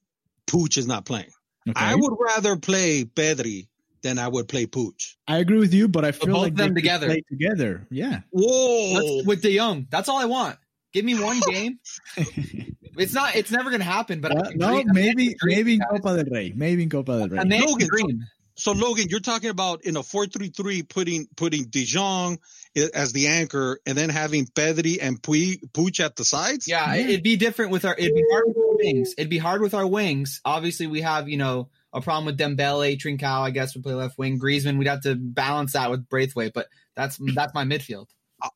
Puig 0.49 0.77
is 0.77 0.87
not 0.87 1.05
playing. 1.05 1.31
Okay. 1.69 1.85
I 1.85 1.95
would 1.97 2.15
rather 2.19 2.57
play 2.57 3.05
Pedri 3.05 3.69
than 4.03 4.19
I 4.19 4.29
would 4.29 4.49
play 4.49 4.67
Puig. 4.67 5.15
I 5.27 5.39
agree 5.39 5.59
with 5.59 5.75
you, 5.75 5.89
but 5.89 6.05
I 6.05 6.13
feel 6.13 6.35
both 6.35 6.43
like 6.43 6.55
them 6.55 6.75
together. 6.75 7.07
Play 7.07 7.23
together. 7.29 7.87
Yeah. 7.91 8.21
Whoa. 8.31 8.93
Let's, 8.95 9.27
with 9.27 9.43
De 9.43 9.57
Jong. 9.57 9.87
That's 9.91 10.09
all 10.09 10.19
I 10.19 10.27
want. 10.27 10.57
Give 10.93 11.05
me 11.05 11.21
one 11.21 11.41
game. 11.49 11.79
it's 12.17 13.13
not. 13.13 13.37
It's 13.37 13.51
never 13.51 13.71
going 13.71 13.81
to 13.81 13.87
happen. 13.87 14.21
But 14.21 14.37
uh, 14.37 14.51
no, 14.55 14.83
maybe 14.87 15.37
maybe 15.43 15.75
in 15.75 15.81
Copa 15.81 16.17
del 16.17 16.25
Rey. 16.33 16.53
Maybe 16.55 16.83
in 16.83 16.91
Copa 16.91 17.19
del 17.19 17.29
Rey. 17.29 17.61
Logan, 17.61 17.89
dream. 17.89 18.21
So, 18.55 18.73
so 18.73 18.79
Logan, 18.79 19.07
you're 19.09 19.21
talking 19.21 19.51
about 19.51 19.85
in 19.85 19.97
a 19.97 20.03
four-three-three, 20.03 20.83
putting 20.83 21.29
putting 21.37 21.67
De 21.67 21.85
Jong 21.85 22.39
as 22.95 23.13
the 23.13 23.29
anchor, 23.29 23.81
and 23.87 23.97
then 23.97 24.09
having 24.09 24.47
Pedri 24.47 24.99
and 25.01 25.21
Puig 25.21 26.01
at 26.01 26.17
the 26.17 26.25
sides. 26.25 26.67
Yeah, 26.67 26.95
yeah, 26.95 27.07
it'd 27.07 27.23
be 27.23 27.37
different 27.37 27.71
with 27.71 27.85
our. 27.85 27.95
It'd 27.97 28.15
be 28.15 28.25
hard 28.31 28.45
with 28.49 28.57
our 28.57 28.77
wings. 28.77 29.15
It'd 29.17 29.31
be 29.31 29.39
hard 29.39 29.61
with 29.61 29.75
our 29.75 29.87
wings. 29.87 30.41
Obviously, 30.45 30.87
we 30.87 31.03
have 31.03 31.29
you 31.29 31.37
know 31.37 31.69
a 31.93 32.01
problem 32.01 32.27
with 32.27 32.39
Dembele, 32.39 32.99
Trincao, 32.99 33.41
I 33.41 33.51
guess 33.51 33.75
would 33.75 33.83
play 33.83 33.95
left 33.95 34.19
wing. 34.19 34.39
Griezmann, 34.39 34.79
we'd 34.79 34.89
have 34.89 35.03
to 35.03 35.15
balance 35.15 35.73
that 35.73 35.91
with 35.91 36.09
Braithwaite, 36.09 36.53
but 36.53 36.69
that's 36.97 37.17
hmm. 37.17 37.35
that's 37.35 37.55
my 37.55 37.65
midfield. 37.65 38.07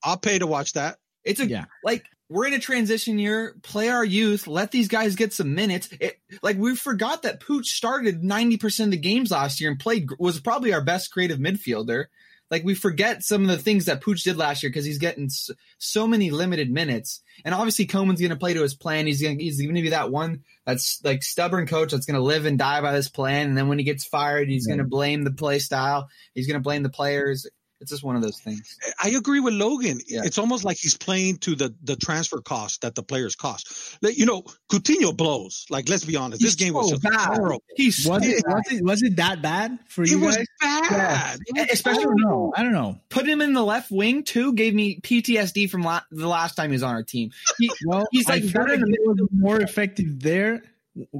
I'll 0.03 0.19
pay 0.19 0.39
to 0.39 0.47
watch 0.47 0.75
that. 0.75 0.99
It's 1.25 1.41
a 1.41 1.47
yeah. 1.47 1.65
like 1.83 2.05
we're 2.29 2.47
in 2.47 2.55
a 2.55 2.59
transition 2.59 3.19
year. 3.19 3.55
Play 3.63 3.89
our 3.89 4.05
youth. 4.05 4.47
Let 4.47 4.71
these 4.71 4.89
guys 4.89 5.17
get 5.17 5.33
some 5.33 5.55
minutes. 5.55 5.89
It, 6.01 6.19
like 6.43 6.57
we 6.57 6.77
forgot 6.77 7.23
that 7.23 7.41
Puig 7.41 7.65
started 7.65 8.23
ninety 8.23 8.57
percent 8.57 8.89
of 8.89 8.93
the 8.93 9.09
games 9.09 9.31
last 9.31 9.61
year 9.61 9.71
and 9.71 9.79
played 9.79 10.09
was 10.19 10.41
probably 10.41 10.73
our 10.73 10.83
best 10.83 11.13
creative 11.13 11.39
midfielder. 11.39 12.07
Like 12.53 12.65
we 12.65 12.75
forget 12.75 13.25
some 13.25 13.41
of 13.41 13.49
the 13.49 13.57
things 13.57 13.87
that 13.87 14.03
Puig 14.03 14.23
did 14.23 14.37
last 14.37 14.63
year 14.63 14.69
because 14.69 14.85
he's 14.85 14.99
getting 14.99 15.31
so, 15.31 15.55
so, 15.79 16.07
many 16.07 16.31
limited 16.31 16.71
minutes. 16.71 17.23
And 17.47 17.55
obviously 17.55 17.87
Koeman's 17.87 18.21
going 18.21 18.29
to 18.29 18.37
play 18.37 18.53
to 18.53 18.61
his 18.61 18.75
plan. 18.75 19.07
He's 19.07 19.23
going 19.23 19.41
he's 19.41 19.59
going 19.61 19.75
to 19.75 19.81
be 19.81 19.89
that 19.89 20.11
one 20.11 20.45
that's 20.67 21.01
like 21.03 21.23
stubborn 21.23 21.67
coach 21.67 21.93
that's 21.93 22.05
going 22.05 22.19
to 22.19 22.23
live 22.23 22.45
and 22.45 22.59
die 22.59 22.83
by 22.83 22.93
this 22.93 23.09
plan. 23.09 23.49
And 23.49 23.57
then 23.57 23.69
when 23.69 23.79
he 23.79 23.85
gets 23.85 24.05
fired, 24.05 24.51
he's 24.51 24.67
yeah. 24.67 24.77
going 24.77 24.85
to 24.85 24.91
blame 24.91 25.25
the 25.25 25.31
play 25.31 25.61
style. 25.61 26.11
He's 26.35 26.47
going 26.47 26.61
to 26.61 26.63
blame 26.63 26.83
the 26.83 26.91
players. 26.91 27.47
It's 27.83 27.91
just 27.91 28.05
one 28.05 28.15
of 28.15 28.23
those 28.23 28.39
things. 28.39 28.79
I 29.03 29.11
agree 29.11 29.41
with 29.41 29.55
Logan. 29.55 30.01
Yeah. 30.07 30.23
It's 30.25 30.39
almost 30.39 30.65
like 30.65 30.79
he's 30.79 30.97
playing 30.97 31.39
to 31.39 31.57
the 31.57 31.75
the 31.83 31.97
transfer 31.97 32.41
cost 32.41 32.83
that 32.83 32.95
the 32.95 33.03
players 33.03 33.35
cost. 33.35 33.99
You 34.01 34.25
know, 34.25 34.45
Coutinho 34.71 35.17
blows. 35.17 35.67
Like, 35.69 35.89
let's 35.89 36.05
be 36.05 36.15
honest, 36.15 36.41
he's 36.41 36.55
this 36.55 36.65
game 36.65 36.75
so 36.75 36.79
was 36.79 36.91
just 36.93 37.03
bad. 37.03 37.37
horrible. 37.37 37.63
He's 37.75 38.07
was 38.07 38.25
it, 38.25 38.45
was 38.47 38.63
it 38.71 38.85
was 38.85 39.03
it 39.03 39.17
that 39.17 39.43
bad 39.43 39.81
for 39.89 40.05
you? 40.05 40.23
It 40.23 40.25
was 40.25 40.39
bad. 40.61 41.41
Yeah. 41.57 41.67
Especially, 41.73 42.05
I 42.05 42.07
don't 42.07 42.21
know. 42.21 42.53
I 42.57 42.63
don't 42.63 42.73
know. 42.73 43.01
Put 43.09 43.27
him 43.27 43.41
in 43.41 43.53
the 43.53 43.65
left 43.65 43.91
wing 43.91 44.23
too. 44.23 44.53
Gave 44.53 44.75
me 44.75 45.01
PTSD 45.01 45.69
from 45.69 45.83
la- 45.83 46.03
the 46.13 46.29
last 46.29 46.55
time 46.55 46.71
he 46.71 46.75
was 46.75 46.85
on 46.85 46.95
our 46.95 47.03
team. 47.03 47.33
He, 47.59 47.69
well, 47.87 48.05
he's 48.13 48.29
like, 48.29 48.45
I 48.45 48.47
better 48.47 48.77
like 48.77 49.31
more 49.33 49.61
effective 49.61 50.21
there 50.21 50.63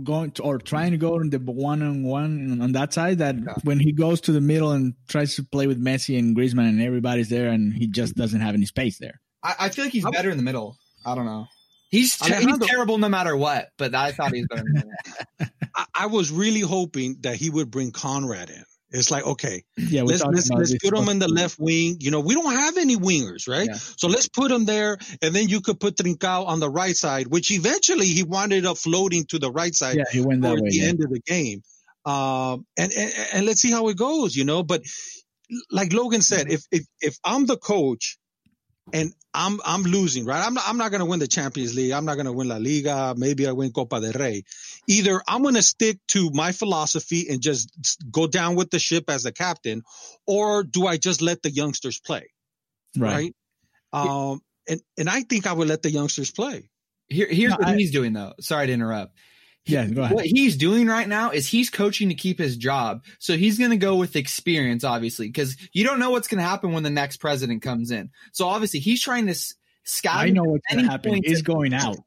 going 0.05 0.31
to 0.33 0.43
or 0.43 0.59
trying 0.59 0.91
to 0.91 0.99
go 0.99 1.15
on 1.15 1.31
the 1.31 1.39
one 1.39 1.83
on 1.83 2.03
one 2.03 2.61
on 2.61 2.73
that 2.73 2.93
side 2.93 3.19
that 3.19 3.37
yeah. 3.37 3.55
when 3.65 3.81
he 3.81 3.93
goes 3.93 4.21
to 4.23 4.33
the 4.33 4.41
middle 4.41 4.73
and 4.73 4.95
tries 5.09 5.35
to 5.37 5.45
play 5.45 5.67
with 5.67 5.83
Messi 5.83 6.19
and 6.19 6.37
Griezmann 6.37 6.69
and 6.69 6.83
everybody's 6.83 7.29
there 7.29 7.49
and 7.49 7.73
he 7.73 7.87
just 7.87 8.15
doesn't 8.15 8.41
have 8.41 8.55
any 8.55 8.67
space 8.67 8.99
there. 8.99 9.21
I, 9.43 9.55
I 9.61 9.69
feel 9.71 9.85
like 9.85 9.93
he's 9.93 10.05
better 10.05 10.31
in 10.31 10.37
the 10.37 10.43
middle. 10.43 10.77
I 11.05 11.15
don't 11.15 11.27
know. 11.27 11.47
He's, 11.91 12.17
ter- 12.17 12.41
he's 12.41 12.59
terrible 12.59 12.97
no 12.97 13.09
matter 13.11 13.37
what, 13.37 13.69
but 13.77 13.95
I 13.95 14.13
thought 14.13 14.33
he 14.33 14.41
was 14.41 14.49
better. 14.49 15.51
I, 15.77 15.85
I 15.95 16.07
was 16.07 16.31
really 16.31 16.61
hoping 16.61 17.19
that 17.21 17.37
he 17.37 17.51
would 17.51 17.71
bring 17.71 17.93
Konrad 17.93 18.49
in. 18.49 18.65
It's 18.93 19.11
like, 19.11 19.25
okay, 19.25 19.65
yeah, 19.77 20.03
let's 20.03 20.23
let's, 20.23 20.51
let's 20.51 20.77
put 20.79 20.97
him 20.97 21.09
in 21.09 21.19
the 21.19 21.29
left 21.29 21.59
wing. 21.59 21.97
You 22.01 22.11
know, 22.11 22.21
we 22.21 22.35
don't 22.35 22.53
have 22.53 22.77
any 22.77 22.97
wingers, 22.97 23.49
right? 23.49 23.67
Yeah. 23.67 23.75
So 23.75 24.09
let's 24.09 24.29
put 24.29 24.51
him 24.51 24.65
there, 24.65 24.99
and 25.23 25.35
then 25.35 25.49
you 25.49 25.61
could 25.61 25.81
put 25.81 25.97
Trincao 25.97 26.47
on 26.47 26.61
the 26.61 26.69
right 26.69 26.97
side, 26.97 27.27
which 27.27 27.51
eventually 27.51 28.07
he 28.07 28.23
wanted 28.23 28.67
up 28.67 28.77
floating 28.77 29.25
to 29.27 29.39
the 29.39 29.51
right 29.51 29.75
side. 29.75 29.97
Yeah, 29.97 30.05
he 30.13 30.21
went 30.21 30.43
that 30.43 30.55
way. 30.55 30.71
the 30.71 30.77
yeah. 30.77 30.89
end 30.89 31.03
of 31.03 31.11
the 31.11 31.21
game, 31.21 31.63
um, 32.05 32.67
and, 32.79 32.93
and 32.93 33.13
and 33.35 33.47
let's 33.47 33.61
see 33.61 33.71
how 33.71 33.89
it 33.89 33.97
goes, 33.97 34.37
you 34.37 34.45
know. 34.45 34.63
But 34.63 34.83
like 35.71 35.93
Logan 35.93 36.23
said, 36.23 36.51
if 36.51 36.63
if 36.71 36.85
if 37.01 37.17
I'm 37.25 37.47
the 37.47 37.57
coach 37.57 38.19
and 38.93 39.13
I'm 39.35 39.61
I'm 39.65 39.83
losing, 39.83 40.25
right? 40.25 40.45
I'm 40.45 40.55
not 40.55 40.65
I'm 40.67 40.77
not 40.77 40.91
going 40.91 41.01
to 41.01 41.07
win 41.07 41.21
the 41.21 41.27
Champions 41.27 41.75
League. 41.75 41.93
I'm 41.93 42.05
not 42.05 42.15
going 42.15 42.27
to 42.27 42.33
win 42.33 42.49
La 42.49 42.57
Liga. 42.57 43.15
Maybe 43.17 43.47
I 43.47 43.53
win 43.53 43.73
Copa 43.73 44.01
del 44.01 44.13
Rey. 44.13 44.45
Either 44.89 45.23
I'm 45.27 45.43
going 45.43 45.55
to 45.55 45.63
stick 45.63 45.99
to 46.09 46.31
my 46.33 46.53
philosophy 46.53 47.27
and 47.31 47.41
just 47.41 47.71
go 48.11 48.27
down 48.27 48.57
with 48.57 48.71
the 48.71 48.79
ship 48.79 49.05
as 49.09 49.23
the 49.23 49.33
captain, 49.33 49.83
or 50.27 50.65
do 50.65 50.87
I 50.87 50.97
just 50.97 51.23
let 51.23 51.43
the 51.43 51.51
youngsters 51.51 52.01
play? 52.01 52.31
Right. 52.97 53.33
right? 53.93 54.09
Um, 54.09 54.41
and 54.69 54.81
and 54.99 55.09
I 55.09 55.23
think 55.23 55.47
I 55.47 55.53
would 55.53 55.69
let 55.69 55.83
the 55.83 55.91
youngsters 55.91 56.31
play. 56.31 56.69
Here, 57.09 57.27
here's 57.29 57.51
no, 57.51 57.59
what 57.59 57.69
I, 57.69 57.77
he's 57.77 57.93
doing 57.93 58.13
though. 58.13 58.35
Sorry 58.41 58.67
to 58.67 58.73
interrupt. 58.73 59.17
Yeah, 59.65 59.87
go 59.87 60.03
ahead. 60.03 60.17
What 60.17 60.27
he's 60.27 60.57
doing 60.57 60.89
right 60.89 61.07
now 61.07 61.31
is 61.31 61.47
he's 61.47 61.71
coaching 61.71 62.09
to 62.09 62.17
keep 62.17 62.39
his 62.39 62.57
job. 62.57 63.05
So 63.21 63.37
he's 63.37 63.59
going 63.59 63.71
to 63.71 63.77
go 63.77 63.95
with 63.95 64.17
experience, 64.17 64.83
obviously, 64.83 65.29
because 65.29 65.57
you 65.73 65.85
don't 65.85 66.01
know 66.01 66.11
what's 66.11 66.27
going 66.27 66.43
to 66.43 66.49
happen 66.49 66.73
when 66.73 66.83
the 66.83 66.91
next 66.91 67.19
president 67.19 67.63
comes 67.63 67.93
in. 67.93 68.11
So 68.33 68.49
obviously, 68.49 68.81
he's 68.81 69.01
trying 69.01 69.27
to 69.27 69.33
scavenge. 69.33 69.55
I 70.05 70.31
know 70.31 70.43
what's 70.43 70.67
going 70.69 70.85
to 70.85 70.91
happen. 70.91 71.21
He's 71.25 71.43
going 71.43 71.75
out. 71.75 71.99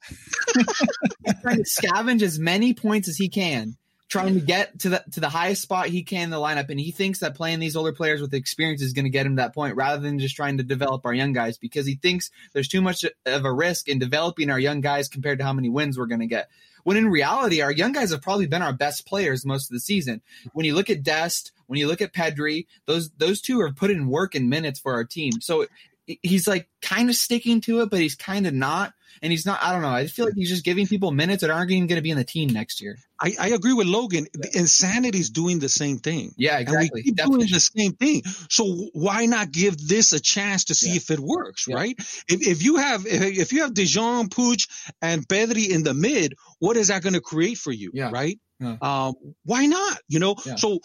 he's 0.54 1.42
trying 1.42 1.58
to 1.58 1.64
scavenge 1.64 2.22
as 2.24 2.38
many 2.40 2.74
points 2.74 3.08
as 3.08 3.16
he 3.16 3.30
can, 3.30 3.78
trying 4.10 4.34
to 4.34 4.42
get 4.42 4.78
to 4.80 4.90
the 4.90 5.06
to 5.14 5.22
the 5.22 5.30
highest 5.30 5.62
spot 5.62 5.88
he 5.88 6.04
can 6.04 6.24
in 6.24 6.30
the 6.32 6.38
lineup. 6.38 6.70
And 6.70 6.78
he 6.78 6.92
thinks 6.92 7.20
that 7.20 7.36
playing 7.36 7.62
these 7.62 7.78
older 7.78 7.94
players 7.94 8.20
with 8.20 8.34
experience 8.34 8.82
is 8.82 8.92
going 8.92 9.06
to 9.06 9.10
get 9.10 9.26
him 9.26 9.38
to 9.38 9.42
that 9.42 9.54
point, 9.54 9.78
rather 9.78 10.02
than 10.02 10.20
just 10.20 10.36
trying 10.36 10.58
to 10.58 10.64
develop 10.64 11.06
our 11.06 11.14
young 11.14 11.32
guys, 11.32 11.58
because 11.58 11.86
he 11.86 11.96
thinks 11.96 12.32
there's 12.52 12.68
too 12.68 12.82
much 12.82 13.06
of 13.26 13.46
a 13.46 13.54
risk 13.54 13.88
in 13.88 13.98
developing 13.98 14.50
our 14.50 14.60
young 14.60 14.82
guys 14.82 15.08
compared 15.08 15.38
to 15.40 15.46
how 15.46 15.54
many 15.54 15.70
wins 15.70 15.98
we're 15.98 16.06
going 16.06 16.20
to 16.20 16.28
get. 16.28 16.50
When 16.86 16.98
in 16.98 17.10
reality, 17.10 17.62
our 17.62 17.72
young 17.72 17.92
guys 17.92 18.12
have 18.12 18.22
probably 18.22 18.46
been 18.46 18.62
our 18.62 18.72
best 18.72 19.06
players 19.08 19.44
most 19.44 19.70
of 19.70 19.74
the 19.74 19.80
season. 19.80 20.22
When 20.54 20.66
you 20.66 20.76
look 20.76 20.90
at 20.90 21.04
Dest, 21.04 21.52
when 21.66 21.80
you 21.80 21.88
look 21.88 22.02
at 22.02 22.14
Pedri, 22.14 22.68
those 22.86 23.10
those 23.18 23.42
two 23.42 23.60
are 23.60 23.74
put 23.74 23.92
in 23.92 24.08
work 24.08 24.36
and 24.36 24.50
minutes 24.50 24.80
for 24.80 24.94
our 24.94 25.04
team. 25.04 25.42
So 25.42 25.66
he's 26.06 26.48
like 26.48 26.70
kind 26.82 27.10
of 27.10 27.16
sticking 27.16 27.60
to 27.62 27.82
it, 27.82 27.90
but 27.90 28.00
he's 28.00 28.16
kind 28.16 28.48
of 28.48 28.54
not. 28.54 28.94
And 29.22 29.32
he's 29.32 29.46
not, 29.46 29.60
I 29.62 29.72
don't 29.72 29.82
know. 29.82 29.90
I 29.90 30.08
feel 30.08 30.26
like 30.26 30.36
he's 30.36 30.50
just 30.50 30.64
giving 30.64 30.88
people 30.88 31.12
minutes 31.12 31.42
that 31.42 31.50
aren't 31.50 31.72
even 31.72 31.88
going 31.88 31.98
to 31.98 32.02
be 32.02 32.12
in 32.12 32.18
the 32.18 32.24
team 32.24 32.50
next 32.50 32.82
year. 32.82 32.98
I, 33.20 33.34
I 33.40 33.48
agree 33.50 33.74
with 33.74 33.88
Logan. 33.88 34.28
Yeah. 34.38 34.62
Insanity 34.62 35.20
is 35.20 35.30
doing 35.30 35.60
the 35.60 35.70
same 35.70 36.00
thing. 36.00 36.34
Yeah, 36.38 36.60
exactly. 36.60 37.04
And 37.06 37.30
we 37.30 37.38
doing 37.38 37.52
the 37.52 37.60
same 37.60 37.94
thing. 37.94 38.24
So 38.50 38.66
why 38.94 39.26
not 39.26 39.52
give 39.52 39.78
this 39.78 40.14
a 40.14 40.20
chance 40.20 40.66
to 40.66 40.76
see 40.76 40.90
yeah. 40.92 40.98
if 40.98 41.12
it 41.12 41.20
works, 41.20 41.66
yeah. 41.68 41.76
right? 41.76 41.96
If, 42.28 42.48
if 42.48 42.64
you 42.64 42.78
have 42.78 43.06
if 43.06 43.54
you 43.54 43.62
have 43.62 43.74
De 43.74 43.86
Puig, 43.86 44.68
and 45.02 45.28
Pedri 45.28 45.70
in 45.70 45.84
the 45.84 45.94
mid, 45.94 46.34
what 46.60 46.78
is 46.78 46.90
that 46.90 47.02
going 47.02 47.14
to 47.14 47.22
create 47.22 47.58
for 47.58 47.72
you, 47.72 47.92
Yeah. 47.94 48.12
right? 48.12 48.40
Um, 48.62 49.16
why 49.44 49.66
not? 49.66 50.00
You 50.08 50.20
know, 50.20 50.36
so 50.36 50.80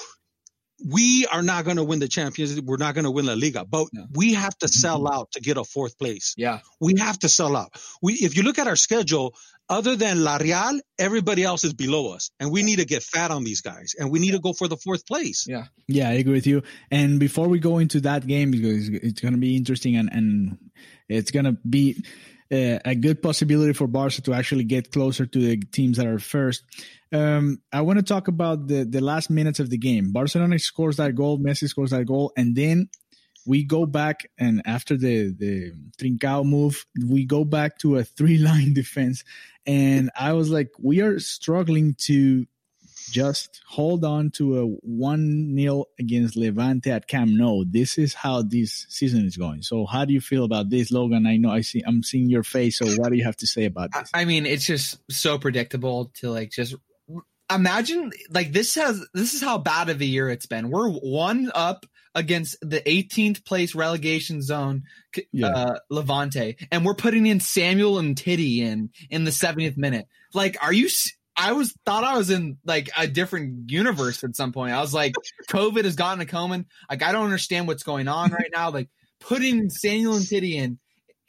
we 0.86 1.26
are 1.26 1.42
not 1.42 1.64
going 1.64 1.76
to 1.76 1.84
win 1.84 1.98
the 1.98 2.08
Champions 2.08 2.54
League. 2.54 2.64
We're 2.64 2.76
not 2.76 2.94
going 2.94 3.04
to 3.04 3.10
win 3.10 3.26
La 3.26 3.34
Liga, 3.34 3.64
but 3.64 3.88
yeah. 3.92 4.04
we 4.12 4.34
have 4.34 4.56
to 4.58 4.68
sell 4.68 5.00
mm-hmm. 5.00 5.14
out 5.14 5.32
to 5.32 5.40
get 5.40 5.56
a 5.56 5.64
fourth 5.64 5.98
place. 5.98 6.34
Yeah. 6.36 6.60
We 6.80 6.98
have 6.98 7.18
to 7.20 7.28
sell 7.28 7.56
out. 7.56 7.70
We, 8.02 8.14
if 8.14 8.36
you 8.36 8.42
look 8.42 8.58
at 8.58 8.66
our 8.66 8.76
schedule, 8.76 9.34
other 9.68 9.94
than 9.94 10.24
La 10.24 10.36
Real, 10.36 10.80
everybody 10.98 11.44
else 11.44 11.62
is 11.62 11.74
below 11.74 12.12
us 12.12 12.30
and 12.40 12.50
we 12.50 12.62
need 12.62 12.80
to 12.80 12.84
get 12.84 13.04
fat 13.04 13.30
on 13.30 13.44
these 13.44 13.60
guys 13.60 13.94
and 13.96 14.10
we 14.10 14.18
need 14.18 14.32
to 14.32 14.40
go 14.40 14.52
for 14.52 14.66
the 14.66 14.76
fourth 14.76 15.06
place. 15.06 15.46
Yeah. 15.46 15.66
Yeah, 15.86 16.08
I 16.08 16.14
agree 16.14 16.34
with 16.34 16.46
you. 16.46 16.62
And 16.90 17.20
before 17.20 17.46
we 17.46 17.60
go 17.60 17.78
into 17.78 18.00
that 18.00 18.26
game, 18.26 18.50
because 18.50 18.88
it's 18.88 19.20
going 19.20 19.34
to 19.34 19.38
be 19.38 19.56
interesting 19.56 19.96
and, 19.96 20.10
and 20.12 20.58
it's 21.08 21.30
going 21.30 21.44
to 21.44 21.52
be 21.68 22.02
uh, 22.52 22.80
a 22.84 22.96
good 22.96 23.22
possibility 23.22 23.72
for 23.72 23.86
Barca 23.86 24.22
to 24.22 24.34
actually 24.34 24.64
get 24.64 24.90
closer 24.90 25.24
to 25.24 25.38
the 25.38 25.56
teams 25.58 25.98
that 25.98 26.06
are 26.06 26.18
first. 26.18 26.64
Um, 27.12 27.60
I 27.72 27.80
want 27.80 27.98
to 27.98 28.04
talk 28.04 28.28
about 28.28 28.68
the, 28.68 28.84
the 28.84 29.00
last 29.00 29.30
minutes 29.30 29.58
of 29.58 29.70
the 29.70 29.78
game. 29.78 30.12
Barcelona 30.12 30.58
scores 30.58 30.96
that 30.96 31.14
goal, 31.14 31.38
Messi 31.38 31.68
scores 31.68 31.90
that 31.90 32.06
goal, 32.06 32.32
and 32.36 32.54
then 32.54 32.88
we 33.46 33.64
go 33.64 33.86
back 33.86 34.30
and 34.38 34.62
after 34.64 34.96
the 34.96 35.34
the 35.36 35.72
Trincao 35.98 36.44
move, 36.44 36.86
we 37.08 37.24
go 37.24 37.44
back 37.44 37.78
to 37.78 37.96
a 37.96 38.04
three 38.16 38.38
line 38.38 38.74
defense, 38.74 39.24
and 39.66 40.10
I 40.18 40.34
was 40.34 40.50
like, 40.50 40.70
we 40.78 41.00
are 41.00 41.18
struggling 41.18 41.94
to 42.06 42.46
just 43.10 43.60
hold 43.66 44.04
on 44.04 44.30
to 44.30 44.58
a 44.60 44.64
one 44.66 45.56
0 45.56 45.86
against 45.98 46.36
Levante 46.36 46.90
at 46.90 47.08
Camp 47.08 47.30
Nou. 47.32 47.64
This 47.66 47.98
is 47.98 48.14
how 48.14 48.42
this 48.42 48.86
season 48.88 49.26
is 49.26 49.36
going. 49.36 49.62
So, 49.62 49.86
how 49.86 50.04
do 50.04 50.12
you 50.12 50.20
feel 50.20 50.44
about 50.44 50.70
this, 50.70 50.92
Logan? 50.92 51.26
I 51.26 51.36
know 51.36 51.50
I 51.50 51.62
see 51.62 51.82
I'm 51.86 52.02
seeing 52.02 52.28
your 52.28 52.44
face. 52.44 52.78
So, 52.78 52.86
what 53.00 53.10
do 53.10 53.16
you 53.16 53.24
have 53.24 53.36
to 53.38 53.46
say 53.46 53.64
about 53.64 53.90
this? 53.92 54.10
I 54.14 54.24
mean, 54.24 54.46
it's 54.46 54.66
just 54.66 55.00
so 55.10 55.38
predictable 55.38 56.12
to 56.16 56.30
like 56.30 56.50
just 56.50 56.76
imagine 57.50 58.12
like 58.30 58.52
this 58.52 58.74
has 58.74 59.04
this 59.14 59.34
is 59.34 59.40
how 59.40 59.58
bad 59.58 59.88
of 59.88 60.00
a 60.00 60.04
year 60.04 60.30
it's 60.30 60.46
been. 60.46 60.70
We're 60.70 60.90
one 60.90 61.50
up 61.54 61.86
against 62.14 62.56
the 62.62 62.80
18th 62.80 63.44
place 63.44 63.74
relegation 63.74 64.42
zone 64.42 64.84
yeah. 65.32 65.48
uh, 65.48 65.78
Levante, 65.88 66.56
and 66.70 66.84
we're 66.84 66.94
putting 66.94 67.26
in 67.26 67.40
Samuel 67.40 67.94
Umtiti 67.94 68.58
in 68.58 68.90
in 69.10 69.24
the 69.24 69.30
70th 69.30 69.76
minute. 69.76 70.06
Like, 70.34 70.56
are 70.62 70.72
you? 70.72 70.88
I 71.36 71.52
was 71.52 71.74
thought 71.86 72.04
I 72.04 72.18
was 72.18 72.30
in 72.30 72.58
like 72.64 72.90
a 72.98 73.06
different 73.06 73.70
universe 73.70 74.24
at 74.24 74.36
some 74.36 74.52
point. 74.52 74.72
I 74.72 74.80
was 74.80 74.92
like, 74.92 75.14
COVID 75.48 75.84
has 75.84 75.96
gotten 75.96 76.20
a 76.20 76.26
Koeman. 76.26 76.66
Like, 76.90 77.02
I 77.02 77.12
don't 77.12 77.24
understand 77.24 77.66
what's 77.66 77.82
going 77.82 78.08
on 78.08 78.30
right 78.30 78.50
now. 78.52 78.70
Like, 78.70 78.88
putting 79.20 79.70
Samuel 79.70 80.14
Umtiti 80.14 80.54
in 80.54 80.78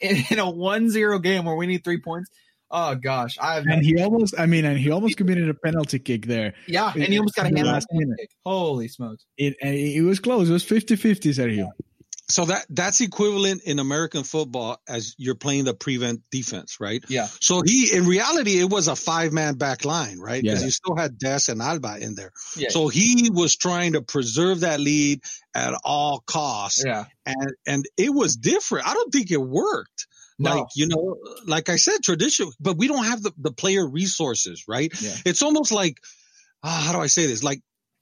in, 0.00 0.16
in 0.30 0.38
a 0.38 0.44
1-0 0.44 1.22
game 1.22 1.44
where 1.44 1.54
we 1.54 1.66
need 1.66 1.84
three 1.84 2.00
points 2.00 2.28
Oh 2.74 2.94
gosh, 2.94 3.36
I 3.38 3.54
have. 3.54 3.66
And 3.66 3.84
he 3.84 4.02
almost, 4.02 4.34
I 4.38 4.46
mean, 4.46 4.64
and 4.64 4.78
he 4.78 4.90
almost 4.90 5.18
committed 5.18 5.48
a 5.48 5.54
penalty 5.54 5.98
kick 5.98 6.26
there. 6.26 6.54
Yeah, 6.66 6.90
and 6.94 7.04
he 7.04 7.18
almost 7.18 7.36
got 7.36 7.44
a 7.44 7.54
hand 7.54 7.68
last 7.68 7.86
minute. 7.92 8.16
Kick. 8.18 8.30
Holy 8.46 8.88
smokes! 8.88 9.26
It 9.36 9.56
it 9.60 10.02
was 10.02 10.20
close. 10.20 10.48
It 10.48 10.52
was 10.52 10.64
50-50, 10.64 11.34
Sergio. 11.34 11.68
So 12.32 12.46
that 12.46 12.64
that's 12.70 13.02
equivalent 13.02 13.62
in 13.64 13.78
American 13.78 14.24
football 14.24 14.80
as 14.88 15.14
you're 15.18 15.34
playing 15.34 15.64
the 15.64 15.74
prevent 15.74 16.22
defense, 16.30 16.78
right? 16.80 17.04
Yeah. 17.08 17.26
So 17.40 17.60
he, 17.62 17.94
in 17.94 18.06
reality, 18.06 18.58
it 18.58 18.70
was 18.70 18.88
a 18.88 18.96
five 18.96 19.32
man 19.32 19.56
back 19.56 19.84
line, 19.84 20.18
right? 20.18 20.42
Because 20.42 20.60
yeah. 20.60 20.66
you 20.66 20.70
still 20.70 20.96
had 20.96 21.18
Dest 21.18 21.50
and 21.50 21.60
Alba 21.60 21.98
in 22.00 22.14
there. 22.14 22.32
Yeah. 22.56 22.70
So 22.70 22.88
he 22.88 23.28
was 23.30 23.56
trying 23.56 23.92
to 23.92 24.02
preserve 24.02 24.60
that 24.60 24.80
lead 24.80 25.20
at 25.54 25.74
all 25.84 26.22
costs. 26.26 26.82
Yeah. 26.86 27.04
And 27.26 27.52
and 27.66 27.84
it 27.98 28.14
was 28.14 28.36
different. 28.36 28.88
I 28.88 28.94
don't 28.94 29.12
think 29.12 29.30
it 29.30 29.36
worked. 29.36 30.06
No. 30.42 30.56
Like, 30.56 30.66
you 30.74 30.88
know, 30.88 31.16
like 31.46 31.68
I 31.68 31.76
said, 31.76 32.02
traditional, 32.02 32.52
but 32.58 32.76
we 32.76 32.88
don't 32.88 33.04
have 33.04 33.22
the, 33.22 33.32
the 33.38 33.52
player 33.52 33.86
resources, 33.86 34.64
right? 34.66 34.92
Yeah. 35.00 35.14
It's 35.24 35.42
almost 35.42 35.72
like, 35.72 35.98
uh, 36.62 36.82
how 36.82 36.92
do 36.92 36.98
I 36.98 37.06
say 37.06 37.26
this? 37.26 37.42
Like, 37.42 37.60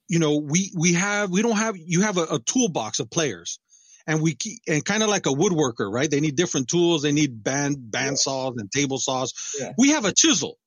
you 0.08 0.18
know, 0.18 0.38
we, 0.38 0.72
we 0.76 0.94
have, 0.94 1.30
we 1.30 1.42
don't 1.42 1.56
have, 1.56 1.76
you 1.76 2.02
have 2.02 2.16
a, 2.16 2.22
a 2.22 2.38
toolbox 2.38 2.98
of 2.98 3.10
players 3.10 3.60
and 4.06 4.22
we 4.22 4.34
keep, 4.34 4.58
and 4.66 4.84
kind 4.84 5.02
of 5.02 5.08
like 5.08 5.26
a 5.26 5.30
woodworker, 5.30 5.92
right? 5.92 6.10
They 6.10 6.20
need 6.20 6.36
different 6.36 6.68
tools. 6.68 7.02
They 7.02 7.12
need 7.12 7.44
band, 7.44 7.90
band 7.90 8.12
yeah. 8.12 8.16
saws 8.16 8.54
and 8.56 8.70
table 8.72 8.98
saws. 8.98 9.34
Yeah. 9.58 9.72
We 9.76 9.90
have 9.90 10.04
a 10.06 10.12
chisel, 10.12 10.58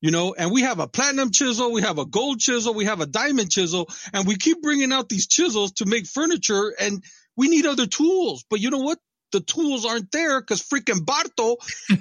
you 0.00 0.10
know, 0.10 0.34
and 0.36 0.50
we 0.50 0.62
have 0.62 0.80
a 0.80 0.88
platinum 0.88 1.30
chisel. 1.30 1.70
We 1.70 1.82
have 1.82 1.98
a 1.98 2.06
gold 2.06 2.40
chisel. 2.40 2.74
We 2.74 2.86
have 2.86 3.00
a 3.00 3.06
diamond 3.06 3.50
chisel 3.50 3.88
and 4.12 4.26
we 4.26 4.36
keep 4.36 4.62
bringing 4.62 4.92
out 4.92 5.08
these 5.08 5.26
chisels 5.28 5.72
to 5.72 5.86
make 5.86 6.06
furniture 6.06 6.74
and 6.80 7.04
we 7.36 7.48
need 7.48 7.66
other 7.66 7.86
tools. 7.86 8.44
But 8.48 8.60
you 8.60 8.70
know 8.70 8.78
what? 8.78 8.98
The 9.32 9.40
tools 9.40 9.84
aren't 9.84 10.10
there 10.12 10.40
because 10.40 10.62
freaking 10.62 11.04
Barto 11.04 11.56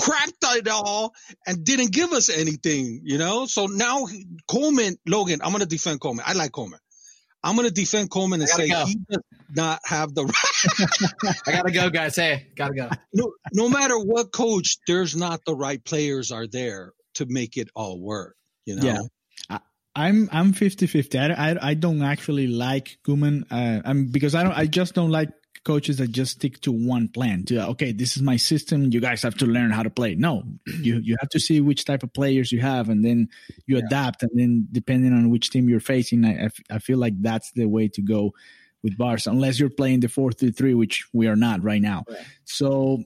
crapped 0.00 0.56
it 0.56 0.68
all 0.68 1.12
and 1.46 1.64
didn't 1.64 1.92
give 1.92 2.12
us 2.12 2.28
anything, 2.28 3.02
you 3.04 3.18
know? 3.18 3.46
So 3.46 3.66
now 3.66 4.06
Koeman, 4.48 4.96
Logan, 5.06 5.40
I'm 5.42 5.50
going 5.50 5.60
to 5.60 5.66
defend 5.66 6.00
Koeman. 6.00 6.22
I 6.24 6.34
like 6.34 6.52
Koeman. 6.52 6.78
I'm 7.42 7.54
going 7.54 7.68
to 7.68 7.74
defend 7.74 8.10
Koeman 8.10 8.34
and 8.34 8.48
say 8.48 8.68
go. 8.68 8.84
he 8.84 8.98
does 9.08 9.22
not 9.54 9.80
have 9.84 10.12
the 10.14 10.24
right. 10.24 11.42
I 11.46 11.52
got 11.52 11.66
to 11.66 11.72
go, 11.72 11.88
guys. 11.88 12.16
Hey, 12.16 12.48
got 12.56 12.68
to 12.68 12.74
go. 12.74 12.88
No, 13.12 13.32
no 13.52 13.68
matter 13.68 13.96
what 13.98 14.32
coach, 14.32 14.78
there's 14.86 15.14
not 15.14 15.44
the 15.46 15.54
right 15.54 15.82
players 15.82 16.32
are 16.32 16.48
there 16.48 16.92
to 17.14 17.26
make 17.26 17.56
it 17.56 17.68
all 17.74 18.00
work, 18.00 18.36
you 18.64 18.76
know? 18.76 18.82
Yeah. 18.82 18.98
I'm 19.98 20.28
I'm 20.30 20.52
50-50. 20.52 21.18
I, 21.18 21.50
I, 21.50 21.70
I 21.70 21.74
don't 21.74 22.02
actually 22.02 22.46
like 22.46 22.98
Koeman 23.04 23.44
uh, 23.50 23.82
I'm 23.84 24.06
because 24.06 24.36
I 24.36 24.44
don't 24.44 24.52
I 24.52 24.66
just 24.66 24.94
don't 24.94 25.10
like 25.10 25.30
coaches 25.64 25.98
that 25.98 26.12
just 26.12 26.32
stick 26.32 26.60
to 26.60 26.72
one 26.72 27.08
plan 27.08 27.44
to 27.44 27.66
okay 27.66 27.92
this 27.92 28.16
is 28.16 28.22
my 28.22 28.36
system 28.36 28.90
you 28.92 29.00
guys 29.00 29.22
have 29.22 29.36
to 29.36 29.46
learn 29.46 29.70
how 29.70 29.82
to 29.82 29.90
play 29.90 30.14
no 30.14 30.42
you 30.66 30.98
you 30.98 31.16
have 31.20 31.28
to 31.28 31.40
see 31.40 31.60
which 31.60 31.84
type 31.84 32.02
of 32.02 32.12
players 32.12 32.52
you 32.52 32.60
have 32.60 32.88
and 32.88 33.04
then 33.04 33.28
you 33.66 33.76
yeah. 33.76 33.84
adapt 33.84 34.22
and 34.22 34.30
then 34.34 34.66
depending 34.72 35.12
on 35.12 35.30
which 35.30 35.50
team 35.50 35.68
you're 35.68 35.80
facing 35.80 36.24
I, 36.24 36.48
I 36.70 36.78
feel 36.78 36.98
like 36.98 37.20
that's 37.20 37.50
the 37.52 37.66
way 37.66 37.88
to 37.88 38.02
go 38.02 38.34
with 38.82 38.96
bars 38.96 39.26
unless 39.26 39.58
you're 39.58 39.70
playing 39.70 40.00
the 40.00 40.08
4-3-3 40.08 40.76
which 40.76 41.06
we 41.12 41.26
are 41.26 41.36
not 41.36 41.62
right 41.62 41.82
now 41.82 42.04
right. 42.08 42.18
so 42.44 43.02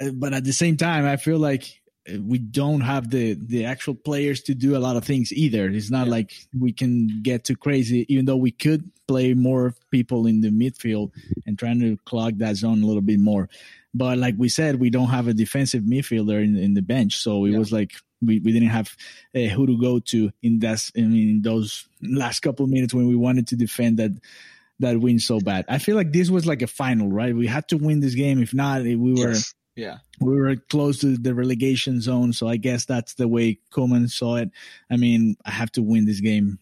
uh, 0.00 0.10
but 0.14 0.32
at 0.32 0.44
the 0.44 0.52
same 0.52 0.76
time 0.76 1.04
i 1.04 1.16
feel 1.16 1.38
like 1.38 1.80
we 2.20 2.38
don't 2.38 2.82
have 2.82 3.10
the 3.10 3.34
the 3.34 3.64
actual 3.64 3.94
players 3.94 4.42
to 4.42 4.54
do 4.54 4.76
a 4.76 4.78
lot 4.78 4.96
of 4.96 5.04
things 5.04 5.32
either. 5.32 5.68
It's 5.68 5.90
not 5.90 6.06
yeah. 6.06 6.12
like 6.12 6.32
we 6.58 6.72
can 6.72 7.22
get 7.22 7.44
too 7.44 7.56
crazy, 7.56 8.04
even 8.08 8.26
though 8.26 8.36
we 8.36 8.50
could 8.50 8.90
play 9.06 9.34
more 9.34 9.74
people 9.90 10.26
in 10.26 10.40
the 10.40 10.50
midfield 10.50 11.12
and 11.46 11.58
trying 11.58 11.80
to 11.80 11.96
clog 12.04 12.38
that 12.38 12.56
zone 12.56 12.82
a 12.82 12.86
little 12.86 13.02
bit 13.02 13.20
more. 13.20 13.48
But 13.94 14.18
like 14.18 14.34
we 14.36 14.48
said, 14.48 14.80
we 14.80 14.90
don't 14.90 15.08
have 15.08 15.28
a 15.28 15.34
defensive 15.34 15.82
midfielder 15.82 16.42
in, 16.42 16.56
in 16.56 16.74
the 16.74 16.82
bench, 16.82 17.16
so 17.16 17.44
it 17.46 17.50
yeah. 17.50 17.58
was 17.58 17.72
like 17.72 17.92
we, 18.20 18.38
we 18.40 18.52
didn't 18.52 18.68
have 18.68 18.94
uh, 19.34 19.40
who 19.40 19.66
to 19.66 19.80
go 19.80 19.98
to 19.98 20.30
in 20.42 20.58
that. 20.60 20.90
I 20.96 21.00
mean, 21.00 21.28
in 21.30 21.42
those 21.42 21.88
last 22.02 22.40
couple 22.40 22.66
minutes 22.66 22.92
when 22.92 23.08
we 23.08 23.16
wanted 23.16 23.48
to 23.48 23.56
defend 23.56 23.98
that 23.98 24.12
that 24.80 25.00
win 25.00 25.20
so 25.20 25.40
bad. 25.40 25.64
I 25.68 25.78
feel 25.78 25.96
like 25.96 26.12
this 26.12 26.28
was 26.28 26.46
like 26.46 26.60
a 26.60 26.66
final, 26.66 27.08
right? 27.08 27.34
We 27.34 27.46
had 27.46 27.68
to 27.68 27.76
win 27.76 28.00
this 28.00 28.14
game. 28.14 28.42
If 28.42 28.52
not, 28.52 28.82
we 28.82 28.96
were 28.96 29.30
yes. 29.30 29.54
Yeah 29.76 29.98
we 30.20 30.38
were 30.38 30.56
close 30.56 30.98
to 31.00 31.16
the 31.16 31.34
relegation 31.34 32.00
zone. 32.00 32.32
So 32.32 32.48
I 32.48 32.56
guess 32.56 32.84
that's 32.84 33.14
the 33.14 33.28
way 33.28 33.58
Koeman 33.72 34.10
saw 34.10 34.36
it. 34.36 34.50
I 34.90 34.96
mean, 34.96 35.36
I 35.44 35.50
have 35.50 35.72
to 35.72 35.82
win 35.82 36.06
this 36.06 36.20
game 36.20 36.58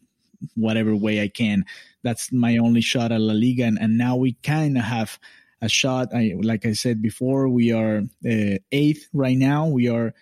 whatever 0.55 0.95
way 0.97 1.23
I 1.23 1.29
can. 1.29 1.65
That's 2.03 2.33
my 2.33 2.57
only 2.57 2.81
shot 2.81 3.13
at 3.13 3.21
La 3.21 3.35
Liga, 3.35 3.65
and, 3.65 3.79
and 3.81 3.97
now 3.97 4.17
we 4.17 4.33
kind 4.43 4.77
of 4.77 4.85
have 4.85 5.19
a 5.61 5.69
shot. 5.69 6.09
I 6.15 6.35
like 6.41 6.67
I 6.67 6.73
said 6.73 7.01
before, 7.01 7.49
we 7.49 7.73
are 7.73 8.03
uh, 8.29 8.59
eighth 8.73 9.09
right 9.13 9.37
now. 9.37 9.69
We 9.69 9.89
are 9.89 10.15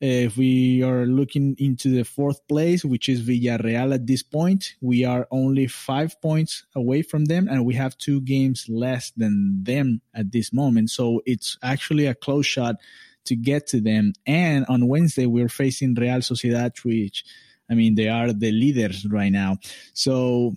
Uh, 0.00 0.30
if 0.30 0.36
we 0.36 0.80
are 0.84 1.06
looking 1.06 1.56
into 1.58 1.90
the 1.90 2.04
fourth 2.04 2.46
place, 2.46 2.84
which 2.84 3.08
is 3.08 3.20
Villarreal 3.20 3.92
at 3.92 4.06
this 4.06 4.22
point, 4.22 4.76
we 4.80 5.04
are 5.04 5.26
only 5.32 5.66
five 5.66 6.20
points 6.22 6.64
away 6.76 7.02
from 7.02 7.24
them, 7.24 7.48
and 7.48 7.64
we 7.64 7.74
have 7.74 7.98
two 7.98 8.20
games 8.20 8.66
less 8.68 9.10
than 9.16 9.64
them 9.64 10.00
at 10.14 10.30
this 10.30 10.52
moment. 10.52 10.90
So 10.90 11.20
it's 11.26 11.58
actually 11.64 12.06
a 12.06 12.14
close 12.14 12.46
shot 12.46 12.76
to 13.24 13.34
get 13.34 13.66
to 13.68 13.80
them. 13.80 14.12
And 14.24 14.64
on 14.68 14.86
Wednesday, 14.86 15.26
we're 15.26 15.48
facing 15.48 15.94
Real 15.94 16.20
Sociedad, 16.20 16.78
which, 16.84 17.24
I 17.68 17.74
mean, 17.74 17.96
they 17.96 18.08
are 18.08 18.32
the 18.32 18.52
leaders 18.52 19.04
right 19.04 19.32
now. 19.32 19.56
So 19.94 20.56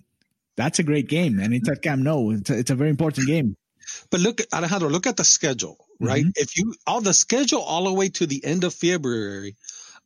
that's 0.56 0.78
a 0.78 0.84
great 0.84 1.08
game, 1.08 1.40
and 1.40 1.52
it's 1.52 1.68
at 1.68 1.82
Camp 1.82 2.02
Nou. 2.02 2.30
It's 2.30 2.50
a, 2.50 2.58
it's 2.58 2.70
a 2.70 2.76
very 2.76 2.90
important 2.90 3.26
game. 3.26 3.56
But 4.08 4.20
look, 4.20 4.40
Alejandro, 4.52 4.88
look 4.88 5.08
at 5.08 5.16
the 5.16 5.24
schedule, 5.24 5.81
right? 6.00 6.24
Mm-hmm. 6.24 6.42
If 6.42 6.56
you 6.56 6.74
all 6.86 7.00
the 7.00 7.14
schedule 7.14 7.60
all 7.60 7.84
the 7.84 7.92
way 7.92 8.08
to 8.10 8.26
the 8.26 8.44
end 8.44 8.64
of 8.64 8.74
February, 8.74 9.56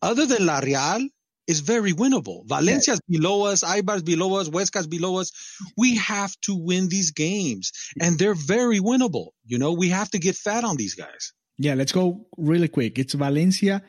other 0.03 0.27
than 0.27 0.47
La 0.47 0.59
Real, 0.59 1.09
is 1.47 1.61
very 1.61 1.93
winnable. 1.93 2.47
Valencia's 2.47 3.01
yeah. 3.07 3.19
below 3.19 3.47
us, 3.47 3.63
Eibar's 3.63 4.03
below 4.03 4.37
us, 4.37 4.49
Huesca's 4.49 4.87
below 4.87 5.19
us. 5.19 5.33
We 5.77 5.97
have 5.97 6.35
to 6.43 6.57
win 6.57 6.89
these 6.89 7.13
games, 7.13 7.73
and 8.01 8.19
they're 8.19 8.35
very 8.35 8.81
winnable. 8.81 9.29
You 9.45 9.59
know, 9.59 9.73
we 9.73 9.91
have 9.91 10.11
to 10.11 10.19
get 10.19 10.37
fat 10.37 10.65
on 10.65 10.77
these 10.77 10.95
guys. 10.95 11.33
Yeah, 11.59 11.75
let's 11.75 11.93
go 11.93 12.27
really 12.37 12.69
quick. 12.69 12.99
It's 12.99 13.15
Valencia 13.15 13.83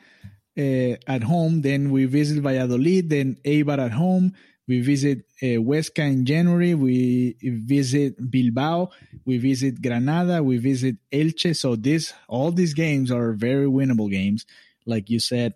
uh, 0.58 0.96
at 1.06 1.22
home, 1.22 1.62
then 1.62 1.90
we 1.90 2.06
visit 2.06 2.42
Valladolid, 2.42 3.10
then 3.10 3.36
Eibar 3.44 3.78
at 3.78 3.92
home, 3.92 4.32
we 4.68 4.80
visit 4.80 5.24
uh, 5.42 5.56
Huesca 5.64 6.06
in 6.06 6.26
January. 6.26 6.74
We 6.74 7.36
visit 7.42 8.30
Bilbao. 8.30 8.90
We 9.24 9.38
visit 9.38 9.80
Granada. 9.82 10.42
We 10.42 10.58
visit 10.58 10.96
Elche. 11.10 11.56
So 11.56 11.74
this, 11.74 12.12
all 12.28 12.52
these 12.52 12.74
games 12.74 13.10
are 13.10 13.32
very 13.32 13.66
winnable 13.66 14.10
games, 14.10 14.44
like 14.84 15.08
you 15.08 15.20
said. 15.20 15.54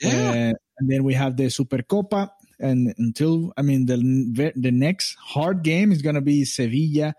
Yeah. 0.00 0.10
Uh, 0.10 0.52
and 0.78 0.90
then 0.90 1.04
we 1.04 1.14
have 1.14 1.36
the 1.36 1.44
Supercopa. 1.44 2.30
And 2.58 2.94
until, 2.96 3.52
I 3.58 3.62
mean, 3.62 3.84
the 3.84 4.52
the 4.56 4.70
next 4.70 5.14
hard 5.20 5.62
game 5.62 5.92
is 5.92 6.00
going 6.00 6.14
to 6.14 6.22
be 6.22 6.46
Sevilla 6.46 7.14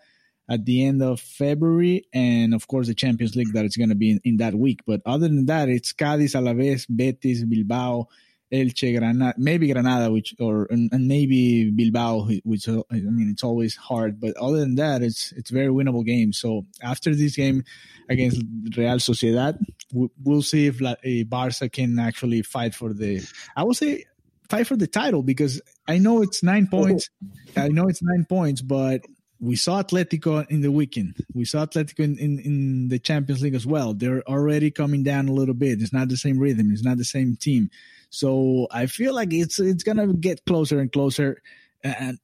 at 0.49 0.65
the 0.65 0.83
end 0.83 1.03
of 1.03 1.19
February, 1.19 2.07
and 2.13 2.55
of 2.55 2.67
course 2.67 2.87
the 2.87 2.95
Champions 2.95 3.35
League 3.35 3.53
that 3.53 3.65
is 3.65 3.75
going 3.75 3.89
to 3.89 3.95
be 3.95 4.11
in, 4.11 4.21
in, 4.23 4.37
that 4.37 4.55
week. 4.55 4.79
But 4.87 5.01
other 5.05 5.27
than 5.27 5.45
that, 5.45 5.69
it's 5.69 5.91
Cadiz, 5.91 6.33
Alaves, 6.33 6.85
Betis, 6.89 7.43
Bilbao, 7.43 8.07
Elche, 8.51 8.97
Granada, 8.97 9.33
maybe 9.37 9.71
Granada, 9.71 10.11
which 10.11 10.33
or 10.39 10.67
and, 10.69 10.89
and, 10.93 11.07
maybe 11.07 11.69
Bilbao, 11.69 12.29
which 12.43 12.69
uh, 12.69 12.81
I 12.91 12.95
mean 12.95 13.29
it's 13.29 13.43
always 13.43 13.75
hard, 13.75 14.19
but 14.19 14.37
other 14.37 14.59
than 14.59 14.75
that, 14.75 15.01
it's 15.01 15.33
it's 15.33 15.49
very 15.49 15.67
winnable 15.67 16.05
game. 16.05 16.31
So 16.31 16.65
after 16.81 17.13
this 17.13 17.35
game 17.35 17.63
against 18.09 18.41
Real 18.77 18.97
Sociedad, 18.97 19.59
we'll 19.93 20.41
see 20.41 20.67
if 20.67 20.79
La, 20.79 20.95
eh, 21.03 21.23
Barca 21.23 21.67
can 21.69 21.99
actually 21.99 22.41
fight 22.41 22.73
for 22.73 22.93
the. 22.93 23.21
I 23.55 23.63
will 23.63 23.73
say 23.73 24.05
fight 24.49 24.67
for 24.67 24.77
the 24.77 24.87
title 24.87 25.23
because 25.23 25.61
I 25.87 25.97
know 25.97 26.21
it's 26.21 26.41
nine 26.41 26.69
oh. 26.71 26.77
points. 26.77 27.09
I 27.55 27.67
know 27.67 27.87
it's 27.87 28.01
nine 28.01 28.25
points, 28.25 28.61
but 28.61 29.01
we 29.39 29.55
saw 29.55 29.83
Atletico 29.83 30.49
in 30.49 30.61
the 30.61 30.71
weekend. 30.71 31.15
We 31.33 31.45
saw 31.45 31.65
Atletico 31.65 31.99
in, 31.99 32.17
in, 32.17 32.39
in, 32.39 32.87
the 32.87 32.99
Champions 32.99 33.41
League 33.41 33.55
as 33.55 33.67
well. 33.67 33.93
They're 33.93 34.23
already 34.23 34.71
coming 34.71 35.03
down 35.03 35.27
a 35.27 35.33
little 35.33 35.53
bit. 35.53 35.81
It's 35.81 35.93
not 35.93 36.09
the 36.09 36.17
same 36.17 36.39
rhythm. 36.39 36.71
It's 36.71 36.83
not 36.83 36.97
the 36.97 37.05
same 37.05 37.35
team. 37.35 37.69
So 38.09 38.67
I 38.71 38.85
feel 38.85 39.13
like 39.13 39.33
it's 39.33 39.59
it's 39.59 39.83
gonna 39.83 40.13
get 40.13 40.45
closer 40.45 40.79
and 40.79 40.91
closer. 40.91 41.41
And 41.83 42.19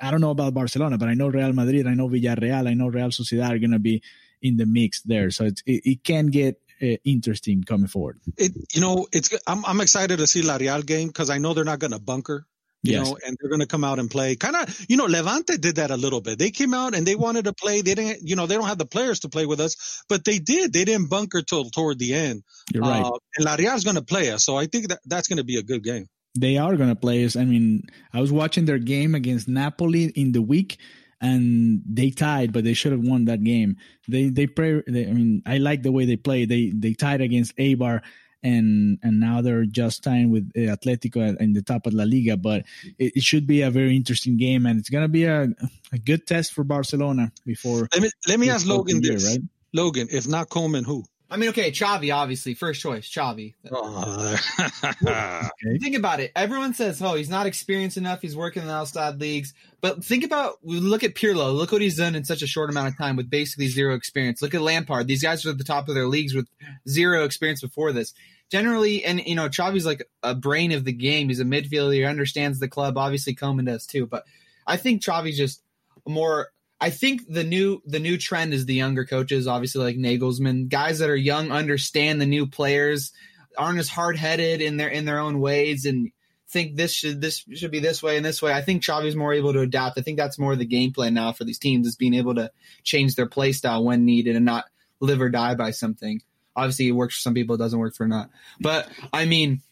I 0.00 0.10
don't 0.10 0.20
know 0.20 0.30
about 0.30 0.54
Barcelona, 0.54 0.98
but 0.98 1.08
I 1.08 1.14
know 1.14 1.28
Real 1.28 1.52
Madrid, 1.52 1.86
I 1.86 1.94
know 1.94 2.08
Villarreal, 2.08 2.68
I 2.68 2.74
know 2.74 2.88
Real 2.88 3.08
Sociedad 3.08 3.50
are 3.50 3.58
gonna 3.58 3.78
be 3.78 4.02
in 4.40 4.56
the 4.56 4.66
mix 4.66 5.02
there. 5.02 5.30
So 5.30 5.44
it, 5.44 5.62
it 5.66 6.04
can 6.04 6.26
get 6.26 6.60
uh, 6.82 6.96
interesting 7.04 7.62
coming 7.62 7.86
forward. 7.86 8.20
It 8.36 8.52
you 8.74 8.80
know 8.80 9.06
it's 9.12 9.30
I'm 9.46 9.64
I'm 9.64 9.80
excited 9.80 10.18
to 10.18 10.26
see 10.26 10.42
La 10.42 10.56
Real 10.56 10.82
game 10.82 11.08
because 11.08 11.30
I 11.30 11.38
know 11.38 11.54
they're 11.54 11.64
not 11.64 11.78
gonna 11.78 11.98
bunker 11.98 12.46
you 12.82 12.94
yes. 12.94 13.08
know, 13.08 13.16
and 13.24 13.36
they're 13.40 13.48
going 13.48 13.60
to 13.60 13.66
come 13.66 13.84
out 13.84 13.98
and 13.98 14.10
play. 14.10 14.34
Kind 14.34 14.56
of, 14.56 14.86
you 14.88 14.96
know, 14.96 15.04
Levante 15.04 15.56
did 15.56 15.76
that 15.76 15.90
a 15.90 15.96
little 15.96 16.20
bit. 16.20 16.38
They 16.38 16.50
came 16.50 16.74
out 16.74 16.94
and 16.94 17.06
they 17.06 17.14
wanted 17.14 17.44
to 17.44 17.52
play. 17.52 17.80
They 17.80 17.94
didn't, 17.94 18.28
you 18.28 18.34
know, 18.34 18.46
they 18.46 18.56
don't 18.56 18.66
have 18.66 18.78
the 18.78 18.86
players 18.86 19.20
to 19.20 19.28
play 19.28 19.46
with 19.46 19.60
us, 19.60 20.02
but 20.08 20.24
they 20.24 20.38
did. 20.38 20.72
They 20.72 20.84
didn't 20.84 21.08
bunker 21.08 21.42
till 21.42 21.70
toward 21.70 21.98
the 21.98 22.14
end. 22.14 22.42
You're 22.72 22.82
right. 22.82 23.04
Uh, 23.04 23.18
and 23.36 23.44
La 23.44 23.54
Real's 23.54 23.84
going 23.84 23.96
to 23.96 24.02
play 24.02 24.30
us, 24.30 24.44
so 24.44 24.56
I 24.56 24.66
think 24.66 24.88
that 24.88 24.98
that's 25.06 25.28
going 25.28 25.38
to 25.38 25.44
be 25.44 25.58
a 25.58 25.62
good 25.62 25.84
game. 25.84 26.08
They 26.36 26.56
are 26.56 26.76
going 26.76 26.88
to 26.88 26.96
play 26.96 27.24
us. 27.24 27.36
I 27.36 27.44
mean, 27.44 27.84
I 28.12 28.20
was 28.20 28.32
watching 28.32 28.64
their 28.64 28.78
game 28.78 29.14
against 29.14 29.48
Napoli 29.48 30.06
in 30.06 30.32
the 30.32 30.42
week. 30.42 30.78
And 31.24 31.82
they 31.86 32.10
tied, 32.10 32.52
but 32.52 32.64
they 32.64 32.74
should 32.74 32.90
have 32.90 33.06
won 33.06 33.26
that 33.26 33.44
game. 33.44 33.76
They 34.08 34.28
they 34.28 34.48
play. 34.48 34.82
They, 34.88 35.06
I 35.06 35.12
mean, 35.12 35.42
I 35.46 35.58
like 35.58 35.84
the 35.84 35.92
way 35.92 36.04
they 36.04 36.16
play. 36.16 36.46
They 36.46 36.72
they 36.74 36.94
tied 36.94 37.20
against 37.20 37.56
Eibar, 37.58 38.00
and 38.42 38.98
and 39.02 39.20
now 39.20 39.40
they're 39.40 39.64
just 39.64 40.02
tying 40.02 40.30
with 40.30 40.50
uh, 40.56 40.76
Atletico 40.76 41.36
in 41.38 41.52
the 41.52 41.62
top 41.62 41.86
of 41.86 41.94
La 41.94 42.04
Liga. 42.04 42.36
But 42.36 42.64
it, 42.98 43.12
it, 43.16 43.22
should 43.22 43.46
be 43.46 43.62
a 43.62 43.70
very 43.70 43.96
interesting 43.96 44.36
game, 44.36 44.66
and 44.66 44.78
it's 44.78 44.90
gonna 44.90 45.08
be 45.08 45.24
a, 45.24 45.48
a 45.92 45.98
good 45.98 46.26
test 46.26 46.52
for 46.52 46.64
Barcelona 46.64 47.32
before. 47.46 47.88
Let 47.92 48.02
me 48.02 48.10
let 48.28 48.40
me 48.40 48.50
ask 48.50 48.66
Logan 48.66 49.00
this, 49.00 49.30
right? 49.30 49.40
Logan, 49.72 50.08
if 50.10 50.28
not 50.28 50.48
Koeman, 50.48 50.84
who? 50.84 51.04
I 51.32 51.38
mean, 51.38 51.48
okay, 51.48 51.70
Xavi, 51.70 52.14
obviously, 52.14 52.52
first 52.52 52.82
choice, 52.82 53.08
Xavi. 53.08 53.54
Oh. 53.70 54.36
Think 55.80 55.96
about 55.96 56.20
it. 56.20 56.30
Everyone 56.36 56.74
says, 56.74 57.00
"Oh, 57.00 57.14
he's 57.14 57.30
not 57.30 57.46
experienced 57.46 57.96
enough. 57.96 58.20
He's 58.20 58.36
working 58.36 58.60
in 58.60 58.68
the 58.68 58.74
outside 58.74 59.18
leagues." 59.18 59.54
But 59.80 60.04
think 60.04 60.24
about, 60.24 60.58
look 60.62 61.02
at 61.02 61.14
Pirlo. 61.14 61.54
Look 61.54 61.72
what 61.72 61.80
he's 61.80 61.96
done 61.96 62.14
in 62.14 62.24
such 62.24 62.42
a 62.42 62.46
short 62.46 62.68
amount 62.68 62.88
of 62.88 62.98
time 62.98 63.16
with 63.16 63.30
basically 63.30 63.68
zero 63.68 63.94
experience. 63.94 64.42
Look 64.42 64.54
at 64.54 64.60
Lampard. 64.60 65.08
These 65.08 65.22
guys 65.22 65.44
are 65.46 65.50
at 65.50 65.58
the 65.58 65.64
top 65.64 65.88
of 65.88 65.94
their 65.94 66.06
leagues 66.06 66.34
with 66.34 66.46
zero 66.86 67.24
experience 67.24 67.62
before 67.62 67.92
this. 67.92 68.12
Generally, 68.50 69.02
and 69.04 69.26
you 69.26 69.34
know, 69.34 69.48
Xavi's 69.48 69.86
like 69.86 70.06
a 70.22 70.34
brain 70.34 70.72
of 70.72 70.84
the 70.84 70.92
game. 70.92 71.28
He's 71.28 71.40
a 71.40 71.44
midfielder. 71.44 71.94
He 71.94 72.04
understands 72.04 72.58
the 72.58 72.68
club. 72.68 72.98
Obviously, 72.98 73.34
Koeman 73.34 73.64
does 73.64 73.86
too. 73.86 74.06
But 74.06 74.24
I 74.66 74.76
think 74.76 75.02
Xavi's 75.02 75.38
just 75.38 75.62
more 76.06 76.48
I 76.82 76.90
think 76.90 77.28
the 77.28 77.44
new 77.44 77.80
the 77.86 78.00
new 78.00 78.18
trend 78.18 78.52
is 78.52 78.66
the 78.66 78.74
younger 78.74 79.04
coaches, 79.04 79.46
obviously 79.46 79.84
like 79.84 79.96
Nagelsmann, 79.96 80.68
guys 80.68 80.98
that 80.98 81.08
are 81.08 81.16
young 81.16 81.52
understand 81.52 82.20
the 82.20 82.26
new 82.26 82.48
players, 82.48 83.12
aren't 83.56 83.78
as 83.78 83.88
hard 83.88 84.16
headed 84.16 84.60
in 84.60 84.78
their 84.78 84.88
in 84.88 85.04
their 85.04 85.20
own 85.20 85.38
ways, 85.38 85.86
and 85.86 86.10
think 86.50 86.74
this 86.74 86.92
should 86.92 87.20
this 87.20 87.44
should 87.54 87.70
be 87.70 87.78
this 87.78 88.02
way 88.02 88.16
and 88.16 88.26
this 88.26 88.42
way. 88.42 88.52
I 88.52 88.62
think 88.62 88.82
Xavi's 88.82 89.14
more 89.14 89.32
able 89.32 89.52
to 89.52 89.60
adapt. 89.60 89.96
I 89.96 90.02
think 90.02 90.18
that's 90.18 90.40
more 90.40 90.56
the 90.56 90.64
game 90.64 90.92
plan 90.92 91.14
now 91.14 91.30
for 91.30 91.44
these 91.44 91.60
teams 91.60 91.86
is 91.86 91.94
being 91.94 92.14
able 92.14 92.34
to 92.34 92.50
change 92.82 93.14
their 93.14 93.28
play 93.28 93.52
style 93.52 93.84
when 93.84 94.04
needed 94.04 94.34
and 94.34 94.44
not 94.44 94.64
live 94.98 95.20
or 95.20 95.28
die 95.28 95.54
by 95.54 95.70
something. 95.70 96.20
Obviously, 96.56 96.88
it 96.88 96.92
works 96.92 97.14
for 97.14 97.20
some 97.20 97.34
people, 97.34 97.54
it 97.54 97.58
doesn't 97.58 97.78
work 97.78 97.94
for 97.94 98.08
not. 98.08 98.28
But 98.60 98.88
I 99.12 99.24
mean, 99.26 99.62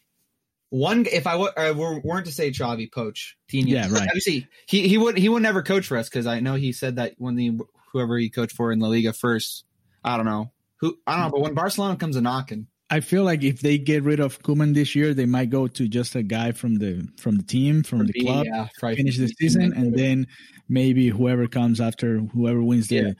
one 0.71 1.05
if 1.05 1.27
I 1.27 1.33
w- 1.33 1.51
uh, 1.55 1.73
weren't 2.03 2.25
to 2.25 2.31
say 2.31 2.49
Xavi 2.49 2.91
poach 2.91 3.37
Tino, 3.49 3.69
yeah, 3.69 3.89
right. 3.91 4.07
Obviously, 4.07 4.47
he 4.65 4.87
he 4.87 4.97
would 4.97 5.17
he 5.17 5.29
would 5.29 5.43
never 5.43 5.61
coach 5.61 5.85
for 5.85 5.97
us 5.97 6.09
because 6.09 6.25
I 6.25 6.39
know 6.39 6.55
he 6.55 6.71
said 6.71 6.95
that 6.95 7.13
when 7.17 7.35
the 7.35 7.59
whoever 7.91 8.17
he 8.17 8.29
coached 8.29 8.55
for 8.55 8.71
in 8.71 8.79
La 8.79 8.87
Liga 8.87 9.11
first, 9.11 9.65
I 10.03 10.15
don't 10.15 10.25
know. 10.25 10.51
Who 10.77 10.97
I 11.05 11.17
don't 11.17 11.25
know, 11.25 11.31
but 11.31 11.41
when 11.41 11.53
Barcelona 11.53 11.97
comes 11.97 12.15
a 12.15 12.21
knocking, 12.21 12.67
I 12.89 13.01
feel 13.01 13.25
like 13.25 13.43
if 13.43 13.59
they 13.59 13.77
get 13.77 14.03
rid 14.03 14.21
of 14.21 14.41
Koeman 14.43 14.73
this 14.73 14.95
year, 14.95 15.13
they 15.13 15.25
might 15.25 15.49
go 15.49 15.67
to 15.67 15.87
just 15.89 16.15
a 16.15 16.23
guy 16.23 16.53
from 16.53 16.75
the 16.75 17.05
from 17.17 17.35
the 17.35 17.43
team 17.43 17.83
from 17.83 18.05
the 18.05 18.13
club, 18.13 18.45
yeah, 18.45 18.67
finish 18.95 19.17
the 19.17 19.27
season, 19.27 19.73
and 19.73 19.93
then 19.93 20.25
maybe 20.69 21.09
whoever 21.09 21.47
comes 21.47 21.81
after 21.81 22.19
whoever 22.19 22.63
wins 22.63 22.87
the 22.87 22.95
yeah. 22.95 23.11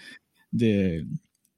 the 0.53 1.05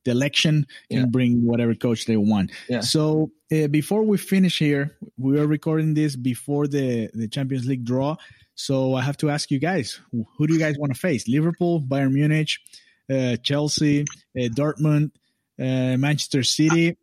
the 0.05 0.11
election 0.11 0.65
can 0.89 0.99
yeah. 0.99 1.05
bring 1.05 1.45
whatever 1.45 1.75
coach 1.75 2.05
they 2.05 2.17
want. 2.17 2.51
Yeah. 2.67 2.81
So 2.81 3.31
uh, 3.51 3.67
before 3.67 4.03
we 4.03 4.17
finish 4.17 4.59
here, 4.59 4.97
we 5.17 5.39
are 5.39 5.47
recording 5.47 5.93
this 5.93 6.15
before 6.15 6.67
the 6.67 7.09
the 7.13 7.27
Champions 7.27 7.65
League 7.65 7.85
draw. 7.85 8.15
So 8.55 8.93
I 8.95 9.01
have 9.01 9.17
to 9.17 9.29
ask 9.29 9.49
you 9.49 9.59
guys, 9.59 9.99
who 10.11 10.47
do 10.47 10.53
you 10.53 10.59
guys 10.59 10.77
want 10.77 10.93
to 10.93 10.99
face? 10.99 11.27
Liverpool, 11.27 11.81
Bayern 11.81 12.13
Munich, 12.13 12.49
uh, 13.11 13.37
Chelsea, 13.37 14.01
uh, 14.01 14.49
Dortmund, 14.49 15.11
uh, 15.59 15.97
Manchester 15.97 16.43
City. 16.43 16.97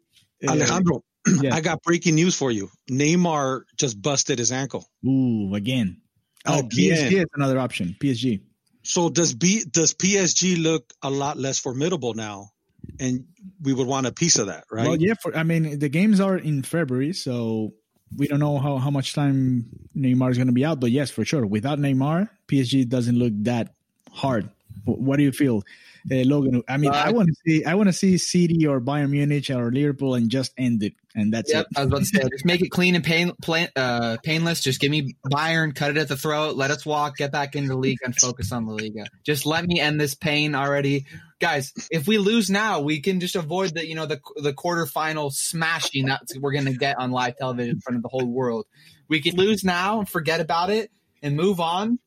Uh, 0.47 0.53
Alejandro, 0.53 1.03
yeah. 1.43 1.55
I 1.55 1.61
got 1.61 1.83
breaking 1.83 2.15
news 2.15 2.37
for 2.37 2.51
you. 2.51 2.71
Neymar 2.89 3.63
just 3.77 4.01
busted 4.01 4.39
his 4.39 4.53
ankle. 4.53 4.89
Ooh, 5.05 5.55
again. 5.55 6.01
Oh, 6.47 6.61
again. 6.61 6.71
PSG 6.71 7.13
is 7.19 7.27
another 7.35 7.59
option. 7.59 7.97
PSG. 8.01 8.43
So 8.83 9.11
does 9.11 9.35
B 9.35 9.63
does 9.69 9.93
PSG 9.93 10.63
look 10.63 10.91
a 11.03 11.11
lot 11.11 11.37
less 11.37 11.59
formidable 11.59 12.15
now 12.15 12.51
and 12.99 13.27
we 13.63 13.73
would 13.73 13.87
want 13.87 14.07
a 14.07 14.13
piece 14.13 14.39
of 14.39 14.47
that, 14.47 14.65
right? 14.71 14.87
Well, 14.87 14.97
yeah. 14.97 15.15
For, 15.15 15.37
I 15.37 15.43
mean, 15.43 15.79
the 15.79 15.89
games 15.89 16.21
are 16.21 16.37
in 16.37 16.63
February, 16.63 17.13
so 17.13 17.75
we 18.17 18.27
don't 18.27 18.41
know 18.41 18.59
how, 18.59 18.79
how 18.79 18.91
much 18.91 19.15
time 19.15 19.67
Neymar 19.97 20.31
is 20.31 20.37
going 20.37 20.49
to 20.49 20.53
be 20.53 20.65
out. 20.65 20.81
But 20.81 20.91
yes, 20.91 21.11
for 21.11 21.25
sure, 21.25 21.47
without 21.47 21.79
Neymar, 21.79 22.29
PSG 22.49 22.89
doesn't 22.89 23.17
look 23.17 23.33
that 23.45 23.75
hard. 24.13 24.51
What 24.85 25.17
do 25.17 25.23
you 25.23 25.33
feel, 25.33 25.63
uh, 26.11 26.17
Logan? 26.25 26.63
I 26.69 26.77
mean, 26.77 26.91
uh, 26.91 26.95
I 26.95 27.13
want 27.13 27.29
to 27.29 27.35
see 27.47 27.65
I 27.65 27.75
want 27.75 27.89
to 27.89 27.93
see 27.93 28.19
City 28.19 28.67
or 28.67 28.81
Bayern 28.81 29.11
Munich 29.11 29.51
or 29.51 29.71
Liverpool 29.71 30.15
and 30.15 30.31
just 30.31 30.53
end 30.57 30.83
it, 30.83 30.95
and 31.15 31.33
that's 31.33 31.53
yep, 31.53 31.67
it. 31.71 31.79
I 31.79 31.85
was 31.85 31.89
about 31.89 31.99
to 31.99 32.05
say, 32.07 32.21
just 32.31 32.45
make 32.45 32.63
it 32.63 32.71
clean 32.71 32.95
and 32.95 33.05
pain, 33.05 33.33
plain, 33.43 33.69
uh, 33.77 34.17
painless. 34.23 34.61
Just 34.61 34.81
give 34.81 34.91
me 34.91 35.15
Bayern, 35.27 35.75
cut 35.75 35.91
it 35.91 35.97
at 35.97 36.09
the 36.09 36.17
throat, 36.17 36.57
let 36.57 36.71
us 36.71 36.85
walk, 36.87 37.17
get 37.17 37.33
back 37.33 37.55
into 37.57 37.69
the 37.69 37.77
league, 37.77 37.99
and 38.05 38.17
focus 38.17 38.53
on 38.53 38.67
the 38.67 38.73
Liga. 38.73 39.07
Just 39.25 39.47
let 39.47 39.65
me 39.65 39.81
end 39.81 40.01
this 40.01 40.15
pain 40.15 40.55
already, 40.55 41.07
guys. 41.41 41.73
If 41.91 42.07
we 42.07 42.19
lose 42.19 42.51
now, 42.51 42.81
we 42.81 43.01
can 43.01 43.21
just 43.21 43.37
avoid 43.37 43.75
the 43.75 43.87
you 43.87 43.95
know 43.95 44.07
the 44.07 44.21
the 44.37 44.53
quarterfinal 44.53 45.33
smashing 45.33 46.07
that 46.07 46.23
we're 46.41 46.53
gonna 46.53 46.73
get 46.73 46.99
on 46.99 47.11
live 47.11 47.37
television 47.37 47.77
in 47.77 47.81
front 47.81 47.97
of 47.97 48.03
the 48.03 48.09
whole 48.09 48.27
world. 48.27 48.67
We 49.09 49.21
can 49.21 49.37
lose 49.37 49.65
now 49.65 49.99
and 49.99 50.09
forget 50.09 50.41
about 50.41 50.71
it 50.71 50.91
and 51.23 51.37
move 51.37 51.61
on 51.61 51.99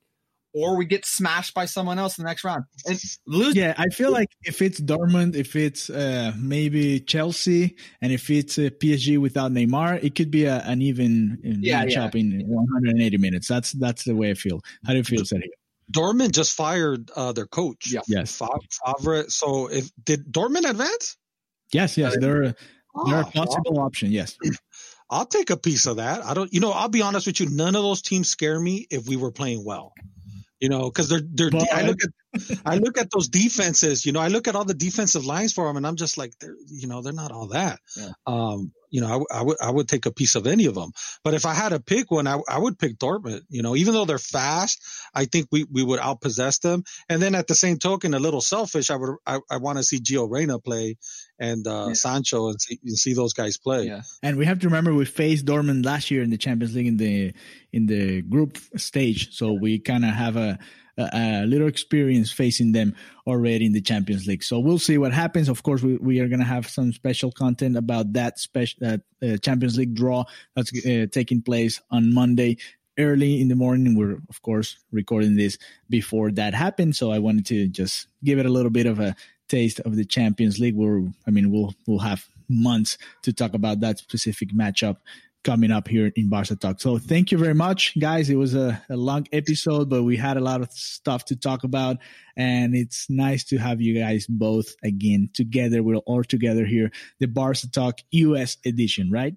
or 0.53 0.77
we 0.77 0.85
get 0.85 1.05
smashed 1.05 1.53
by 1.53 1.65
someone 1.65 1.97
else 1.97 2.17
in 2.17 2.23
the 2.23 2.29
next 2.29 2.43
round 2.43 2.65
and 2.85 2.99
lose. 3.25 3.55
Yeah, 3.55 3.73
I 3.77 3.87
feel 3.89 4.11
like 4.11 4.29
if 4.43 4.61
it's 4.61 4.79
Dortmund, 4.79 5.35
if 5.35 5.55
it's 5.55 5.89
uh, 5.89 6.33
maybe 6.37 6.99
Chelsea, 6.99 7.75
and 8.01 8.13
if 8.13 8.29
it's 8.29 8.57
uh, 8.57 8.69
PSG 8.79 9.17
without 9.17 9.51
Neymar, 9.51 10.03
it 10.03 10.15
could 10.15 10.31
be 10.31 10.45
a, 10.45 10.59
an 10.59 10.81
even 10.81 11.39
yeah, 11.43 11.83
matchup 11.83 12.13
yeah. 12.13 12.21
in 12.21 12.43
180 12.45 13.17
minutes. 13.17 13.47
That's 13.47 13.71
that's 13.73 14.03
the 14.03 14.15
way 14.15 14.31
I 14.31 14.35
feel. 14.35 14.61
How 14.85 14.93
do 14.93 14.97
you 14.97 15.03
feel, 15.03 15.21
Sergio? 15.21 15.49
Dortmund 15.91 16.31
just 16.31 16.53
fired 16.53 17.11
uh, 17.15 17.33
their 17.33 17.47
coach. 17.47 17.91
Yeah. 17.91 18.01
Yes. 18.07 18.39
Favre. 18.39 19.25
So 19.29 19.67
if 19.67 19.91
did 20.03 20.31
Dortmund 20.31 20.69
advance? 20.69 21.17
Yes, 21.71 21.97
yes. 21.97 22.15
They're 22.19 22.55
they're 23.05 23.21
a 23.21 23.25
ah, 23.25 23.31
possible 23.31 23.79
option. 23.79 24.11
Yes. 24.11 24.37
I'll 25.09 25.25
take 25.25 25.49
a 25.49 25.57
piece 25.57 25.85
of 25.85 25.97
that. 25.97 26.23
I 26.25 26.33
don't, 26.33 26.51
you 26.53 26.59
know, 26.59 26.71
I'll 26.71 26.89
be 26.89 27.01
honest 27.01 27.27
with 27.27 27.39
you. 27.39 27.49
None 27.49 27.75
of 27.75 27.83
those 27.83 28.01
teams 28.01 28.29
scare 28.29 28.59
me 28.59 28.87
if 28.89 29.07
we 29.07 29.15
were 29.15 29.31
playing 29.31 29.63
well 29.63 29.93
you 30.63 30.69
know, 30.69 30.83
because 30.83 31.09
they're 31.09 31.19
they're. 31.21 31.49
But, 31.49 31.73
I 31.73 31.81
look 31.81 31.97
at 32.01 32.61
I 32.65 32.77
look 32.77 32.97
at 32.97 33.11
those 33.11 33.27
defenses. 33.27 34.05
You 34.05 34.13
know, 34.13 34.21
I 34.21 34.29
look 34.29 34.47
at 34.47 34.55
all 34.55 34.63
the 34.63 34.73
defensive 34.73 35.25
lines 35.25 35.51
for 35.51 35.67
them, 35.67 35.75
and 35.75 35.85
I'm 35.85 35.97
just 35.97 36.17
like, 36.17 36.31
they're 36.39 36.55
you 36.67 36.87
know, 36.87 37.01
they're 37.01 37.11
not 37.11 37.33
all 37.33 37.47
that. 37.47 37.79
Yeah. 37.97 38.11
Um, 38.25 38.71
you 38.93 39.01
know, 39.01 39.25
I, 39.31 39.39
I, 39.39 39.41
would 39.41 39.57
I 39.59 39.71
would 39.71 39.87
take 39.87 40.05
a 40.05 40.11
piece 40.11 40.35
of 40.35 40.45
any 40.45 40.67
of 40.67 40.75
them. 40.75 40.91
But 41.23 41.33
if 41.33 41.47
I 41.47 41.55
had 41.55 41.69
to 41.69 41.79
pick 41.79 42.11
one, 42.11 42.27
I, 42.27 42.39
I 42.47 42.59
would 42.59 42.77
pick 42.77 42.99
Dortmund. 42.99 43.41
You 43.49 43.63
know, 43.63 43.75
even 43.75 43.95
though 43.95 44.05
they're 44.05 44.19
fast, 44.19 44.83
I 45.15 45.25
think 45.25 45.47
we, 45.51 45.63
we 45.63 45.83
would 45.83 45.99
outpossess 45.99 46.61
them. 46.61 46.83
And 47.09 47.19
then 47.19 47.33
at 47.33 47.47
the 47.47 47.55
same 47.55 47.79
token, 47.79 48.13
a 48.13 48.19
little 48.19 48.39
selfish, 48.39 48.91
I 48.91 48.95
would 48.97 49.15
I, 49.25 49.39
I 49.49 49.57
want 49.57 49.79
to 49.79 49.83
see 49.83 49.99
Gio 49.99 50.29
Reyna 50.29 50.59
play 50.59 50.97
and 51.39 51.65
uh, 51.65 51.85
yeah. 51.87 51.93
Sancho 51.93 52.49
and 52.49 52.61
see, 52.61 52.79
and 52.83 52.95
see 52.95 53.15
those 53.15 53.33
guys 53.33 53.57
play. 53.57 53.87
Yeah. 53.87 54.01
And 54.21 54.37
we 54.37 54.45
have 54.45 54.59
to 54.59 54.67
remember 54.67 54.93
we 54.93 55.05
faced 55.05 55.47
Dortmund 55.47 55.83
last 55.83 56.11
year 56.11 56.21
in 56.21 56.29
the 56.29 56.37
Champions 56.37 56.75
League 56.75 56.85
in 56.85 56.97
the 56.97 57.33
in 57.71 57.87
the 57.87 58.21
group 58.21 58.59
stage, 58.77 59.35
so 59.35 59.53
we 59.53 59.79
kind 59.79 60.05
of 60.05 60.11
have 60.11 60.35
a 60.35 60.59
a, 60.97 61.45
little 61.45 61.67
experience 61.67 62.31
facing 62.31 62.71
them 62.71 62.95
already 63.25 63.65
in 63.65 63.73
the 63.73 63.81
Champions 63.81 64.27
League. 64.27 64.43
So 64.43 64.59
we'll 64.59 64.79
see 64.79 64.97
what 64.97 65.13
happens. 65.13 65.49
Of 65.49 65.63
course, 65.63 65.81
we, 65.81 65.97
we 65.97 66.19
are 66.19 66.27
going 66.27 66.39
to 66.39 66.45
have 66.45 66.67
some 66.67 66.93
special 66.93 67.31
content 67.31 67.77
about 67.77 68.13
that 68.13 68.39
special 68.39 68.99
uh, 69.21 69.37
Champions 69.41 69.77
League 69.77 69.95
draw 69.95 70.25
that's 70.55 70.71
uh, 70.85 71.07
taking 71.11 71.41
place 71.41 71.81
on 71.91 72.13
Monday 72.13 72.57
early 72.97 73.41
in 73.41 73.47
the 73.47 73.55
morning. 73.55 73.95
We're 73.95 74.19
of 74.29 74.41
course 74.41 74.77
recording 74.91 75.35
this 75.35 75.57
before 75.89 76.31
that 76.31 76.53
happened, 76.53 76.95
so 76.95 77.11
I 77.11 77.19
wanted 77.19 77.45
to 77.47 77.67
just 77.67 78.07
give 78.23 78.39
it 78.39 78.45
a 78.45 78.51
little 78.51 78.71
bit 78.71 78.85
of 78.85 78.99
a 78.99 79.15
taste 79.47 79.79
of 79.81 79.95
the 79.95 80.05
Champions 80.05 80.59
League. 80.59 80.75
Where 80.75 81.03
I 81.27 81.31
mean, 81.31 81.51
we'll 81.51 81.73
we'll 81.87 81.99
have 81.99 82.27
months 82.49 82.97
to 83.23 83.33
talk 83.33 83.53
about 83.53 83.79
that 83.79 83.97
specific 83.97 84.49
matchup 84.53 84.97
coming 85.43 85.71
up 85.71 85.87
here 85.87 86.11
in 86.15 86.29
Barca 86.29 86.55
Talk. 86.55 86.79
So 86.81 86.97
thank 86.97 87.31
you 87.31 87.37
very 87.37 87.53
much, 87.53 87.97
guys. 87.99 88.29
It 88.29 88.35
was 88.35 88.55
a, 88.55 88.81
a, 88.89 88.95
long 88.95 89.27
episode, 89.31 89.89
but 89.89 90.03
we 90.03 90.17
had 90.17 90.37
a 90.37 90.39
lot 90.39 90.61
of 90.61 90.71
stuff 90.71 91.25
to 91.25 91.35
talk 91.35 91.63
about. 91.63 91.97
And 92.35 92.75
it's 92.75 93.09
nice 93.09 93.43
to 93.45 93.57
have 93.57 93.81
you 93.81 93.99
guys 93.99 94.25
both 94.27 94.75
again 94.83 95.29
together. 95.33 95.83
We're 95.83 95.97
all 95.97 96.23
together 96.23 96.65
here, 96.65 96.91
the 97.19 97.27
Barca 97.27 97.69
Talk 97.69 97.99
US 98.11 98.57
edition, 98.65 99.11
right? 99.11 99.33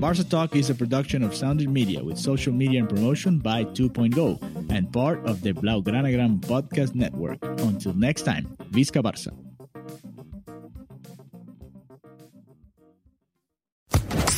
Barca 0.00 0.24
Talk 0.24 0.56
is 0.56 0.68
a 0.68 0.74
production 0.74 1.22
of 1.22 1.34
Sounded 1.34 1.68
Media 1.68 2.02
with 2.02 2.18
social 2.18 2.52
media 2.52 2.80
and 2.80 2.88
promotion 2.88 3.38
by 3.38 3.64
2.0 3.64 4.70
and 4.70 4.92
part 4.92 5.24
of 5.24 5.42
the 5.42 5.52
Blaugrana 5.52 5.82
Blaugranagram 5.82 6.40
podcast 6.40 6.94
network. 6.94 7.38
Until 7.42 7.94
next 7.94 8.22
time, 8.22 8.56
Visca 8.72 9.02
Barca. 9.02 9.32